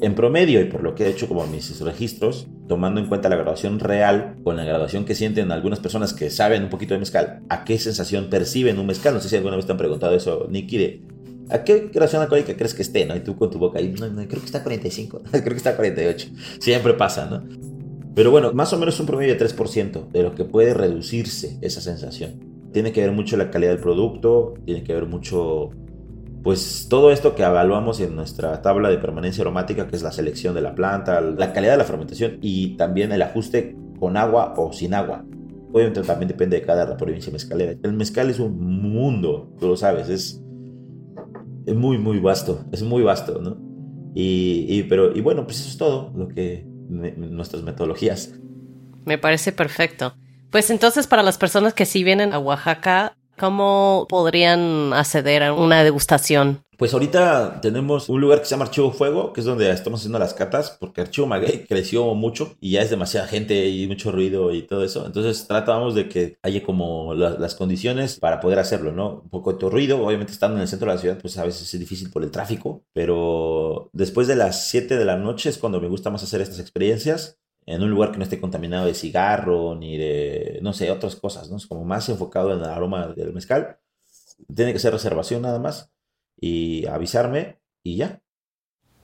En 0.00 0.16
promedio, 0.16 0.60
y 0.60 0.64
por 0.64 0.82
lo 0.82 0.96
que 0.96 1.04
he 1.04 1.08
hecho 1.08 1.28
como 1.28 1.46
mis 1.46 1.80
registros, 1.80 2.48
tomando 2.68 3.00
en 3.00 3.06
cuenta 3.06 3.28
la 3.28 3.36
graduación 3.36 3.78
real 3.78 4.34
con 4.42 4.56
la 4.56 4.64
graduación 4.64 5.04
que 5.04 5.14
sienten 5.14 5.52
algunas 5.52 5.78
personas 5.78 6.12
que 6.12 6.28
saben 6.28 6.64
un 6.64 6.70
poquito 6.70 6.94
de 6.94 7.00
mezcal, 7.00 7.42
¿a 7.48 7.64
qué 7.64 7.78
sensación 7.78 8.28
perciben 8.28 8.80
un 8.80 8.86
mezcal? 8.86 9.14
No 9.14 9.20
sé 9.20 9.28
si 9.28 9.36
alguna 9.36 9.54
vez 9.54 9.66
te 9.66 9.72
han 9.72 9.78
preguntado 9.78 10.12
eso, 10.16 10.48
Nicky, 10.50 10.76
de 10.76 11.02
¿a 11.50 11.62
qué 11.62 11.88
graduación 11.92 12.22
alcohólica 12.22 12.56
crees 12.56 12.74
que 12.74 12.82
esté? 12.82 13.06
¿no? 13.06 13.14
Y 13.14 13.20
tú 13.20 13.36
con 13.36 13.48
tu 13.48 13.60
boca 13.60 13.78
ahí, 13.78 13.94
no, 13.96 14.10
creo 14.26 14.40
que 14.40 14.46
está 14.46 14.58
a 14.58 14.62
45, 14.64 15.22
creo 15.30 15.44
que 15.44 15.54
está 15.54 15.70
a 15.70 15.76
48. 15.76 16.28
Siempre 16.58 16.94
pasa, 16.94 17.26
¿no? 17.26 17.44
Pero 18.16 18.32
bueno, 18.32 18.52
más 18.52 18.72
o 18.72 18.78
menos 18.78 18.98
un 18.98 19.06
promedio 19.06 19.34
de 19.34 19.40
3% 19.40 20.08
de 20.08 20.22
lo 20.24 20.34
que 20.34 20.44
puede 20.44 20.74
reducirse 20.74 21.58
esa 21.62 21.80
sensación. 21.80 22.40
Tiene 22.72 22.92
que 22.92 23.02
ver 23.02 23.12
mucho 23.12 23.36
la 23.36 23.50
calidad 23.50 23.70
del 23.70 23.80
producto, 23.80 24.54
tiene 24.64 24.82
que 24.82 24.92
ver 24.92 25.06
mucho 25.06 25.70
pues 26.42 26.86
todo 26.88 27.12
esto 27.12 27.34
que 27.34 27.42
evaluamos 27.42 28.00
en 28.00 28.16
nuestra 28.16 28.60
tabla 28.62 28.90
de 28.90 28.98
permanencia 28.98 29.42
aromática, 29.42 29.86
que 29.86 29.96
es 29.96 30.02
la 30.02 30.12
selección 30.12 30.54
de 30.54 30.60
la 30.60 30.74
planta, 30.74 31.20
la 31.20 31.52
calidad 31.52 31.72
de 31.72 31.78
la 31.78 31.84
fermentación 31.84 32.38
y 32.42 32.76
también 32.76 33.12
el 33.12 33.22
ajuste 33.22 33.76
con 34.00 34.16
agua 34.16 34.54
o 34.56 34.72
sin 34.72 34.94
agua. 34.94 35.24
Obviamente 35.72 36.02
también 36.02 36.28
depende 36.28 36.58
de 36.58 36.66
cada 36.66 36.96
provincia 36.96 37.32
mezcalera. 37.32 37.74
El 37.82 37.92
mezcal 37.92 38.28
es 38.28 38.40
un 38.40 38.58
mundo, 38.58 39.54
tú 39.58 39.68
lo 39.68 39.76
sabes, 39.76 40.08
es, 40.08 40.42
es 41.66 41.74
muy, 41.74 41.98
muy 41.98 42.18
vasto, 42.18 42.64
es 42.72 42.82
muy 42.82 43.02
vasto, 43.02 43.40
¿no? 43.40 43.56
Y, 44.14 44.82
pero, 44.84 45.16
y 45.16 45.20
bueno, 45.20 45.44
pues 45.44 45.60
eso 45.60 45.70
es 45.70 45.78
todo 45.78 46.12
lo 46.14 46.28
que 46.28 46.66
nuestras 46.66 47.62
metodologías. 47.62 48.34
Me 49.06 49.16
parece 49.16 49.52
perfecto. 49.52 50.14
Pues 50.50 50.68
entonces 50.70 51.06
para 51.06 51.22
las 51.22 51.38
personas 51.38 51.72
que 51.72 51.86
sí 51.86 52.04
vienen 52.04 52.34
a 52.34 52.38
Oaxaca, 52.38 53.16
¿Cómo 53.38 54.06
podrían 54.08 54.92
acceder 54.92 55.42
a 55.42 55.52
una 55.52 55.82
degustación? 55.82 56.64
Pues 56.82 56.94
ahorita 56.94 57.60
tenemos 57.60 58.08
un 58.08 58.20
lugar 58.20 58.40
que 58.40 58.46
se 58.46 58.50
llama 58.50 58.64
Archivo 58.64 58.90
Fuego, 58.90 59.32
que 59.32 59.40
es 59.40 59.46
donde 59.46 59.70
estamos 59.70 60.00
haciendo 60.00 60.18
las 60.18 60.34
catas, 60.34 60.76
porque 60.80 61.02
Archivo 61.02 61.28
Maguey 61.28 61.64
creció 61.68 62.12
mucho 62.14 62.56
y 62.60 62.72
ya 62.72 62.82
es 62.82 62.90
demasiada 62.90 63.28
gente 63.28 63.68
y 63.68 63.86
mucho 63.86 64.10
ruido 64.10 64.52
y 64.52 64.62
todo 64.62 64.82
eso. 64.82 65.06
Entonces 65.06 65.46
tratamos 65.46 65.94
de 65.94 66.08
que 66.08 66.38
haya 66.42 66.62
como 66.64 67.14
las 67.14 67.54
condiciones 67.54 68.18
para 68.18 68.40
poder 68.40 68.58
hacerlo, 68.58 68.90
¿no? 68.90 69.20
Un 69.22 69.30
poco 69.30 69.52
de 69.52 69.70
ruido, 69.70 70.04
obviamente 70.04 70.32
estando 70.32 70.56
en 70.56 70.62
el 70.62 70.68
centro 70.68 70.88
de 70.88 70.94
la 70.96 71.00
ciudad, 71.00 71.18
pues 71.20 71.38
a 71.38 71.44
veces 71.44 71.72
es 71.72 71.78
difícil 71.78 72.10
por 72.10 72.24
el 72.24 72.32
tráfico, 72.32 72.82
pero 72.92 73.88
después 73.92 74.26
de 74.26 74.34
las 74.34 74.68
7 74.68 74.96
de 74.96 75.04
la 75.04 75.16
noche 75.16 75.50
es 75.50 75.58
cuando 75.58 75.80
me 75.80 75.86
gusta 75.86 76.10
más 76.10 76.24
hacer 76.24 76.40
estas 76.40 76.58
experiencias 76.58 77.38
en 77.66 77.82
un 77.82 77.90
lugar 77.90 78.12
que 78.12 78.18
no 78.18 78.24
esté 78.24 78.40
contaminado 78.40 78.86
de 78.86 78.94
cigarro 78.94 79.74
ni 79.74 79.96
de, 79.96 80.58
no 80.62 80.72
sé, 80.72 80.90
otras 80.90 81.16
cosas, 81.16 81.50
¿no? 81.50 81.56
Es 81.56 81.66
como 81.66 81.84
más 81.84 82.08
enfocado 82.08 82.52
en 82.52 82.60
el 82.60 82.64
aroma 82.64 83.08
del 83.08 83.32
mezcal. 83.32 83.78
Tiene 84.54 84.72
que 84.72 84.78
ser 84.78 84.92
reservación 84.92 85.42
nada 85.42 85.58
más 85.58 85.90
y 86.36 86.86
avisarme 86.86 87.60
y 87.82 87.96
ya. 87.96 88.20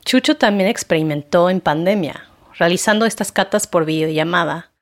Chucho 0.05 0.37
también 0.37 0.69
experimentó 0.69 1.51
en 1.51 1.61
pandemia, 1.61 2.29
realizando 2.59 3.07
estas 3.07 3.31
catas 3.31 3.67
por 3.67 3.85
videollamada. 3.85 4.73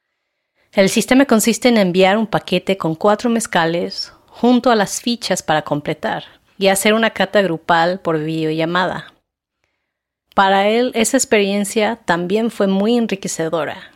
El 0.73 0.89
sistema 0.89 1.27
consiste 1.27 1.69
en 1.69 1.79
enviar 1.79 2.17
un 2.17 2.27
paquete 2.27 2.77
con 2.77 2.95
cuatro 2.95 3.29
mezcales 3.29 4.13
junto 4.27 4.71
a 4.71 4.77
las 4.77 5.01
fichas 5.01 5.43
para 5.43 5.63
completar 5.63 6.25
y 6.59 6.69
hacer 6.69 6.95
una 6.95 7.11
cata 7.11 7.43
grupal 7.43 8.01
por 8.01 8.19
videollamada. 8.19 9.16
Para 10.37 10.69
él 10.69 10.93
esa 10.95 11.17
experiencia 11.17 11.97
también 12.05 12.51
fue 12.51 12.67
muy 12.67 12.99
enriquecedora. 12.99 13.91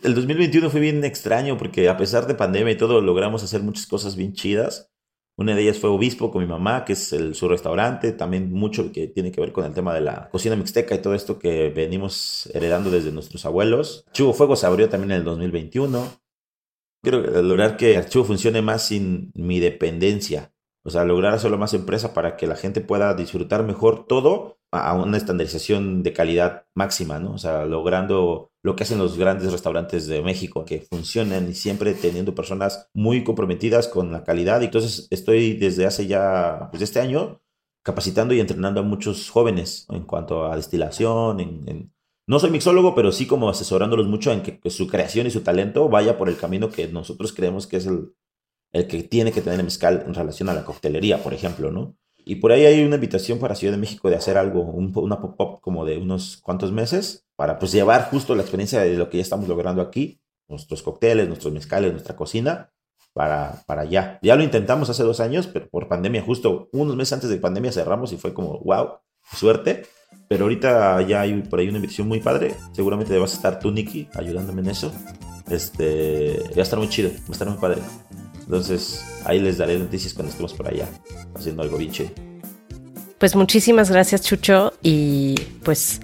El 0.00 0.14
2021 0.14 0.70
fue 0.70 0.78
bien 0.78 1.02
extraño 1.02 1.58
porque 1.58 1.88
a 1.88 1.96
pesar 1.96 2.28
de 2.28 2.36
pandemia 2.36 2.74
y 2.74 2.76
todo 2.76 3.00
logramos 3.00 3.42
hacer 3.42 3.60
muchas 3.64 3.88
cosas 3.88 4.14
bien 4.14 4.32
chidas. 4.32 4.88
Una 5.36 5.56
de 5.56 5.62
ellas 5.62 5.80
fue 5.80 5.90
Obispo 5.90 6.30
con 6.30 6.42
mi 6.42 6.48
mamá, 6.48 6.84
que 6.84 6.92
es 6.92 7.12
el, 7.12 7.34
su 7.34 7.48
restaurante, 7.48 8.12
también 8.12 8.52
mucho 8.52 8.92
que 8.92 9.08
tiene 9.08 9.32
que 9.32 9.40
ver 9.40 9.50
con 9.50 9.64
el 9.64 9.74
tema 9.74 9.92
de 9.92 10.02
la 10.02 10.28
cocina 10.30 10.54
mixteca 10.54 10.94
y 10.94 11.02
todo 11.02 11.14
esto 11.16 11.40
que 11.40 11.70
venimos 11.70 12.48
heredando 12.54 12.88
desde 12.92 13.10
nuestros 13.10 13.44
abuelos. 13.44 14.04
Archivo 14.06 14.32
Fuego 14.32 14.54
se 14.54 14.66
abrió 14.66 14.88
también 14.88 15.10
en 15.10 15.16
el 15.16 15.24
2021. 15.24 16.06
Quiero 17.02 17.42
lograr 17.42 17.76
que 17.76 17.96
Archivo 17.96 18.22
funcione 18.22 18.62
más 18.62 18.86
sin 18.86 19.32
mi 19.34 19.58
dependencia. 19.58 20.52
O 20.90 20.92
sea, 20.92 21.04
lograr 21.04 21.32
hacerlo 21.32 21.56
más 21.56 21.72
empresa 21.72 22.12
para 22.12 22.36
que 22.36 22.48
la 22.48 22.56
gente 22.56 22.80
pueda 22.80 23.14
disfrutar 23.14 23.62
mejor 23.62 24.06
todo 24.08 24.58
a 24.72 24.92
una 24.94 25.16
estandarización 25.16 26.02
de 26.02 26.12
calidad 26.12 26.64
máxima, 26.74 27.20
¿no? 27.20 27.34
O 27.34 27.38
sea, 27.38 27.64
logrando 27.64 28.50
lo 28.64 28.74
que 28.74 28.82
hacen 28.82 28.98
los 28.98 29.16
grandes 29.16 29.52
restaurantes 29.52 30.08
de 30.08 30.20
México, 30.20 30.64
que 30.64 30.80
funcionan 30.80 31.48
y 31.48 31.54
siempre 31.54 31.94
teniendo 31.94 32.34
personas 32.34 32.88
muy 32.92 33.22
comprometidas 33.22 33.86
con 33.86 34.10
la 34.10 34.24
calidad. 34.24 34.62
Y 34.62 34.64
entonces 34.64 35.06
estoy 35.10 35.54
desde 35.54 35.86
hace 35.86 36.08
ya, 36.08 36.68
pues 36.72 36.82
este 36.82 36.98
año, 36.98 37.40
capacitando 37.84 38.34
y 38.34 38.40
entrenando 38.40 38.80
a 38.80 38.82
muchos 38.82 39.30
jóvenes 39.30 39.86
en 39.90 40.02
cuanto 40.02 40.46
a 40.46 40.56
destilación, 40.56 41.38
en, 41.38 41.92
no 42.26 42.40
soy 42.40 42.50
mixólogo, 42.50 42.96
pero 42.96 43.12
sí 43.12 43.26
como 43.26 43.48
asesorándolos 43.48 44.08
mucho 44.08 44.32
en 44.32 44.42
que, 44.42 44.58
su 44.70 44.88
creación 44.88 45.28
y 45.28 45.30
su 45.30 45.42
talento 45.42 45.88
vaya 45.88 46.18
por 46.18 46.28
el 46.28 46.36
camino 46.36 46.68
que 46.68 46.88
nosotros 46.88 47.32
creemos 47.32 47.68
que 47.68 47.76
es 47.76 47.86
el, 47.86 48.12
el 48.72 48.86
que 48.86 49.02
tiene 49.02 49.32
que 49.32 49.40
tener 49.40 49.62
mezcal 49.62 50.04
en 50.06 50.14
relación 50.14 50.48
a 50.48 50.54
la 50.54 50.64
coctelería, 50.64 51.22
por 51.22 51.34
ejemplo, 51.34 51.70
¿no? 51.70 51.96
Y 52.24 52.36
por 52.36 52.52
ahí 52.52 52.64
hay 52.64 52.84
una 52.84 52.96
invitación 52.96 53.38
para 53.38 53.54
Ciudad 53.54 53.72
de 53.72 53.80
México 53.80 54.10
de 54.10 54.16
hacer 54.16 54.36
algo, 54.36 54.62
una 54.62 55.20
pop-up 55.20 55.60
como 55.60 55.84
de 55.84 55.98
unos 55.98 56.36
cuantos 56.42 56.70
meses, 56.70 57.26
para 57.34 57.58
pues 57.58 57.72
llevar 57.72 58.10
justo 58.10 58.34
la 58.34 58.42
experiencia 58.42 58.80
de 58.80 58.96
lo 58.96 59.08
que 59.08 59.16
ya 59.16 59.22
estamos 59.22 59.48
logrando 59.48 59.82
aquí, 59.82 60.20
nuestros 60.46 60.82
cócteles, 60.82 61.28
nuestros 61.28 61.52
mezcales, 61.52 61.92
nuestra 61.92 62.16
cocina, 62.16 62.70
para, 63.12 63.62
para 63.66 63.82
allá. 63.82 64.18
Ya 64.22 64.36
lo 64.36 64.42
intentamos 64.42 64.90
hace 64.90 65.02
dos 65.02 65.20
años, 65.20 65.46
pero 65.46 65.68
por 65.68 65.88
pandemia, 65.88 66.22
justo 66.22 66.68
unos 66.72 66.96
meses 66.96 67.14
antes 67.14 67.30
de 67.30 67.38
pandemia 67.38 67.72
cerramos 67.72 68.12
y 68.12 68.16
fue 68.16 68.34
como, 68.34 68.58
wow, 68.60 68.98
suerte. 69.34 69.86
Pero 70.28 70.44
ahorita 70.44 71.02
ya 71.02 71.22
hay 71.22 71.42
por 71.42 71.58
ahí 71.58 71.68
una 71.68 71.78
invitación 71.78 72.06
muy 72.06 72.20
padre. 72.20 72.54
Seguramente 72.72 73.16
vas 73.18 73.32
a 73.32 73.36
estar 73.36 73.58
tú, 73.58 73.72
Nicky, 73.72 74.08
ayudándome 74.14 74.62
en 74.62 74.70
eso. 74.70 74.92
Este, 75.48 76.38
va 76.50 76.60
a 76.60 76.62
estar 76.62 76.78
muy 76.78 76.88
chido, 76.88 77.10
va 77.10 77.28
a 77.30 77.32
estar 77.32 77.48
muy 77.48 77.58
padre. 77.58 77.80
Entonces, 78.50 79.04
ahí 79.24 79.38
les 79.38 79.58
daré 79.58 79.78
noticias 79.78 80.12
cuando 80.12 80.32
estemos 80.32 80.52
por 80.54 80.66
allá 80.66 80.88
haciendo 81.36 81.62
algo 81.62 81.78
bien 81.78 81.92
Pues 83.16 83.36
muchísimas 83.36 83.92
gracias, 83.92 84.22
Chucho, 84.22 84.72
y 84.82 85.36
pues 85.62 86.00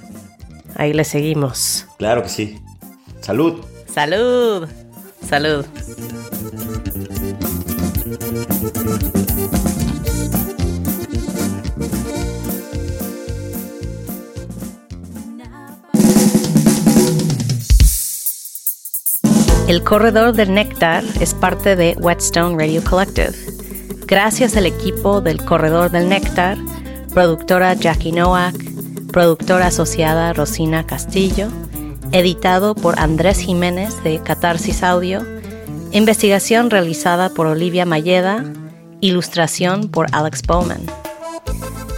ahí 0.77 0.93
le 0.93 1.03
seguimos. 1.03 1.87
Claro 1.99 2.23
que 2.23 2.29
sí. 2.29 2.61
Salud. 3.21 3.65
Salud. 3.93 4.69
Salud. 5.29 5.67
El 19.69 19.83
corredor 19.83 20.33
del 20.33 20.55
néctar 20.55 21.03
es 21.21 21.35
parte 21.35 21.75
de 21.75 21.97
Whetstone 21.99 22.57
Radio 22.57 22.85
Collective. 22.85 23.35
Gracias 24.07 24.57
al 24.57 24.65
equipo 24.65 25.21
del 25.21 25.45
corredor 25.45 25.91
del 25.91 26.09
néctar, 26.09 26.57
productora 27.13 27.75
Jackie 27.75 28.13
Nowak, 28.13 28.55
productora 29.11 29.67
asociada 29.67 30.33
Rosina 30.33 30.87
Castillo, 30.87 31.49
editado 32.13 32.77
por 32.77 32.97
Andrés 33.01 33.41
Jiménez 33.41 34.05
de 34.05 34.23
Catarsis 34.23 34.85
Audio, 34.85 35.27
investigación 35.91 36.71
realizada 36.71 37.31
por 37.31 37.49
Olivia 37.49 37.85
Mayeda, 37.85 38.45
ilustración 39.01 39.89
por 39.89 40.07
Alex 40.13 40.43
Bowman. 40.43 40.83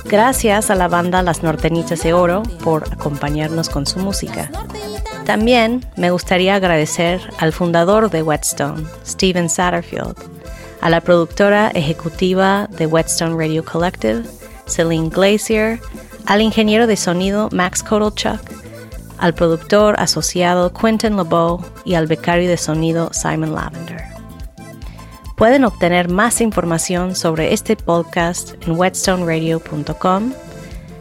Gracias 0.06 0.70
a 0.70 0.74
la 0.74 0.88
banda 0.88 1.22
Las 1.22 1.42
Nortenitas 1.42 2.02
de 2.02 2.14
Oro 2.14 2.42
por 2.64 2.84
acompañarnos 2.90 3.68
con 3.68 3.84
su 3.84 3.98
música. 3.98 4.50
También 5.28 5.84
me 5.94 6.10
gustaría 6.10 6.54
agradecer 6.54 7.20
al 7.36 7.52
fundador 7.52 8.08
de 8.08 8.22
Whetstone, 8.22 8.86
Steven 9.04 9.50
Satterfield, 9.50 10.16
a 10.80 10.88
la 10.88 11.02
productora 11.02 11.68
ejecutiva 11.74 12.66
de 12.78 12.86
Whetstone 12.86 13.36
Radio 13.36 13.62
Collective, 13.62 14.22
Celine 14.66 15.10
Glacier, 15.10 15.80
al 16.24 16.40
ingeniero 16.40 16.86
de 16.86 16.96
sonido 16.96 17.50
Max 17.52 17.82
Kotelchuk, 17.82 18.40
al 19.18 19.34
productor 19.34 19.96
asociado 20.00 20.72
Quentin 20.72 21.18
LeBeau 21.18 21.62
y 21.84 21.92
al 21.92 22.06
becario 22.06 22.48
de 22.48 22.56
sonido 22.56 23.10
Simon 23.12 23.54
Lavender. 23.54 24.04
Pueden 25.36 25.64
obtener 25.64 26.08
más 26.08 26.40
información 26.40 27.14
sobre 27.14 27.52
este 27.52 27.76
podcast 27.76 28.54
en 28.66 28.78
whetstoneradio.com. 28.78 30.32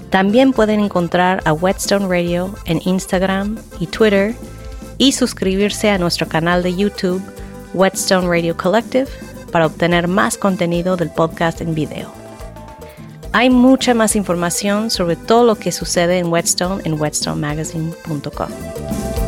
También 0.09 0.53
pueden 0.53 0.79
encontrar 0.79 1.41
a 1.45 1.53
Whetstone 1.53 2.07
Radio 2.07 2.53
en 2.65 2.81
Instagram 2.85 3.57
y 3.79 3.87
Twitter 3.87 4.35
y 4.97 5.11
suscribirse 5.11 5.89
a 5.89 5.97
nuestro 5.97 6.27
canal 6.27 6.63
de 6.63 6.75
YouTube 6.75 7.21
Whetstone 7.73 8.27
Radio 8.27 8.55
Collective 8.55 9.07
para 9.51 9.65
obtener 9.65 10.07
más 10.07 10.37
contenido 10.37 10.97
del 10.97 11.09
podcast 11.09 11.61
en 11.61 11.75
video. 11.75 12.11
Hay 13.33 13.49
mucha 13.49 13.93
más 13.93 14.15
información 14.15 14.89
sobre 14.89 15.15
todo 15.15 15.43
lo 15.43 15.55
que 15.55 15.71
sucede 15.71 16.19
en 16.19 16.31
Whetstone 16.31 16.81
en 16.85 16.99
whetstonemagazine.com. 16.99 19.26